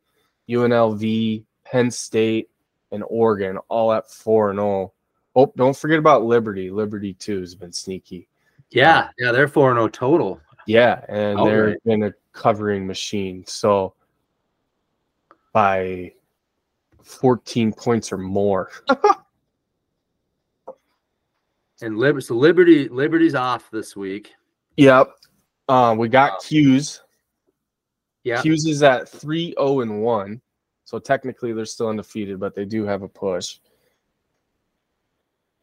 UNLV, 0.49 1.45
Penn 1.65 1.91
State, 1.93 2.51
and 2.91 3.05
Oregon, 3.07 3.59
all 3.69 3.93
at 3.93 4.11
four 4.11 4.51
and 4.51 4.59
zero. 4.59 4.93
Oh, 5.37 5.53
don't 5.57 5.77
forget 5.77 6.01
about 6.01 6.25
Liberty. 6.25 6.69
Liberty 6.69 7.15
too 7.15 7.39
has 7.39 7.55
been 7.55 7.73
sneaky. 7.73 8.27
Yeah, 8.71 9.11
yeah, 9.21 9.31
they're 9.31 9.47
4 9.47 9.71
and 9.71 9.79
0 9.79 9.89
total. 9.89 10.41
Yeah, 10.67 11.05
and 11.09 11.39
All 11.39 11.47
they're 11.47 11.67
right. 11.67 11.79
in 11.85 12.03
a 12.03 12.13
covering 12.33 12.89
machine. 12.89 13.45
So 13.47 13.95
by 15.53 16.13
14 17.05 17.73
points 17.73 18.13
or 18.13 18.19
more. 18.19 18.71
And 21.83 21.99
Liber- 21.99 22.21
so 22.21 22.35
Liberty 22.35 22.89
Liberty's 22.89 23.35
off 23.35 23.71
this 23.71 23.95
week. 23.97 24.33
Yep. 24.77 25.11
Um, 25.69 25.99
we 25.99 26.09
got 26.09 26.41
'Cuse. 26.43 27.03
Yeah. 28.23 28.41
'Cuse 28.41 28.65
is 28.67 28.83
at 28.83 29.09
3 29.09 29.55
0 29.59 29.81
and 29.81 30.03
1. 30.03 30.41
So 30.85 30.99
technically 30.99 31.53
they're 31.53 31.67
still 31.67 31.89
undefeated, 31.89 32.39
but 32.39 32.55
they 32.55 32.65
do 32.65 32.85
have 32.85 33.03
a 33.03 33.09
push. 33.09 33.59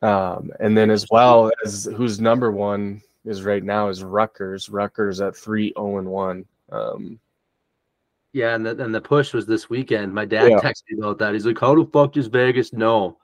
Um, 0.01 0.51
and 0.60 0.77
then 0.77 0.89
as 0.91 1.08
well 1.12 1.51
as 1.65 1.86
who's 1.95 2.19
number 2.19 2.51
one 2.51 3.01
is 3.23 3.43
right 3.43 3.63
now 3.63 3.88
is 3.88 4.04
Rutgers. 4.04 4.69
Rutgers 4.69 5.21
at 5.21 5.36
3 5.36 5.73
0 5.75 5.97
and 5.97 6.08
1. 6.08 6.45
Um, 6.71 7.19
Yeah, 8.33 8.55
and 8.55 8.65
the, 8.65 8.81
and 8.83 8.95
the 8.95 9.01
push 9.01 9.33
was 9.33 9.45
this 9.45 9.69
weekend. 9.69 10.13
My 10.13 10.25
dad 10.25 10.51
Yeah. 10.51 10.59
texted 10.59 10.83
me 10.89 10.99
about 10.99 11.19
that. 11.19 11.33
He's 11.33 11.45
like, 11.45 11.59
"How 11.59 11.75
the 11.75 11.85
fuck 11.91 12.13
does 12.13 12.27
Vegas 12.27 12.71
know?" 12.71 13.17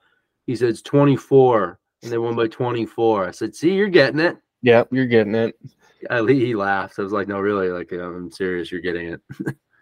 He 0.46 0.56
said 0.56 0.70
it's 0.70 0.82
24, 0.82 1.80
and 2.04 2.12
they 2.12 2.18
won 2.18 2.36
by 2.36 2.48
24. 2.48 3.26
I 3.26 3.32
said, 3.32 3.56
"See, 3.56 3.74
you're 3.74 3.88
getting 3.90 4.20
it." 4.20 4.38
yep, 4.64 4.90
you're 4.92 5.06
getting 5.06 5.36
it. 5.36 5.56
I, 6.10 6.22
he 6.24 6.56
laughed. 6.56 7.00
I 7.00 7.04
was 7.04 7.14
like, 7.14 7.28
"No, 7.28 7.40
really? 7.40 7.70
Like, 7.70 7.92
I'm 7.92 8.32
serious. 8.32 8.72
You're 8.72 8.82
getting 8.82 9.14
it." 9.14 9.22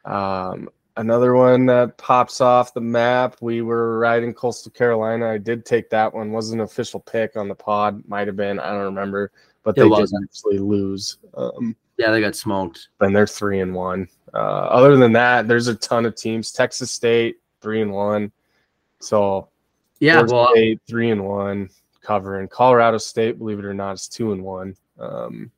Um, 0.06 0.70
another 0.98 1.34
one 1.34 1.66
that 1.66 1.98
pops 1.98 2.40
off 2.40 2.76
the 2.76 2.82
map. 2.82 3.38
We 3.42 3.64
were 3.64 3.98
riding 3.98 4.36
Coastal 4.36 4.72
Carolina. 4.72 5.30
I 5.32 5.40
did 5.40 5.66
take 5.66 5.90
that 5.90 6.14
one. 6.14 6.32
Wasn't 6.32 6.62
an 6.62 6.66
official 6.66 7.00
pick 7.00 7.36
on 7.36 7.48
the 7.48 7.56
pod. 7.56 8.04
Might 8.08 8.28
have 8.28 8.36
been. 8.36 8.60
I 8.60 8.70
don't 8.70 8.84
remember. 8.84 9.32
But 9.64 9.76
they 9.76 9.90
did 9.90 10.10
actually 10.24 10.60
lose. 10.60 11.18
Um, 11.34 11.76
Yeah, 11.98 12.12
they 12.12 12.22
got 12.22 12.36
smoked. 12.36 12.90
and 13.02 13.16
they're 13.16 13.28
three 13.28 13.62
and 13.62 13.74
one. 13.74 14.08
Uh, 14.34 14.38
other 14.38 14.98
than 14.98 15.14
that, 15.14 15.48
there's 15.48 15.68
a 15.68 15.76
ton 15.76 16.06
of 16.06 16.16
teams. 16.16 16.52
Texas 16.52 16.92
State 16.92 17.38
three 17.62 17.82
and 17.82 17.92
one. 17.92 18.32
So 19.00 19.50
Yeah, 20.00 20.22
well, 20.24 20.50
State 20.52 20.82
three 20.88 21.12
and 21.12 21.24
one 21.26 21.70
covering. 22.02 22.48
Colorado 22.48 22.98
State, 22.98 23.38
believe 23.40 23.60
it 23.60 23.66
or 23.66 23.74
not, 23.74 23.94
is 23.94 24.08
two 24.08 24.34
and 24.34 24.44
one. 24.44 24.76
Um, 25.00 25.52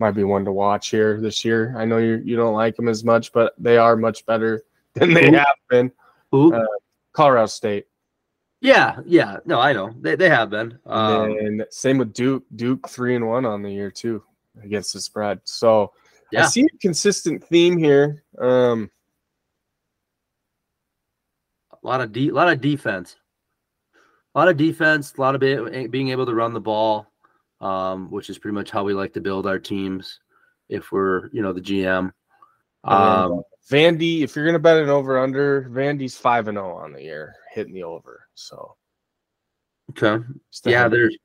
might 0.00 0.12
be 0.12 0.24
one 0.24 0.44
to 0.46 0.52
watch 0.52 0.88
here 0.88 1.20
this 1.20 1.44
year. 1.44 1.74
I 1.76 1.84
know 1.84 1.98
you 1.98 2.22
you 2.24 2.36
don't 2.36 2.54
like 2.54 2.74
them 2.76 2.88
as 2.88 3.04
much, 3.04 3.32
but 3.32 3.54
they 3.58 3.76
are 3.76 3.96
much 3.96 4.24
better 4.26 4.62
than 4.94 5.12
they 5.12 5.26
Who? 5.30 5.34
have 5.36 5.46
been. 5.68 5.92
uh, 6.32 6.64
Colorado 7.12 7.46
State. 7.46 7.86
yeah, 8.60 8.96
yeah. 9.04 9.36
No, 9.44 9.60
I 9.60 9.72
know 9.74 9.94
they 10.00 10.16
they 10.16 10.28
have 10.30 10.48
been. 10.50 10.78
Um, 10.86 11.32
and 11.38 11.66
same 11.70 11.98
with 11.98 12.12
Duke. 12.14 12.44
Duke 12.56 12.88
three 12.88 13.14
and 13.14 13.28
one 13.28 13.44
on 13.44 13.60
the 13.62 13.70
year 13.70 13.90
too 13.90 14.22
against 14.62 14.92
the 14.92 15.00
spread. 15.00 15.40
So 15.44 15.92
I 16.36 16.46
see 16.46 16.62
a 16.62 16.78
consistent 16.78 17.44
theme 17.44 17.78
here. 17.78 18.24
Um, 18.38 18.90
a 21.72 21.86
lot 21.86 22.00
of 22.00 22.12
de- 22.12 22.30
lot 22.30 22.48
of 22.48 22.60
defense, 22.60 23.16
a 24.34 24.38
lot 24.38 24.48
of 24.48 24.56
defense, 24.56 25.14
a 25.16 25.20
lot 25.20 25.34
of 25.34 25.40
be- 25.40 25.86
being 25.88 26.08
able 26.08 26.26
to 26.26 26.34
run 26.34 26.52
the 26.52 26.60
ball, 26.60 27.06
um, 27.60 28.10
which 28.10 28.30
is 28.30 28.38
pretty 28.38 28.54
much 28.54 28.70
how 28.70 28.84
we 28.84 28.94
like 28.94 29.12
to 29.14 29.20
build 29.20 29.46
our 29.46 29.58
teams. 29.58 30.20
If 30.68 30.92
we're, 30.92 31.28
you 31.28 31.42
know, 31.42 31.52
the 31.52 31.60
GM. 31.60 32.12
Um, 32.84 33.42
Vandy, 33.70 34.22
if 34.22 34.34
you're 34.34 34.46
gonna 34.46 34.58
bet 34.58 34.82
an 34.82 34.88
over 34.88 35.18
under, 35.18 35.68
Vandy's 35.70 36.16
five 36.16 36.48
and 36.48 36.56
zero 36.56 36.76
on 36.76 36.92
the 36.92 37.02
year, 37.02 37.34
hitting 37.52 37.74
the 37.74 37.82
over. 37.82 38.28
So 38.34 38.76
Okay. 39.90 40.24
Just 40.50 40.66
Yeah, 40.66 40.88
there's 40.88 41.16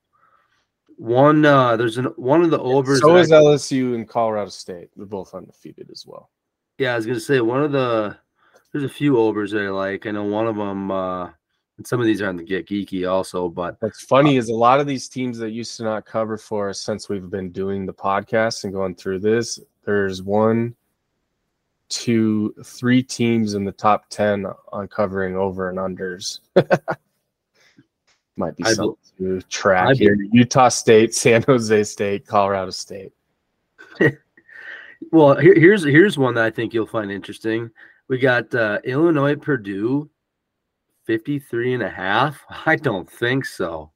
one. 0.99 1.45
Uh, 1.45 1.75
there's 1.77 1.97
an 1.97 2.05
one 2.17 2.43
of 2.43 2.51
the 2.51 2.59
overs. 2.59 2.99
So 2.99 3.15
is 3.17 3.31
I- 3.31 3.41
LSU 3.41 3.95
and 3.95 4.07
Colorado 4.07 4.49
State. 4.49 4.89
They're 4.95 5.05
both 5.05 5.33
undefeated 5.33 5.89
as 5.91 6.05
well. 6.05 6.29
yeah, 6.77 6.93
I 6.93 6.95
was 6.97 7.05
gonna 7.05 7.19
say 7.19 7.39
one 7.41 7.63
of 7.63 7.71
the. 7.71 8.17
There's 8.71 8.83
a 8.83 8.89
few 8.89 9.17
overs 9.17 9.51
that 9.51 9.63
I 9.63 9.69
like. 9.69 10.05
I 10.05 10.11
know 10.11 10.25
one 10.25 10.45
of 10.47 10.55
them. 10.55 10.91
Uh, 10.91 11.29
and 11.77 11.87
some 11.87 11.99
of 12.01 12.05
these 12.05 12.21
are 12.21 12.27
on 12.27 12.35
the 12.35 12.43
Get 12.43 12.67
Geeky 12.67 13.09
also, 13.09 13.47
but 13.47 13.77
What's 13.79 14.03
funny 14.03 14.35
is 14.35 14.49
a 14.49 14.53
lot 14.53 14.81
of 14.81 14.85
these 14.85 15.07
teams 15.07 15.37
that 15.39 15.51
used 15.51 15.77
to 15.77 15.83
not 15.83 16.05
cover 16.05 16.37
for 16.37 16.69
us 16.69 16.81
since 16.81 17.07
we've 17.07 17.29
been 17.29 17.51
doing 17.51 17.85
the 17.85 17.93
podcast 17.93 18.65
and 18.65 18.73
going 18.73 18.95
through 18.95 19.19
this, 19.19 19.59
there's 19.85 20.21
one, 20.21 20.75
two, 21.87 22.53
three 22.65 23.01
teams 23.01 23.53
in 23.53 23.63
the 23.63 23.71
top 23.71 24.09
10 24.09 24.45
on 24.73 24.87
covering 24.89 25.37
over 25.37 25.69
and 25.69 25.79
unders. 25.79 26.41
Might 28.39 28.55
be 28.55 28.63
I 28.63 28.73
something 28.73 28.95
to 29.17 29.37
I 29.37 29.41
track 29.49 29.97
here. 29.97 30.17
Utah 30.31 30.69
State, 30.69 31.13
San 31.23 31.43
Jose 31.43 31.83
State, 31.83 32.25
Colorado 32.25 32.71
State. 32.71 33.11
Well, 35.11 35.37
here, 35.37 35.55
here's 35.55 35.83
here's 35.83 36.17
one 36.17 36.35
that 36.35 36.45
I 36.45 36.49
think 36.49 36.73
you'll 36.73 36.85
find 36.85 37.11
interesting. 37.11 37.69
We 38.07 38.17
got 38.17 38.53
uh, 38.53 38.79
Illinois 38.83 39.35
Purdue 39.35 40.09
53 41.05 41.75
and 41.75 41.83
a 41.83 41.89
half. 41.89 42.43
I 42.65 42.75
don't 42.75 43.09
think 43.09 43.45
so. 43.45 43.91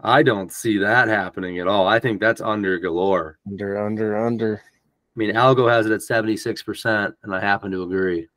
I 0.00 0.22
don't 0.22 0.52
see 0.52 0.78
that 0.78 1.08
happening 1.08 1.58
at 1.58 1.68
all. 1.68 1.86
I 1.88 1.98
think 1.98 2.20
that's 2.20 2.40
under 2.40 2.78
galore. 2.78 3.38
Under, 3.46 3.84
under, 3.84 4.26
under. 4.26 4.62
I 4.64 5.18
mean, 5.18 5.34
Algo 5.34 5.70
has 5.70 5.86
it 5.86 5.92
at 5.92 6.00
76%, 6.00 7.14
and 7.22 7.34
I 7.34 7.40
happen 7.40 7.70
to 7.70 7.82
agree. 7.82 8.28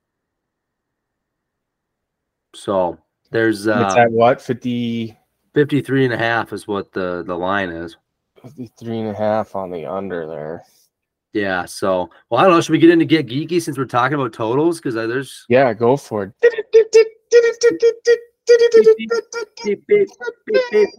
So 2.56 2.98
there's 3.32 3.68
it's 3.68 3.96
uh, 3.96 3.96
at 3.98 4.12
what? 4.12 4.42
50, 4.42 5.18
53 5.54 6.06
and 6.06 6.14
a 6.14 6.18
half 6.18 6.54
is 6.54 6.68
what 6.68 6.92
the, 6.92 7.24
the 7.26 7.36
line 7.36 7.70
is. 7.70 7.98
53 8.42 9.00
and 9.00 9.10
a 9.10 9.14
half 9.14 9.56
on 9.56 9.70
the 9.70 9.86
under 9.86 10.26
there. 10.26 10.64
Yeah. 11.34 11.66
So, 11.66 12.10
well, 12.30 12.40
I 12.40 12.44
don't 12.44 12.54
know. 12.54 12.62
Should 12.62 12.72
we 12.72 12.80
get 12.80 12.90
into 12.90 13.06
Get 13.06 13.28
Geeky 13.28 13.62
since 13.62 13.78
we're 13.78 13.86
talking 13.86 14.16
about 14.16 14.34
totals? 14.34 14.80
Because 14.80 14.96
there's 14.96 15.46
Yeah, 15.50 15.74
go 15.74 15.98
for 15.98 16.24
beep. 19.88 20.90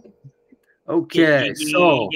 Okay, 0.89 1.53
so 1.53 2.09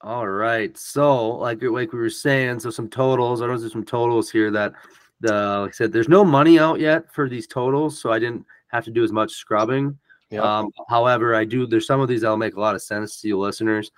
all 0.00 0.28
right, 0.28 0.76
so 0.78 1.36
like 1.36 1.60
like 1.62 1.92
we 1.92 1.98
were 1.98 2.08
saying, 2.08 2.60
so 2.60 2.70
some 2.70 2.88
totals. 2.88 3.42
I 3.42 3.46
don't 3.46 3.56
know 3.56 3.60
there's 3.60 3.72
some 3.72 3.84
totals 3.84 4.30
here 4.30 4.50
that 4.52 4.72
the 5.20 5.60
like 5.60 5.70
I 5.70 5.72
said, 5.72 5.92
there's 5.92 6.08
no 6.08 6.24
money 6.24 6.58
out 6.58 6.80
yet 6.80 7.12
for 7.12 7.28
these 7.28 7.46
totals, 7.46 8.00
so 8.00 8.12
I 8.12 8.18
didn't 8.18 8.44
have 8.68 8.84
to 8.84 8.90
do 8.90 9.02
as 9.02 9.12
much 9.12 9.32
scrubbing. 9.32 9.98
Yep. 10.30 10.42
Um, 10.42 10.70
however, 10.88 11.34
I 11.34 11.44
do. 11.44 11.66
There's 11.66 11.86
some 11.86 12.00
of 12.00 12.08
these 12.08 12.20
that'll 12.20 12.36
make 12.36 12.56
a 12.56 12.60
lot 12.60 12.74
of 12.74 12.82
sense 12.82 13.20
to 13.20 13.28
you 13.28 13.38
listeners. 13.38 13.90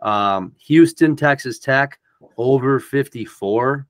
Um, 0.00 0.52
Houston, 0.58 1.16
Texas 1.16 1.58
Tech 1.58 1.98
over 2.36 2.78
54. 2.78 3.86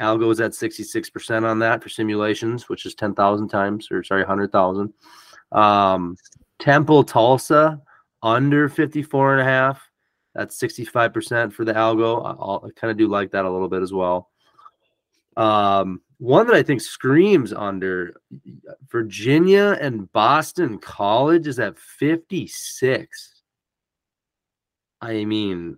Algo 0.00 0.30
is 0.30 0.40
at 0.40 0.50
66% 0.52 1.44
on 1.44 1.58
that 1.60 1.82
for 1.82 1.88
simulations, 1.88 2.68
which 2.68 2.84
is 2.84 2.94
10,000 2.94 3.48
times, 3.48 3.88
or 3.90 4.04
sorry, 4.04 4.22
100,000. 4.22 4.92
Um, 5.52 6.16
Temple, 6.58 7.02
Tulsa 7.02 7.80
under 8.22 8.68
54 8.68 9.32
and 9.32 9.40
a 9.40 9.44
half. 9.44 9.90
That's 10.34 10.60
65% 10.60 11.52
for 11.52 11.64
the 11.64 11.72
algo. 11.72 12.24
I, 12.24 12.30
I'll- 12.30 12.64
I 12.66 12.78
kind 12.78 12.90
of 12.90 12.98
do 12.98 13.08
like 13.08 13.30
that 13.30 13.46
a 13.46 13.50
little 13.50 13.68
bit 13.68 13.82
as 13.82 13.92
well. 13.92 14.30
Um, 15.36 16.02
one 16.18 16.46
that 16.46 16.56
I 16.56 16.62
think 16.62 16.80
screams 16.80 17.52
under 17.52 18.20
Virginia 18.90 19.76
and 19.80 20.10
Boston 20.12 20.78
College 20.78 21.46
is 21.46 21.58
at 21.58 21.78
56. 21.78 23.42
I 25.02 25.24
mean, 25.24 25.76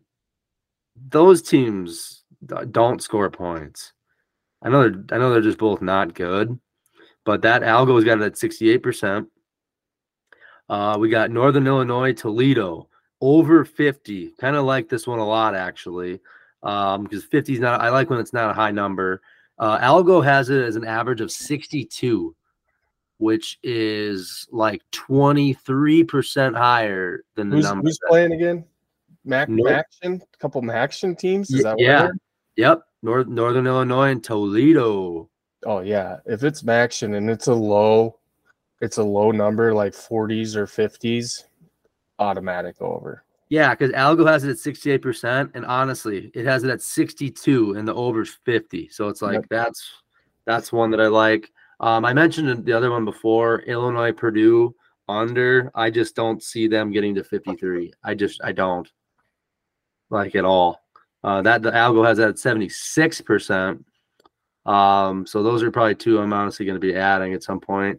those 1.09 1.43
teams 1.43 2.25
don't 2.71 3.03
score 3.03 3.31
points. 3.31 3.93
I 4.63 4.69
know 4.69 4.89
they're 4.89 5.05
I 5.13 5.19
know 5.19 5.31
they're 5.31 5.41
just 5.41 5.59
both 5.59 5.83
not 5.83 6.15
good, 6.15 6.59
but 7.25 7.43
that 7.43 7.63
algo's 7.63 8.05
got 8.05 8.21
it 8.21 8.25
at 8.25 8.35
68%. 8.35 9.27
Uh, 10.69 10.97
we 11.01 11.09
got 11.09 11.31
Northern 11.31 11.67
Illinois, 11.67 12.13
Toledo 12.13 12.89
over 13.21 13.65
50. 13.65 14.35
Kind 14.41 14.57
of 14.57 14.65
like 14.65 14.89
this 14.89 15.07
one 15.07 15.19
a 15.19 15.27
lot 15.27 15.55
actually. 15.55 16.21
Um, 16.63 17.05
because 17.05 17.25
50 17.25 17.55
is 17.55 17.61
not 17.61 17.81
I 17.81 17.91
like 17.91 18.11
when 18.11 18.21
it's 18.21 18.33
not 18.33 18.51
a 18.51 18.55
high 18.55 18.73
number. 18.73 19.21
Uh, 19.59 19.79
Algo 19.79 20.23
has 20.25 20.51
it 20.51 20.63
as 20.63 20.77
an 20.77 20.85
average 20.85 21.21
of 21.21 21.31
62, 21.31 22.35
which 23.19 23.59
is 23.63 24.47
like 24.51 24.83
23% 24.93 26.57
higher 26.57 27.25
than 27.35 27.51
the 27.51 27.57
Who's, 27.57 27.65
number. 27.65 27.89
who's 27.89 27.99
playing 28.09 28.33
again? 28.33 28.65
MAC 29.25 29.49
Nope. 29.49 29.67
MACtion? 29.67 30.23
A 30.23 30.37
couple 30.39 30.63
MACtion 30.63 31.19
teams? 31.19 31.51
Is 31.51 31.63
that 31.65 31.77
yeah. 31.79 32.09
Yep, 32.57 32.83
North 33.03 33.27
Northern 33.27 33.67
Illinois 33.67 34.11
and 34.11 34.23
Toledo. 34.25 35.29
Oh 35.67 35.81
yeah. 35.81 36.19
If 36.25 36.45
it's 36.45 36.63
MACtion 36.63 37.17
and 37.17 37.29
it's 37.31 37.47
a 37.49 37.55
low, 37.55 38.19
it's 38.81 38.97
a 38.99 39.03
low 39.03 39.31
number 39.31 39.75
like 39.75 39.93
40s 39.93 40.55
or 40.57 40.67
50s, 40.67 41.45
automatic 42.19 42.81
over. 42.81 43.25
Yeah, 43.51 43.75
because 43.75 43.93
Algo 43.93 44.27
has 44.31 44.45
it 44.45 44.51
at 44.51 44.57
68%, 44.57 45.53
and 45.55 45.65
honestly, 45.65 46.31
it 46.35 46.45
has 46.45 46.65
it 46.65 46.71
at 46.71 46.83
62 46.83 47.75
and 47.75 47.89
the 47.89 47.95
over's 47.95 48.39
50. 48.45 48.91
So 48.91 49.09
it's 49.09 49.23
like 49.23 49.35
Yep. 49.35 49.47
that's 49.49 49.91
that's 50.45 50.73
one 50.73 50.91
that 50.91 51.01
I 51.01 51.07
like. 51.07 51.51
Um, 51.81 52.05
I 52.05 52.13
mentioned 52.13 52.65
the 52.65 52.73
other 52.73 52.91
one 52.91 53.05
before, 53.05 53.61
Illinois 53.61 54.13
Purdue 54.13 54.75
under. 55.09 55.71
I 55.75 55.91
just 55.91 56.15
don't 56.15 56.43
see 56.43 56.67
them 56.69 56.91
getting 56.91 57.15
to 57.15 57.25
53. 57.25 57.93
I 58.05 58.15
just 58.15 58.41
I 58.43 58.53
don't 58.53 58.91
like 60.11 60.35
at 60.35 60.45
all. 60.45 60.81
Uh, 61.25 61.43
that 61.43 61.63
the 61.63 61.71
Algo 61.71 62.07
has 62.07 62.19
that 62.19 62.29
at 62.29 62.37
76%. 62.37 63.85
Um, 64.67 65.27
so 65.27 65.43
those 65.43 65.63
are 65.63 65.71
probably 65.71 65.95
two 65.95 66.21
I'm 66.21 66.33
honestly 66.33 66.67
going 66.67 66.77
to 66.77 66.87
be 66.87 66.95
adding 66.95 67.33
at 67.33 67.43
some 67.43 67.61
point. 67.61 67.99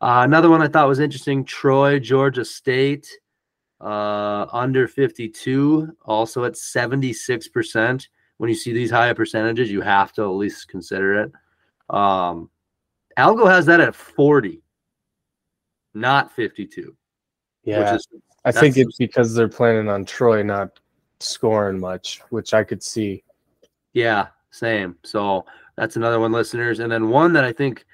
Uh, 0.00 0.22
another 0.24 0.50
one 0.50 0.62
I 0.62 0.68
thought 0.68 0.88
was 0.88 1.00
interesting, 1.00 1.44
Troy, 1.44 1.98
Georgia 1.98 2.44
State 2.44 3.08
uh 3.80 4.46
under 4.52 4.86
52 4.86 5.96
also 6.04 6.44
at 6.44 6.52
76% 6.52 8.08
when 8.36 8.48
you 8.50 8.54
see 8.54 8.72
these 8.72 8.90
higher 8.90 9.14
percentages 9.14 9.70
you 9.70 9.80
have 9.80 10.12
to 10.14 10.22
at 10.22 10.26
least 10.26 10.68
consider 10.68 11.22
it. 11.22 11.32
Um 11.88 12.50
algo 13.18 13.48
has 13.50 13.66
that 13.66 13.80
at 13.80 13.94
40 13.94 14.62
not 15.94 16.30
52 16.32 16.94
Yeah. 17.64 17.92
which 17.92 18.00
is 18.00 18.08
I 18.44 18.52
think 18.52 18.76
it's 18.76 18.96
because 18.96 19.34
they're 19.34 19.48
planning 19.48 19.88
on 19.88 20.04
Troy 20.06 20.42
not 20.42 20.80
scoring 21.18 21.78
much, 21.78 22.20
which 22.30 22.54
I 22.54 22.64
could 22.64 22.82
see. 22.82 23.22
yeah 23.92 24.28
same. 24.50 24.96
So 25.04 25.44
that's 25.76 25.96
another 25.96 26.18
one 26.20 26.32
listeners. 26.32 26.80
And 26.80 26.90
then 26.92 27.08
one 27.08 27.32
that 27.34 27.44
i 27.44 27.52
think 27.52 27.86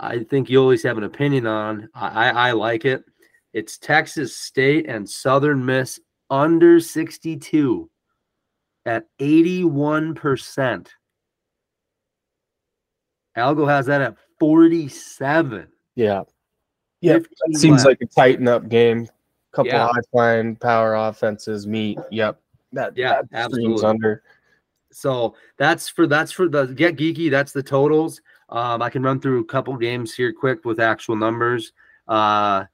i 0.00 0.18
think 0.24 0.48
you 0.50 0.60
always 0.60 0.82
have 0.82 0.98
an 0.98 1.04
opinion 1.04 1.46
on. 1.46 1.88
I, 1.94 2.30
I 2.48 2.52
like 2.52 2.84
it 2.84 3.04
it's 3.52 3.78
texas 3.78 4.36
state 4.36 4.86
and 4.88 5.08
southern 5.08 5.64
miss 5.64 5.98
under 6.30 6.78
62 6.80 7.90
at 8.86 9.04
81% 9.20 10.86
algo 13.36 13.68
has 13.68 13.86
that 13.86 14.00
at 14.00 14.16
47 14.38 15.68
Yeah. 15.94 16.22
Yeah. 17.00 17.16
It 17.16 17.26
seems 17.56 17.84
left. 17.84 17.86
like 17.86 17.98
a 18.02 18.06
tighten 18.06 18.48
up 18.48 18.68
game. 18.68 19.08
Couple 19.52 19.72
Yeah. 19.72 19.86
high 19.86 20.00
flying 20.10 20.56
power 20.56 20.94
offenses 20.94 21.66
meet. 21.66 21.98
Yep. 22.10 22.40
That 22.72 22.96
Yeah, 22.96 23.22
that 23.22 23.28
absolutely. 23.32 23.84
under. 23.84 24.22
So 24.92 25.34
that's 25.56 25.88
for 25.88 26.06
that's 26.06 26.32
for 26.32 26.48
the 26.48 26.66
get 26.66 26.96
geeky. 26.96 27.30
That's 27.30 27.52
the 27.52 27.62
totals. 27.62 28.20
Um, 28.48 28.82
I 28.82 28.90
can 28.90 29.02
run 29.02 29.20
through 29.20 29.40
a 29.40 29.44
couple 29.44 29.76
games 29.76 30.14
here 30.14 30.32
quick 30.32 30.64
with 30.64 30.80
actual 30.80 31.16
numbers. 31.16 31.72
Uh, 32.08 32.64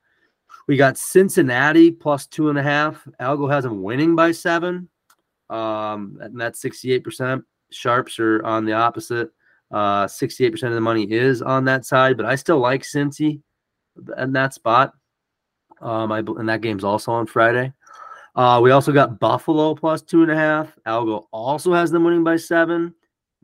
we 0.66 0.76
got 0.76 0.98
Cincinnati 0.98 1.90
plus 1.90 2.26
two 2.26 2.50
and 2.50 2.58
a 2.58 2.62
half. 2.62 3.06
Algo 3.20 3.50
has 3.50 3.64
them 3.64 3.82
winning 3.82 4.16
by 4.16 4.32
seven. 4.32 4.88
Um, 5.48 6.18
and 6.20 6.40
that's 6.40 6.62
68%. 6.62 7.42
Sharps 7.70 8.18
are 8.18 8.44
on 8.44 8.64
the 8.64 8.72
opposite. 8.72 9.30
Uh, 9.70 10.06
68% 10.06 10.62
of 10.64 10.74
the 10.74 10.80
money 10.80 11.10
is 11.10 11.42
on 11.42 11.64
that 11.64 11.84
side, 11.84 12.16
but 12.16 12.26
I 12.26 12.36
still 12.36 12.58
like 12.58 12.82
Cincy 12.82 13.40
in 14.18 14.32
that 14.32 14.54
spot. 14.54 14.94
Um, 15.80 16.12
I 16.12 16.18
and 16.18 16.48
that 16.48 16.62
game's 16.62 16.84
also 16.84 17.12
on 17.12 17.26
Friday. 17.26 17.72
Uh, 18.34 18.60
we 18.62 18.70
also 18.70 18.92
got 18.92 19.18
Buffalo 19.18 19.74
plus 19.74 20.02
two 20.02 20.22
and 20.22 20.30
a 20.30 20.36
half. 20.36 20.76
Algo 20.86 21.24
also 21.32 21.72
has 21.72 21.90
them 21.90 22.04
winning 22.04 22.24
by 22.24 22.36
seven. 22.36 22.94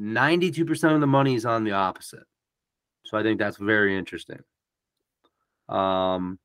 92% 0.00 0.94
of 0.94 1.00
the 1.00 1.06
money 1.06 1.34
is 1.34 1.46
on 1.46 1.64
the 1.64 1.72
opposite. 1.72 2.24
So 3.04 3.18
I 3.18 3.22
think 3.22 3.38
that's 3.38 3.56
very 3.56 3.96
interesting. 3.96 4.40
Um, 5.68 6.38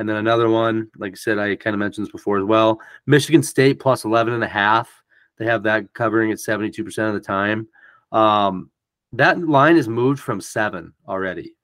and 0.00 0.08
then 0.08 0.16
another 0.16 0.48
one, 0.48 0.90
like 0.96 1.12
I 1.12 1.14
said, 1.14 1.38
I 1.38 1.54
kind 1.54 1.74
of 1.74 1.78
mentioned 1.78 2.06
this 2.06 2.12
before 2.12 2.38
as 2.38 2.44
well. 2.44 2.80
Michigan 3.06 3.42
State 3.42 3.78
plus 3.78 4.04
11 4.04 4.32
and 4.34 4.42
a 4.42 4.48
half. 4.48 4.90
They 5.38 5.44
have 5.44 5.62
that 5.64 5.92
covering 5.92 6.32
at 6.32 6.38
72% 6.38 6.80
of 7.08 7.14
the 7.14 7.20
time. 7.20 7.68
Um, 8.10 8.70
that 9.12 9.38
line 9.38 9.76
is 9.76 9.88
moved 9.88 10.20
from 10.20 10.40
seven 10.40 10.92
already. 11.06 11.54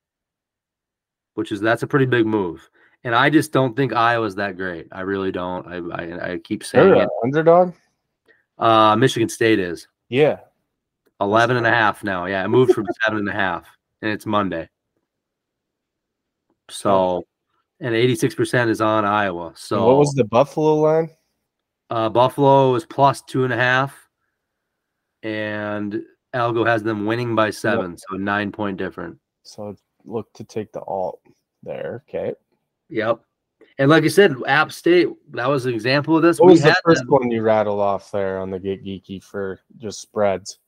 which 1.35 1.51
is 1.53 1.61
that's 1.61 1.83
a 1.83 1.87
pretty 1.87 2.07
big 2.07 2.27
move. 2.27 2.69
And 3.05 3.15
I 3.15 3.31
just 3.31 3.53
don't 3.53 3.77
think 3.77 3.93
Iowa's 3.93 4.35
that 4.37 4.57
great. 4.57 4.89
I 4.93 5.01
really 5.03 5.31
don't. 5.33 5.67
I 5.67 5.77
I, 5.95 6.33
I 6.33 6.39
keep 6.39 6.65
saying 6.65 6.91
They're 6.93 7.03
it. 7.05 7.09
underdog. 7.23 7.75
Uh, 8.59 8.97
Michigan 8.97 9.29
State 9.29 9.59
is 9.61 9.87
Yeah. 10.09 10.39
11 11.21 11.57
and 11.57 11.67
a 11.67 11.71
half 11.71 12.03
now. 12.05 12.27
Yeah, 12.27 12.45
it 12.45 12.49
moved 12.49 12.73
from 12.75 12.87
seven 13.05 13.19
and 13.21 13.29
a 13.29 13.33
half, 13.33 13.67
and 14.03 14.11
it's 14.11 14.27
Monday. 14.27 14.69
So, 16.69 17.25
and 17.81 17.95
86% 17.95 18.69
is 18.69 18.81
on 18.81 19.05
Iowa. 19.05 19.53
So, 19.55 19.77
So 19.77 19.87
what 19.87 19.99
was 19.99 20.13
the 20.15 20.25
Buffalo 20.25 20.77
line? 20.77 21.11
uh, 21.91 22.09
Buffalo 22.09 22.75
is 22.75 22.85
plus 22.85 23.23
two 23.23 23.45
and 23.45 23.53
a 23.53 23.57
half, 23.57 23.97
and 25.23 26.03
Algo 26.35 26.67
has 26.67 26.83
them 26.83 27.07
winning 27.07 27.35
by 27.35 27.51
seven, 27.51 27.97
so 27.97 28.17
a 28.17 28.19
nine 28.19 28.51
point 28.53 28.77
difference. 28.77 29.19
So 29.45 29.77
look 30.05 30.33
to 30.35 30.45
take 30.45 30.73
the 30.73 30.81
alt 30.83 31.21
there. 31.63 32.05
Okay. 32.09 32.35
Yep. 32.91 33.21
And 33.79 33.91
like 33.91 34.05
I 34.05 34.09
said, 34.09 34.35
App 34.47 34.73
State, 34.73 35.09
that 35.33 35.49
was 35.49 35.67
an 35.67 35.75
example 35.75 36.17
of 36.17 36.23
this. 36.23 36.39
What 36.41 36.47
we 36.47 36.53
was 36.53 36.63
the 36.63 36.75
first 36.85 37.01
them, 37.03 37.09
one 37.09 37.31
you 37.31 37.43
rattle 37.43 37.81
off 37.81 38.11
there 38.11 38.39
on 38.39 38.51
the 38.51 38.59
Get 38.59 38.85
Geeky 38.85 39.23
for 39.23 39.61
just 39.77 40.01
spreads 40.01 40.59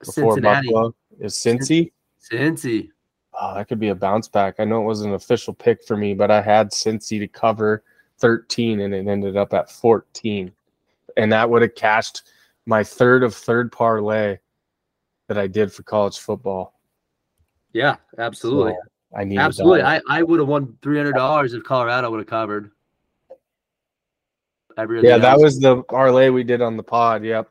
before 0.00 0.34
Cincinnati, 0.34 0.68
Buffalo? 0.68 0.94
Is 1.20 1.34
Cincy? 1.34 1.92
Cincy. 2.32 2.90
Oh, 3.38 3.54
that 3.54 3.68
could 3.68 3.78
be 3.78 3.88
a 3.88 3.94
bounce 3.94 4.28
back. 4.28 4.56
I 4.58 4.64
know 4.64 4.82
it 4.82 4.86
was 4.86 5.02
an 5.02 5.14
official 5.14 5.54
pick 5.54 5.84
for 5.84 5.96
me, 5.96 6.14
but 6.14 6.30
I 6.30 6.42
had 6.42 6.70
Cincy 6.70 7.18
to 7.18 7.28
cover 7.28 7.84
13 8.18 8.80
and 8.80 8.94
it 8.94 9.06
ended 9.06 9.36
up 9.36 9.54
at 9.54 9.70
14. 9.70 10.52
And 11.16 11.32
that 11.32 11.48
would 11.48 11.62
have 11.62 11.74
cashed 11.74 12.22
my 12.66 12.84
third 12.84 13.22
of 13.22 13.34
third 13.34 13.72
parlay 13.72 14.38
that 15.28 15.38
I 15.38 15.46
did 15.46 15.72
for 15.72 15.82
college 15.82 16.18
football. 16.18 16.78
Yeah, 17.72 17.96
absolutely. 18.18 18.72
So 18.72 19.18
I 19.18 19.24
needed 19.24 19.40
Absolutely. 19.42 19.82
I, 19.82 20.00
I 20.08 20.22
would 20.22 20.38
have 20.40 20.48
won 20.48 20.76
three 20.82 20.96
hundred 20.96 21.14
dollars 21.14 21.52
if 21.54 21.62
Colorado 21.64 22.10
would 22.10 22.18
have 22.18 22.26
covered. 22.26 22.70
Yeah, 24.78 25.18
that 25.18 25.38
was 25.38 25.58
the 25.58 25.82
parlay 25.82 26.30
we 26.30 26.42
did 26.42 26.62
on 26.62 26.76
the 26.76 26.82
pod. 26.82 27.24
Yep. 27.24 27.48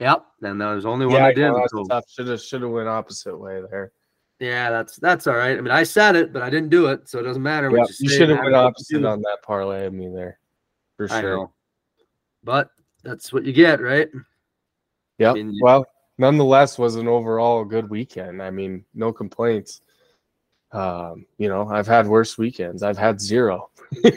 Yep. 0.00 0.24
And 0.42 0.60
that 0.60 0.74
was 0.74 0.86
only 0.86 1.06
one 1.06 1.16
Yeah, 1.16 1.26
I 1.26 1.28
I 1.28 1.32
did. 1.34 1.52
so- 1.68 2.00
Should 2.08 2.28
have 2.28 2.40
should 2.40 2.62
have 2.62 2.70
went 2.70 2.88
opposite 2.88 3.36
way 3.36 3.62
there. 3.70 3.92
Yeah, 4.40 4.70
that's 4.70 4.96
that's 4.96 5.26
all 5.26 5.36
right. 5.36 5.56
I 5.56 5.60
mean, 5.60 5.70
I 5.70 5.82
said 5.82 6.16
it, 6.16 6.32
but 6.32 6.42
I 6.42 6.50
didn't 6.50 6.70
do 6.70 6.86
it, 6.86 7.08
so 7.08 7.18
it 7.18 7.22
doesn't 7.22 7.42
matter. 7.42 7.70
Yeah, 7.70 7.84
you 7.88 7.94
you 8.00 8.08
should 8.10 8.28
have 8.28 8.40
went 8.42 8.54
opposite 8.54 9.04
on 9.04 9.20
that 9.22 9.38
parlay 9.42 9.86
of 9.86 9.92
me 9.92 10.08
there, 10.08 10.38
for 10.96 11.10
I 11.12 11.20
sure. 11.20 11.50
But 12.42 12.70
that's 13.02 13.32
what 13.32 13.44
you 13.44 13.52
get, 13.52 13.80
right? 13.80 14.08
Yep. 15.18 15.34
mean, 15.34 15.58
well, 15.62 15.86
nonetheless, 16.18 16.78
was 16.78 16.96
an 16.96 17.06
overall 17.08 17.64
good 17.64 17.88
weekend. 17.88 18.42
I 18.42 18.50
mean, 18.50 18.84
no 18.94 19.12
complaints. 19.12 19.80
Um, 20.72 21.24
you 21.38 21.48
know, 21.48 21.68
I've 21.68 21.86
had 21.86 22.06
worse 22.06 22.36
weekends. 22.36 22.82
I've 22.82 22.98
had 22.98 23.20
zero. 23.20 23.70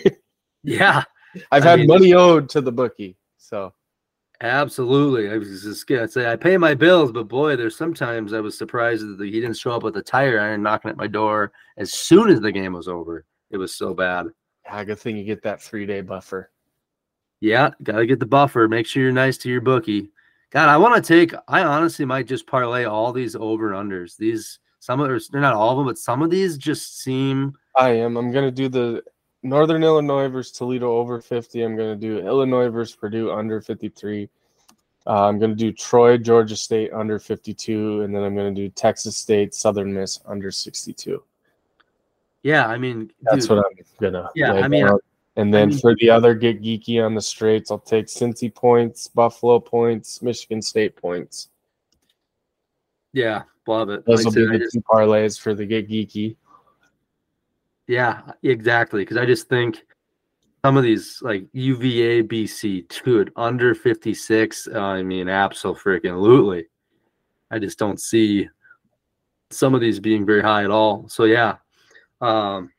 Yeah, 0.64 1.04
I've 1.52 1.66
I 1.66 1.70
had 1.70 1.80
mean- 1.80 1.88
money 1.88 2.14
owed 2.14 2.50
to 2.50 2.60
the 2.60 2.72
bookie. 2.74 3.16
So 3.38 3.72
absolutely. 4.42 5.30
I 5.30 5.38
was 5.38 5.64
just 5.64 5.88
gonna 5.88 6.08
say 6.08 6.32
I 6.32 6.36
pay 6.36 6.58
my 6.58 6.74
bills, 6.74 7.12
but 7.12 7.28
boy, 7.28 7.56
there's 7.56 7.78
sometimes 7.78 8.34
I 8.34 8.40
was 8.40 8.58
surprised 8.58 9.18
that 9.18 9.24
he 9.24 9.32
didn't 9.32 9.58
show 9.58 9.72
up 9.72 9.84
with 9.84 9.98
a 9.98 10.02
tire 10.02 10.40
iron 10.40 10.64
knocking 10.64 10.92
at 10.92 10.98
my 10.98 11.08
door 11.08 11.52
as 11.78 11.94
soon 11.94 12.30
as 12.30 12.42
the 12.42 12.52
game 12.52 12.74
was 12.74 12.88
over. 12.88 13.26
It 13.50 13.58
was 13.58 13.74
so 13.76 13.94
bad. 13.94 14.28
yeah, 14.66 14.84
good 14.84 15.00
thing 15.00 15.18
you 15.18 15.24
get 15.24 15.44
that 15.44 15.62
three 15.62 15.86
day 15.86 16.02
buffer. 16.02 16.52
Yeah, 17.40 17.72
gotta 17.84 18.06
get 18.06 18.20
the 18.20 18.26
buffer. 18.26 18.68
Make 18.68 18.88
sure 18.88 19.04
you're 19.04 19.12
nice 19.12 19.38
to 19.40 19.50
your 19.50 19.62
bookie. 19.62 20.10
God, 20.50 20.70
I 20.70 20.78
want 20.78 20.96
to 20.96 21.02
take. 21.02 21.34
I 21.48 21.64
honestly 21.64 22.06
might 22.06 22.28
just 22.28 22.48
parlay 22.48 22.86
all 22.86 23.12
these 23.12 23.36
over 23.36 23.74
and 23.74 23.92
unders. 23.92 24.18
These 24.18 24.60
some 24.80 25.00
of 25.00 25.10
those 25.10 25.28
they're 25.28 25.42
not 25.42 25.56
all 25.56 25.72
of 25.72 25.78
them, 25.78 25.88
but 25.88 25.98
some 25.98 26.22
of 26.22 26.30
these 26.30 26.58
just 26.58 27.02
seem. 27.02 27.54
I 27.76 27.90
am. 27.90 28.18
I'm 28.18 28.32
gonna 28.32 28.52
do 28.52 28.70
the 28.70 29.04
Northern 29.44 29.84
Illinois 29.84 30.28
versus 30.28 30.52
Toledo 30.58 30.92
over 30.98 31.22
50. 31.22 31.62
I'm 31.62 31.76
gonna 31.76 31.96
do 31.96 32.20
Illinois 32.20 32.70
versus 32.70 32.96
Purdue 32.96 33.32
under 33.32 33.62
53. 33.62 34.30
Uh, 35.06 35.28
I'm 35.28 35.40
gonna 35.40 35.56
do 35.56 35.72
Troy, 35.72 36.18
Georgia 36.18 36.56
State 36.56 36.92
under 36.92 37.18
52, 37.20 38.02
and 38.02 38.14
then 38.14 38.24
I'm 38.24 38.36
gonna 38.36 38.54
do 38.54 38.70
Texas 38.70 39.16
State, 39.18 39.54
Southern 39.54 39.94
Miss 39.94 40.20
under 40.26 40.52
62. 40.52 41.24
Yeah, 42.44 42.68
I 42.68 42.78
mean, 42.78 43.12
That's 43.22 43.48
dude, 43.48 43.58
what 43.58 43.66
I'm 43.66 43.86
gonna. 44.02 44.30
Yeah, 44.36 44.54
I 44.54 44.68
mean, 44.68 44.86
down. 44.86 45.00
and 45.38 45.50
I 45.56 45.60
then 45.60 45.70
mean- 45.70 45.78
for 45.80 45.96
the 45.96 46.10
other 46.10 46.34
get 46.34 46.62
geeky 46.62 47.04
on 47.06 47.14
the 47.16 47.22
straights, 47.22 47.72
I'll 47.72 47.80
take 47.80 48.08
Cincy 48.08 48.54
points, 48.54 49.08
Buffalo 49.08 49.60
points, 49.60 50.22
Michigan 50.22 50.62
State 50.62 50.96
points. 50.96 51.50
yeah, 53.14 53.44
love 53.66 53.90
it. 53.90 54.06
Those 54.06 54.26
Like 54.26 54.36
will 54.36 54.46
be 54.52 54.58
the 54.58 54.60
just- 54.64 54.74
two 54.74 54.82
parlays 54.82 55.40
for 55.40 55.54
the 55.54 55.66
get 55.66 55.90
geeky. 55.90 56.36
Yeah, 57.88 58.22
exactly. 58.44 59.02
Because 59.02 59.18
I 59.18 59.26
just 59.26 59.48
think 59.48 59.86
some 60.64 60.78
of 60.78 60.84
these 60.84 61.20
like 61.22 61.46
UVA, 61.54 62.24
BC, 62.24 63.04
dude, 63.04 63.32
under 63.36 63.74
fifty 63.74 64.14
six. 64.14 64.68
I 64.68 65.02
mean, 65.04 65.30
absolutely. 65.30 66.66
I 67.50 67.60
just 67.60 67.80
don't 67.80 68.00
see 68.00 68.50
some 69.50 69.74
of 69.74 69.82
these 69.82 70.00
being 70.00 70.26
very 70.26 70.42
high 70.42 70.64
at 70.64 70.72
all. 70.72 71.08
So 71.08 71.24
yeah. 71.24 71.56
Um, 72.20 72.72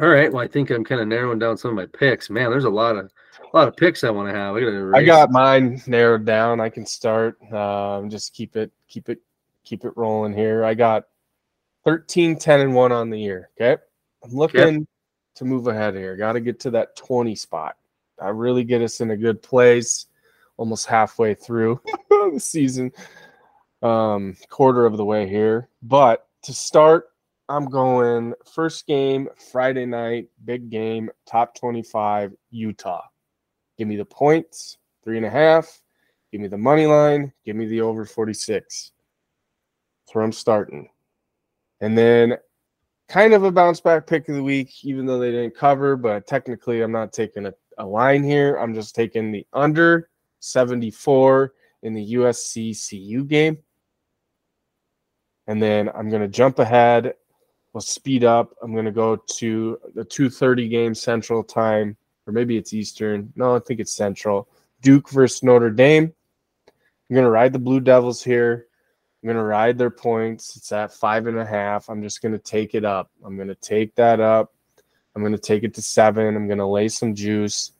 all 0.00 0.08
right. 0.08 0.32
Well, 0.32 0.42
I 0.42 0.48
think 0.48 0.70
I'm 0.70 0.84
kind 0.84 1.00
of 1.00 1.08
narrowing 1.08 1.38
down 1.38 1.56
some 1.56 1.70
of 1.70 1.76
my 1.76 1.86
picks. 1.86 2.30
Man, 2.30 2.50
there's 2.50 2.64
a 2.64 2.70
lot 2.70 2.96
of 2.96 3.10
a 3.52 3.56
lot 3.56 3.68
of 3.68 3.76
picks 3.76 4.04
I 4.04 4.10
want 4.10 4.28
to 4.28 4.34
have. 4.34 4.54
I 4.54 4.98
I 4.98 5.04
got 5.04 5.30
mine 5.30 5.82
narrowed 5.86 6.24
down. 6.24 6.60
I 6.60 6.68
can 6.68 6.86
start. 6.86 7.40
Um, 7.52 8.08
just 8.08 8.32
keep 8.34 8.56
it, 8.56 8.70
keep 8.88 9.08
it, 9.08 9.20
keep 9.64 9.84
it 9.84 9.92
rolling 9.96 10.32
here. 10.32 10.64
I 10.64 10.74
got 10.74 11.04
13, 11.84 12.38
10, 12.38 12.60
and 12.60 12.74
1 12.74 12.92
on 12.92 13.10
the 13.10 13.18
year. 13.18 13.50
Okay. 13.60 13.82
I'm 14.24 14.32
looking 14.32 14.86
to 15.34 15.44
move 15.44 15.66
ahead 15.66 15.94
here. 15.94 16.16
Got 16.16 16.32
to 16.32 16.40
get 16.40 16.60
to 16.60 16.70
that 16.70 16.96
20 16.96 17.34
spot. 17.34 17.76
I 18.20 18.28
really 18.28 18.64
get 18.64 18.82
us 18.82 19.00
in 19.00 19.10
a 19.10 19.16
good 19.16 19.42
place 19.42 20.06
almost 20.56 20.86
halfway 20.86 21.34
through 21.34 21.80
the 22.10 22.38
season, 22.38 22.92
um, 23.82 24.36
quarter 24.48 24.86
of 24.86 24.96
the 24.96 25.04
way 25.04 25.28
here. 25.28 25.68
But 25.82 26.26
to 26.42 26.54
start, 26.54 27.08
I'm 27.48 27.66
going 27.66 28.34
first 28.54 28.86
game 28.86 29.28
Friday 29.50 29.86
night, 29.86 30.28
big 30.44 30.70
game, 30.70 31.10
top 31.26 31.54
25, 31.56 32.32
Utah. 32.50 33.02
Give 33.76 33.88
me 33.88 33.96
the 33.96 34.04
points, 34.04 34.78
three 35.02 35.16
and 35.16 35.26
a 35.26 35.30
half. 35.30 35.80
Give 36.30 36.40
me 36.40 36.48
the 36.48 36.58
money 36.58 36.86
line. 36.86 37.32
Give 37.44 37.56
me 37.56 37.66
the 37.66 37.80
over 37.80 38.04
46. 38.04 38.92
That's 40.04 40.14
where 40.14 40.24
I'm 40.24 40.32
starting. 40.32 40.88
And 41.80 41.98
then 41.98 42.36
kind 43.08 43.34
of 43.34 43.44
a 43.44 43.52
bounce 43.52 43.80
back 43.80 44.06
pick 44.06 44.28
of 44.28 44.34
the 44.34 44.42
week, 44.42 44.84
even 44.84 45.06
though 45.06 45.18
they 45.18 45.30
didn't 45.30 45.56
cover, 45.56 45.96
but 45.96 46.26
technically 46.26 46.82
I'm 46.82 46.92
not 46.92 47.12
taking 47.12 47.46
a, 47.46 47.54
a 47.78 47.86
line 47.86 48.24
here. 48.24 48.56
I'm 48.56 48.74
just 48.74 48.94
taking 48.94 49.30
the 49.30 49.46
under 49.52 50.08
74 50.40 51.52
in 51.82 51.94
the 51.94 52.14
USC 52.14 52.88
CU 52.88 53.24
game. 53.24 53.58
And 55.46 55.62
then 55.62 55.90
I'm 55.94 56.08
going 56.08 56.22
to 56.22 56.28
jump 56.28 56.58
ahead. 56.58 57.14
We'll 57.72 57.80
speed 57.80 58.24
up. 58.24 58.54
I'm 58.62 58.72
going 58.72 58.84
to 58.84 58.92
go 58.92 59.16
to 59.16 59.78
the 59.94 60.04
2:30 60.04 60.70
game 60.70 60.94
Central 60.94 61.42
Time, 61.42 61.96
or 62.26 62.32
maybe 62.32 62.56
it's 62.56 62.74
Eastern. 62.74 63.32
No, 63.34 63.56
I 63.56 63.58
think 63.58 63.80
it's 63.80 63.94
Central. 63.94 64.48
Duke 64.82 65.08
versus 65.10 65.42
Notre 65.42 65.70
Dame. 65.70 66.12
I'm 66.68 67.14
going 67.14 67.24
to 67.24 67.30
ride 67.30 67.52
the 67.52 67.58
Blue 67.58 67.80
Devils 67.80 68.22
here. 68.22 68.66
I'm 69.22 69.28
going 69.28 69.36
to 69.36 69.44
ride 69.44 69.78
their 69.78 69.90
points. 69.90 70.56
It's 70.56 70.72
at 70.72 70.92
five 70.92 71.28
and 71.28 71.38
a 71.38 71.46
half. 71.46 71.88
I'm 71.88 72.02
just 72.02 72.22
going 72.22 72.32
to 72.32 72.38
take 72.38 72.74
it 72.74 72.84
up. 72.84 73.08
I'm 73.24 73.36
going 73.36 73.48
to 73.48 73.54
take 73.54 73.94
that 73.94 74.18
up. 74.18 74.52
I'm 75.14 75.22
going 75.22 75.32
to 75.32 75.38
take 75.38 75.62
it 75.62 75.74
to 75.74 75.82
seven. 75.82 76.34
I'm 76.34 76.48
going 76.48 76.58
to 76.58 76.66
lay 76.66 76.88
some 76.88 77.14
juice. 77.14 77.72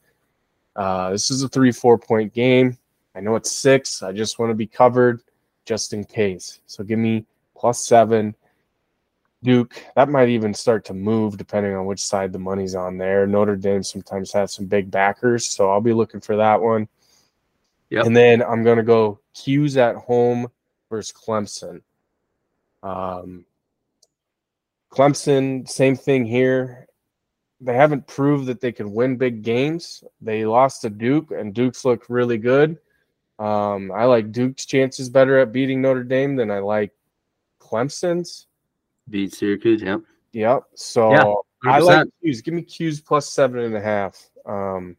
Uh, 0.76 1.11
this 1.11 1.30
is 1.30 1.43
a 1.43 1.49
three, 1.49 1.72
four 1.72 1.99
point 1.99 2.32
game. 2.32 2.78
I 3.16 3.20
know 3.20 3.34
it's 3.34 3.51
six. 3.51 4.03
I 4.03 4.12
just 4.12 4.38
want 4.38 4.51
to 4.51 4.55
be 4.55 4.66
covered 4.66 5.22
just 5.64 5.93
in 5.93 6.05
case. 6.05 6.61
So 6.66 6.84
give 6.84 6.99
me 6.99 7.26
plus 7.57 7.84
seven. 7.84 8.36
Duke, 9.43 9.82
that 9.97 10.09
might 10.09 10.28
even 10.28 10.55
start 10.55 10.84
to 10.84 10.95
move 10.95 11.36
depending 11.36 11.74
on 11.74 11.86
which 11.86 12.01
side 12.01 12.32
the 12.32 12.38
money's 12.38 12.76
on 12.76 12.97
there. 12.97 13.26
Notre 13.26 13.57
Dame 13.57 13.82
sometimes 13.82 14.32
has 14.32 14.53
some 14.53 14.66
big 14.66 14.90
backers, 14.90 15.45
so 15.47 15.68
I'll 15.68 15.80
be 15.80 15.93
looking 15.93 16.20
for 16.20 16.36
that 16.36 16.61
one. 16.61 16.86
Yep. 17.90 18.07
And 18.07 18.16
then 18.16 18.43
I'm 18.43 18.62
going 18.62 18.76
to 18.76 18.84
go 18.84 19.18
'Cuse 19.34 19.76
at 19.76 19.97
home 19.97 20.47
versus 20.93 21.12
Clemson. 21.16 21.80
Um, 22.82 23.47
Clemson, 24.90 25.66
same 25.68 25.97
thing 25.97 26.26
here. 26.26 26.86
They 27.62 27.74
haven't 27.74 28.07
proved 28.07 28.47
that 28.47 28.61
they 28.61 28.72
can 28.72 28.93
win 28.93 29.16
big 29.16 29.43
games. 29.43 30.05
They 30.20 30.45
lost 30.45 30.82
to 30.82 30.90
Duke, 30.90 31.30
and 31.30 31.55
Duke's 31.55 31.84
look 31.84 32.05
really 32.11 32.36
good. 32.36 32.76
Um, 33.38 33.90
I 33.93 34.05
like 34.05 34.32
Duke's 34.32 34.66
chances 34.66 35.09
better 35.09 35.38
at 35.38 35.51
beating 35.53 35.80
Notre 35.80 36.05
Dame 36.05 36.36
than 36.36 36.51
I 36.51 36.59
like 36.59 36.93
Clemson's. 37.59 38.47
beat 39.09 39.34
Syracuse. 39.34 39.80
Yep. 39.82 40.01
Yep. 40.32 40.62
So 40.74 41.11
Yeah, 41.11 41.34
I 41.72 41.78
like 41.78 42.07
100%. 42.07 42.12
'Cuse. 42.20 42.40
Give 42.43 42.55
me 42.55 42.62
'Cuse 42.62 43.01
plus 43.01 43.32
seven 43.32 43.61
and 43.61 43.74
a 43.74 43.80
half. 43.80 44.28
Um, 44.45 44.97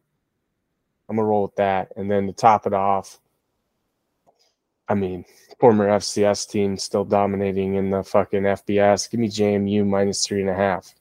I'm 1.08 1.16
gonna 1.16 1.28
roll 1.28 1.42
with 1.42 1.54
that, 1.56 1.92
and 1.96 2.10
then 2.10 2.26
to 2.26 2.32
top 2.32 2.66
it 2.66 2.72
off, 2.72 3.20
I 4.88 4.94
mean, 4.94 5.24
former 5.64 5.88
FCS 5.88 6.46
team 6.46 6.76
still 6.76 7.06
dominating 7.06 7.76
in 7.76 7.88
the 7.88 8.02
fucking 8.02 8.42
FBS. 8.42 9.10
Give 9.10 9.18
me 9.18 9.30
JMU 9.30 9.86
minus 9.86 10.26
three 10.26 10.42
and 10.42 10.50
a 10.50 10.54
half. 10.54 10.94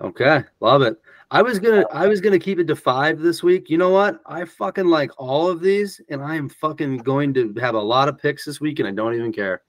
Okay, 0.00 0.44
love 0.60 0.80
it. 0.80 0.96
I 1.30 1.42
was 1.42 1.58
gonna 1.58 1.84
I 1.92 2.06
was 2.06 2.22
gonna 2.22 2.38
keep 2.38 2.58
it 2.58 2.66
to 2.68 2.74
five 2.74 3.18
this 3.18 3.42
week. 3.42 3.68
You 3.68 3.76
know 3.76 3.90
what? 3.90 4.22
I 4.24 4.46
fucking 4.46 4.86
like 4.86 5.10
all 5.18 5.46
of 5.46 5.60
these, 5.60 6.00
and 6.08 6.22
I 6.22 6.36
am 6.36 6.48
fucking 6.48 6.98
going 6.98 7.34
to 7.34 7.52
have 7.60 7.74
a 7.74 7.78
lot 7.78 8.08
of 8.08 8.16
picks 8.16 8.46
this 8.46 8.62
week, 8.62 8.78
and 8.78 8.88
I 8.88 8.92
don't 8.92 9.12
even 9.12 9.30
care. 9.30 9.60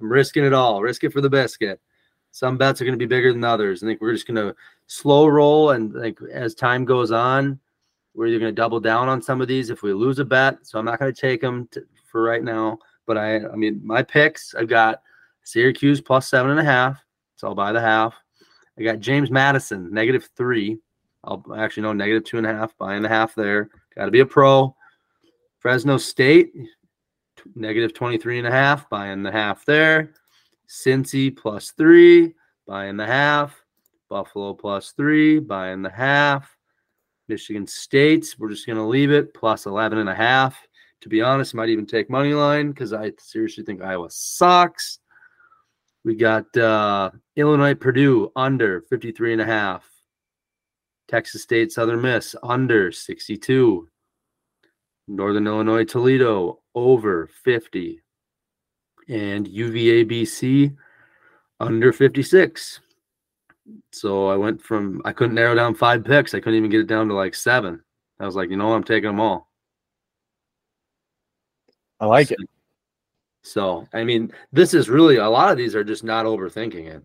I'm 0.00 0.10
risking 0.10 0.44
it 0.44 0.52
all. 0.52 0.82
Risk 0.82 1.04
it 1.04 1.12
for 1.12 1.20
the 1.20 1.30
biscuit. 1.30 1.80
Some 2.32 2.58
bets 2.58 2.82
are 2.82 2.84
gonna 2.84 2.96
be 2.96 3.06
bigger 3.06 3.32
than 3.32 3.44
others. 3.44 3.84
I 3.84 3.86
think 3.86 4.00
we're 4.00 4.12
just 4.12 4.26
gonna 4.26 4.56
slow 4.88 5.28
roll, 5.28 5.70
and 5.70 5.94
like 5.94 6.18
as 6.32 6.56
time 6.56 6.84
goes 6.84 7.12
on, 7.12 7.60
we're 8.12 8.26
either 8.26 8.40
gonna 8.40 8.50
double 8.50 8.80
down 8.80 9.08
on 9.08 9.22
some 9.22 9.40
of 9.40 9.46
these 9.46 9.70
if 9.70 9.82
we 9.82 9.92
lose 9.92 10.18
a 10.18 10.24
bet. 10.24 10.66
So 10.66 10.80
I'm 10.80 10.84
not 10.84 10.98
gonna 10.98 11.12
take 11.12 11.42
them 11.42 11.68
to, 11.70 11.84
for 12.10 12.24
right 12.24 12.42
now. 12.42 12.80
But 13.08 13.18
I 13.18 13.38
I 13.38 13.56
mean 13.56 13.80
my 13.82 14.04
picks. 14.04 14.54
I've 14.54 14.68
got 14.68 15.02
Syracuse 15.42 16.00
plus 16.00 16.28
seven 16.28 16.52
and 16.52 16.60
a 16.60 16.64
half. 16.64 17.02
So 17.34 17.48
I'll 17.48 17.54
buy 17.56 17.72
the 17.72 17.80
half. 17.80 18.14
I 18.78 18.82
got 18.84 19.00
James 19.00 19.30
Madison, 19.30 19.92
negative 19.92 20.28
three. 20.36 20.78
I'll 21.24 21.44
actually 21.56 21.82
no 21.82 21.92
negative 21.92 22.24
two 22.24 22.38
and 22.38 22.46
a 22.46 22.54
half, 22.54 22.76
buying 22.78 23.02
the 23.02 23.08
half 23.08 23.34
there. 23.34 23.70
Got 23.96 24.04
to 24.04 24.10
be 24.12 24.20
a 24.20 24.26
pro. 24.26 24.76
Fresno 25.58 25.96
State, 25.96 26.52
negative 27.56 27.92
23 27.94 28.38
and 28.38 28.46
a 28.46 28.50
half, 28.50 28.88
buying 28.88 29.22
the 29.22 29.32
half 29.32 29.64
there. 29.64 30.12
Cincy 30.68 31.36
plus 31.36 31.72
three, 31.72 32.34
buying 32.66 32.96
the 32.96 33.06
half. 33.06 33.60
Buffalo 34.08 34.54
plus 34.54 34.92
three, 34.92 35.38
buying 35.38 35.82
the 35.82 35.90
half. 35.90 36.56
Michigan 37.26 37.66
State, 37.66 38.34
we're 38.38 38.50
just 38.50 38.66
going 38.66 38.78
to 38.78 38.84
leave 38.84 39.10
it 39.10 39.34
plus 39.34 39.66
11 39.66 39.98
and 39.98 40.08
a 40.08 40.14
half. 40.14 40.67
To 41.02 41.08
be 41.08 41.22
honest, 41.22 41.54
might 41.54 41.68
even 41.68 41.86
take 41.86 42.10
money 42.10 42.34
line 42.34 42.70
because 42.70 42.92
I 42.92 43.12
seriously 43.18 43.64
think 43.64 43.82
Iowa 43.82 44.08
sucks. 44.10 44.98
We 46.04 46.14
got 46.14 46.56
uh, 46.56 47.10
Illinois 47.36 47.74
Purdue 47.74 48.32
under 48.34 48.82
53 48.82 49.34
and 49.34 49.42
a 49.42 49.46
half. 49.46 49.88
Texas 51.08 51.42
State 51.42 51.72
Southern 51.72 52.02
Miss 52.02 52.34
under 52.42 52.92
62. 52.92 53.88
Northern 55.06 55.46
Illinois 55.46 55.84
Toledo 55.84 56.60
over 56.74 57.28
50. 57.44 58.02
And 59.08 59.48
UVA 59.48 60.04
BC 60.04 60.76
under 61.60 61.92
56. 61.92 62.80
So 63.92 64.28
I 64.28 64.36
went 64.36 64.62
from 64.62 65.00
I 65.04 65.12
couldn't 65.12 65.34
narrow 65.34 65.54
down 65.54 65.74
five 65.74 66.04
picks. 66.04 66.34
I 66.34 66.40
couldn't 66.40 66.58
even 66.58 66.70
get 66.70 66.80
it 66.80 66.86
down 66.86 67.08
to 67.08 67.14
like 67.14 67.34
seven. 67.34 67.82
I 68.20 68.26
was 68.26 68.36
like, 68.36 68.50
you 68.50 68.56
know? 68.56 68.72
I'm 68.72 68.84
taking 68.84 69.08
them 69.10 69.20
all. 69.20 69.47
I 72.00 72.06
like 72.06 72.30
it. 72.30 72.38
So, 73.42 73.86
I 73.92 74.04
mean, 74.04 74.32
this 74.52 74.74
is 74.74 74.88
really 74.88 75.16
a 75.16 75.28
lot 75.28 75.50
of 75.50 75.56
these 75.56 75.74
are 75.74 75.84
just 75.84 76.04
not 76.04 76.26
overthinking 76.26 76.86
it. 76.86 77.02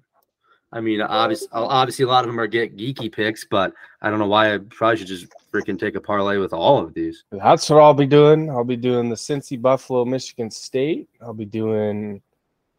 I 0.74 0.82
mean, 0.82 1.02
obviously, 1.02 1.48
obviously, 1.52 2.04
a 2.04 2.08
lot 2.08 2.24
of 2.24 2.28
them 2.28 2.40
are 2.40 2.48
get 2.48 2.76
geeky 2.76 3.12
picks, 3.12 3.46
but 3.46 3.74
I 4.02 4.10
don't 4.10 4.18
know 4.18 4.28
why 4.28 4.56
I 4.56 4.58
probably 4.58 4.98
should 4.98 5.08
just 5.08 5.28
freaking 5.54 5.80
take 5.80 5.96
a 5.96 6.02
parlay 6.02 6.38
with 6.38 6.52
all 6.52 6.80
of 6.80 6.96
these. 6.96 7.26
That's 7.32 7.70
what 7.70 7.80
I'll 7.80 7.94
be 7.94 8.08
doing. 8.08 8.50
I'll 8.50 8.64
be 8.64 8.76
doing 8.76 9.08
the 9.08 9.16
Cincy, 9.16 9.62
Buffalo, 9.62 10.04
Michigan 10.04 10.50
State. 10.50 11.08
I'll 11.22 11.34
be 11.34 11.46
doing, 11.46 12.24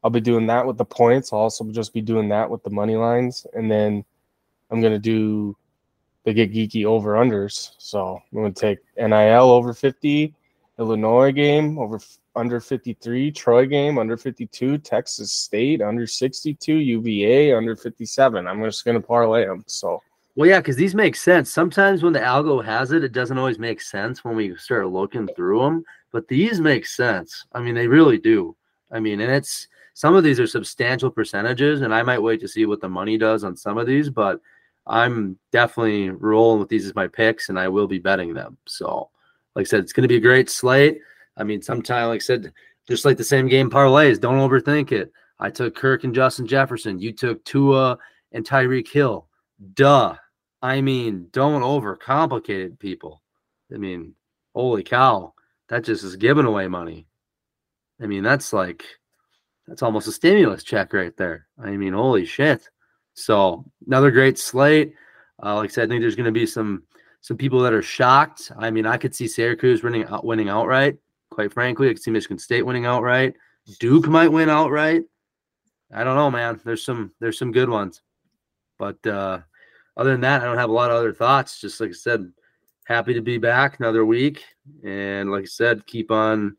I'll 0.02 0.10
be 0.10 0.20
doing 0.20 0.44
that 0.48 0.66
with 0.66 0.76
the 0.76 0.84
points. 0.84 1.32
I'll 1.32 1.38
also 1.38 1.64
just 1.70 1.94
be 1.94 2.00
doing 2.00 2.28
that 2.30 2.50
with 2.50 2.64
the 2.64 2.70
money 2.70 2.96
lines, 2.96 3.46
and 3.54 3.70
then 3.70 4.04
I'm 4.70 4.82
gonna 4.82 4.98
do 4.98 5.56
the 6.24 6.32
get 6.32 6.52
geeky 6.52 6.84
over 6.84 7.14
unders. 7.14 7.74
So 7.78 8.20
I'm 8.32 8.38
gonna 8.38 8.52
take 8.52 8.80
NIL 8.96 9.50
over 9.50 9.72
50, 9.72 10.34
Illinois 10.78 11.32
game 11.32 11.78
over 11.78 12.00
under 12.36 12.60
53, 12.60 13.30
Troy 13.30 13.66
game 13.66 13.98
under 13.98 14.16
52, 14.16 14.78
Texas 14.78 15.32
State 15.32 15.80
under 15.80 16.06
62, 16.06 16.74
UVA 16.74 17.52
under 17.52 17.76
57. 17.76 18.46
I'm 18.46 18.62
just 18.64 18.84
going 18.84 19.00
to 19.00 19.06
parlay 19.06 19.46
them. 19.46 19.62
So, 19.66 20.02
well, 20.34 20.48
yeah, 20.48 20.58
because 20.58 20.76
these 20.76 20.94
make 20.94 21.14
sense. 21.14 21.50
Sometimes 21.50 22.02
when 22.02 22.12
the 22.12 22.18
algo 22.18 22.64
has 22.64 22.90
it, 22.90 23.04
it 23.04 23.12
doesn't 23.12 23.38
always 23.38 23.58
make 23.58 23.80
sense 23.80 24.24
when 24.24 24.34
we 24.34 24.56
start 24.56 24.88
looking 24.88 25.28
through 25.28 25.60
them, 25.60 25.84
but 26.10 26.26
these 26.26 26.60
make 26.60 26.86
sense. 26.86 27.46
I 27.52 27.60
mean, 27.60 27.74
they 27.74 27.86
really 27.86 28.18
do. 28.18 28.56
I 28.90 28.98
mean, 28.98 29.20
and 29.20 29.30
it's 29.30 29.68
some 29.94 30.16
of 30.16 30.24
these 30.24 30.40
are 30.40 30.46
substantial 30.46 31.08
percentages, 31.10 31.82
and 31.82 31.94
I 31.94 32.02
might 32.02 32.18
wait 32.18 32.40
to 32.40 32.48
see 32.48 32.66
what 32.66 32.80
the 32.80 32.88
money 32.88 33.16
does 33.16 33.44
on 33.44 33.56
some 33.56 33.78
of 33.78 33.86
these, 33.86 34.10
but 34.10 34.40
I'm 34.88 35.38
definitely 35.52 36.10
rolling 36.10 36.58
with 36.58 36.68
these 36.68 36.84
as 36.84 36.96
my 36.96 37.06
picks, 37.06 37.48
and 37.48 37.58
I 37.58 37.68
will 37.68 37.86
be 37.86 37.98
betting 37.98 38.34
them. 38.34 38.58
So, 38.66 39.10
like 39.55 39.66
I 39.66 39.68
said, 39.68 39.80
it's 39.80 39.92
going 39.92 40.02
to 40.02 40.09
be 40.09 40.16
a 40.16 40.20
great 40.20 40.50
slate. 40.50 40.98
I 41.36 41.44
mean, 41.44 41.62
sometimes, 41.62 42.09
like 42.09 42.20
I 42.22 42.24
said, 42.24 42.52
just 42.88 43.05
like 43.05 43.16
the 43.16 43.24
same 43.24 43.48
game 43.48 43.70
parlays, 43.70 44.20
don't 44.20 44.38
overthink 44.38 44.92
it. 44.92 45.12
I 45.38 45.50
took 45.50 45.74
Kirk 45.74 46.05
and 46.05 46.14
Justin 46.14 46.46
Jefferson. 46.46 46.98
You 46.98 47.12
took 47.12 47.44
Tua 47.44 47.98
and 48.32 48.46
Tyreek 48.46 48.88
Hill. 48.88 49.28
Duh. 49.74 50.14
I 50.62 50.80
mean, 50.80 51.28
don't 51.32 51.62
overcomplicate 51.62 52.66
it, 52.66 52.78
people. 52.78 53.22
I 53.72 53.76
mean, 53.76 54.14
holy 54.55 54.82
cow, 54.82 55.34
that 55.68 55.84
just 55.84 56.05
is 56.05 56.16
giving 56.16 56.46
away 56.46 56.68
money. 56.68 57.07
I 58.00 58.07
mean, 58.07 58.22
that's 58.22 58.52
like, 58.52 58.84
that's 59.66 59.82
almost 59.82 60.09
a 60.09 60.12
stimulus 60.12 60.62
check 60.62 60.92
right 60.92 61.16
there. 61.16 61.46
I 61.62 61.70
mean, 61.76 61.92
holy 61.92 62.24
shit. 62.26 62.68
So 63.14 63.64
another 63.86 64.11
great 64.11 64.38
slate. 64.38 64.94
Uh, 65.42 65.57
like 65.57 65.70
I 65.70 65.72
said, 65.72 65.84
I 65.84 65.88
think 65.88 66.00
there's 66.00 66.16
going 66.16 66.24
to 66.26 66.32
be 66.32 66.46
some 66.46 66.84
some 67.24 67.38
people 67.38 67.60
that 67.60 67.72
are 67.72 67.80
shocked. 67.80 68.52
I 68.58 68.70
mean, 68.70 68.84
I 68.84 68.98
could 68.98 69.14
see 69.14 69.26
Syracuse 69.26 69.82
winning 69.82 70.04
out, 70.04 70.26
winning 70.26 70.50
outright. 70.50 70.98
Quite 71.30 71.54
frankly, 71.54 71.88
I 71.88 71.94
could 71.94 72.02
see 72.02 72.10
Michigan 72.10 72.36
State 72.38 72.66
winning 72.66 72.84
outright. 72.84 73.32
Duke 73.80 74.06
might 74.08 74.28
win 74.28 74.50
outright. 74.50 75.04
I 75.90 76.04
don't 76.04 76.16
know, 76.16 76.30
man. 76.30 76.60
There's 76.66 76.84
some 76.84 77.12
there's 77.20 77.38
some 77.38 77.50
good 77.50 77.70
ones, 77.70 78.02
but 78.78 78.98
uh, 79.06 79.38
other 79.96 80.12
than 80.12 80.20
that, 80.20 80.42
I 80.42 80.44
don't 80.44 80.58
have 80.58 80.68
a 80.68 80.74
lot 80.74 80.90
of 80.90 80.98
other 80.98 81.14
thoughts. 81.14 81.62
Just 81.62 81.80
like 81.80 81.88
I 81.88 81.92
said, 81.94 82.30
happy 82.84 83.14
to 83.14 83.22
be 83.22 83.38
back 83.38 83.78
another 83.78 84.04
week, 84.04 84.44
and 84.84 85.30
like 85.30 85.44
I 85.44 85.46
said, 85.46 85.86
keep 85.86 86.10
on 86.10 86.58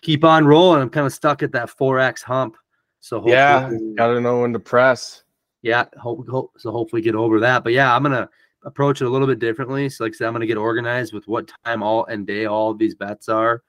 keep 0.00 0.24
on 0.24 0.46
rolling. 0.46 0.80
I'm 0.80 0.88
kind 0.88 1.06
of 1.06 1.12
stuck 1.12 1.42
at 1.42 1.52
that 1.52 1.68
four 1.68 1.98
X 1.98 2.22
hump, 2.22 2.56
so 3.00 3.22
yeah, 3.28 3.70
gotta 3.94 4.22
know 4.22 4.40
when 4.40 4.54
to 4.54 4.58
press. 4.58 5.22
Yeah, 5.60 5.84
hope, 6.00 6.26
hope 6.30 6.52
so. 6.56 6.72
Hopefully, 6.72 7.02
get 7.02 7.14
over 7.14 7.40
that. 7.40 7.62
But 7.62 7.74
yeah, 7.74 7.94
I'm 7.94 8.02
gonna 8.02 8.30
approach 8.64 9.00
it 9.00 9.06
a 9.06 9.10
little 9.10 9.26
bit 9.26 9.38
differently. 9.38 9.88
So, 9.88 10.04
like 10.04 10.14
I 10.14 10.16
said, 10.16 10.26
I'm 10.26 10.32
gonna 10.32 10.46
get 10.46 10.56
organized 10.56 11.12
with 11.12 11.26
what 11.28 11.50
time 11.64 11.82
all 11.82 12.04
and 12.06 12.26
day 12.26 12.46
all 12.46 12.74
these 12.74 12.94
bets 12.94 13.28
are 13.28 13.62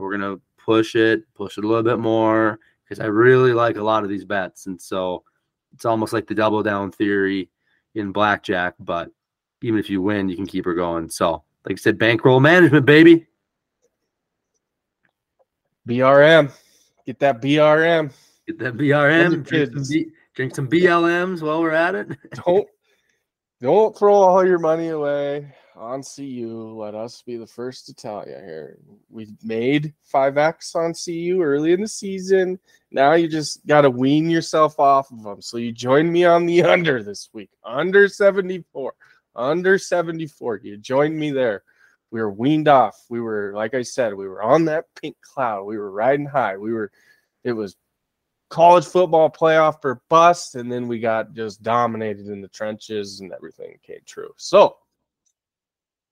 we're 0.00 0.12
gonna 0.12 0.36
push 0.56 0.94
it, 0.94 1.22
push 1.34 1.58
it 1.58 1.64
a 1.64 1.66
little 1.66 1.82
bit 1.82 1.98
more 1.98 2.58
because 2.84 3.00
I 3.00 3.06
really 3.06 3.52
like 3.52 3.76
a 3.76 3.82
lot 3.82 4.04
of 4.04 4.10
these 4.10 4.24
bets, 4.24 4.66
and 4.66 4.80
so 4.80 5.24
it's 5.74 5.84
almost 5.84 6.12
like 6.12 6.26
the 6.26 6.34
double 6.34 6.62
down 6.62 6.90
theory 6.90 7.50
in 7.94 8.12
blackjack. 8.12 8.74
But 8.78 9.10
even 9.62 9.78
if 9.78 9.90
you 9.90 10.00
win, 10.00 10.28
you 10.28 10.36
can 10.36 10.46
keep 10.46 10.64
her 10.64 10.74
going. 10.74 11.10
So, 11.10 11.42
like 11.64 11.72
I 11.72 11.76
said, 11.76 11.98
bankroll 11.98 12.40
management, 12.40 12.86
baby. 12.86 13.26
BRM, 15.86 16.52
get 17.06 17.18
that 17.20 17.40
BRM. 17.40 18.12
Get 18.46 18.58
that 18.58 18.76
BRM. 18.76 19.44
Drink 19.44 19.72
some, 19.72 19.84
B, 19.88 20.06
drink 20.34 20.54
some 20.54 20.68
BLMs 20.68 21.42
while 21.42 21.60
we're 21.60 21.72
at 21.72 21.94
it. 21.94 22.08
don't 22.46 22.68
don't 23.60 23.96
throw 23.96 24.14
all 24.14 24.46
your 24.46 24.58
money 24.58 24.88
away 24.88 25.52
on 25.74 26.02
CU. 26.02 26.74
Let 26.76 26.94
us 26.94 27.22
be 27.22 27.36
the 27.36 27.46
first 27.46 27.86
to 27.86 27.94
tell 27.94 28.24
you 28.26 28.34
here. 28.34 28.78
We 29.10 29.28
made 29.42 29.94
5X 30.12 30.76
on 30.76 30.94
CU 30.94 31.42
early 31.42 31.72
in 31.72 31.80
the 31.80 31.88
season. 31.88 32.58
Now 32.90 33.14
you 33.14 33.28
just 33.28 33.66
got 33.66 33.82
to 33.82 33.90
wean 33.90 34.30
yourself 34.30 34.78
off 34.78 35.10
of 35.10 35.22
them. 35.22 35.42
So 35.42 35.56
you 35.56 35.72
joined 35.72 36.12
me 36.12 36.24
on 36.24 36.46
the 36.46 36.62
under 36.64 37.02
this 37.02 37.30
week, 37.32 37.50
under 37.64 38.08
74, 38.08 38.92
under 39.34 39.78
74. 39.78 40.60
You 40.62 40.76
joined 40.76 41.18
me 41.18 41.30
there. 41.30 41.62
We 42.10 42.20
were 42.20 42.30
weaned 42.30 42.68
off. 42.68 42.96
We 43.10 43.20
were, 43.20 43.52
like 43.54 43.74
I 43.74 43.82
said, 43.82 44.14
we 44.14 44.28
were 44.28 44.42
on 44.42 44.64
that 44.66 44.86
pink 45.00 45.16
cloud. 45.20 45.64
We 45.64 45.76
were 45.78 45.90
riding 45.90 46.26
high. 46.26 46.56
We 46.56 46.72
were, 46.72 46.90
it 47.44 47.52
was 47.52 47.76
college 48.48 48.86
football 48.86 49.30
playoff 49.30 49.80
for 49.80 50.02
bust, 50.08 50.54
and 50.54 50.70
then 50.70 50.88
we 50.88 50.98
got 50.98 51.34
just 51.34 51.62
dominated 51.62 52.28
in 52.28 52.40
the 52.40 52.48
trenches 52.48 53.20
and 53.20 53.32
everything 53.32 53.78
came 53.82 54.00
true. 54.06 54.32
So 54.36 54.76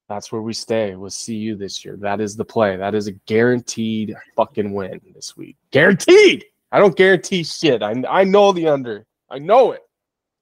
that's 0.08 0.30
where 0.30 0.42
we 0.42 0.52
stay 0.52 0.94
with 0.94 0.98
we'll 1.00 1.10
CU 1.10 1.56
this 1.56 1.84
year. 1.84 1.96
That 1.96 2.20
is 2.20 2.36
the 2.36 2.44
play. 2.44 2.76
That 2.76 2.94
is 2.94 3.06
a 3.06 3.12
guaranteed 3.12 4.14
fucking 4.36 4.72
win 4.72 5.00
this 5.14 5.36
week. 5.36 5.56
Guaranteed. 5.70 6.44
I 6.72 6.78
don't 6.78 6.96
guarantee 6.96 7.44
shit. 7.44 7.82
I 7.82 7.94
I 8.08 8.24
know 8.24 8.52
the 8.52 8.68
under. 8.68 9.06
I 9.30 9.38
know 9.38 9.72
it. 9.72 9.82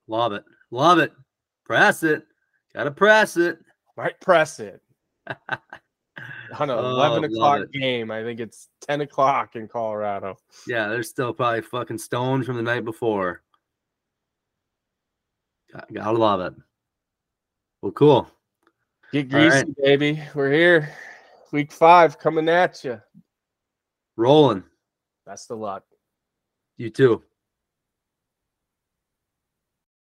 Love 0.09 0.33
it. 0.33 0.45
Love 0.71 0.99
it. 0.99 1.13
Press 1.65 2.03
it. 2.03 2.25
Gotta 2.75 2.91
press 2.91 3.37
it. 3.37 3.59
Right, 3.97 4.19
press 4.21 4.61
it. 4.61 4.83
On 6.59 6.71
an 6.71 6.79
oh, 6.79 6.91
11 6.91 7.25
o'clock 7.25 7.71
game. 7.73 8.11
I 8.11 8.23
think 8.23 8.41
it's 8.41 8.69
10 8.83 9.03
o'clock 9.03 9.57
in 9.57 9.69
Colorado. 9.69 10.37
Yeah, 10.67 10.89
they're 10.89 11.03
still 11.03 11.33
probably 11.33 11.63
fucking 11.63 11.99
stoned 11.99 12.45
from 12.45 12.57
the 12.57 12.63
night 12.63 12.85
before. 12.85 13.43
Gotta 15.93 16.17
love 16.17 16.41
it. 16.41 16.55
Well, 17.83 17.93
cool. 17.93 18.31
Get 19.13 19.29
greasy, 19.29 19.59
right. 19.59 19.77
baby. 19.83 20.23
We're 20.35 20.53
here. 20.53 20.95
Week 21.53 21.73
five 21.73 22.19
coming 22.19 22.49
at 22.49 22.83
you. 22.85 23.01
Rolling. 24.17 24.65
Best 25.27 25.51
of 25.51 25.59
luck. 25.59 25.85
You 26.77 26.91
too. 26.91 27.23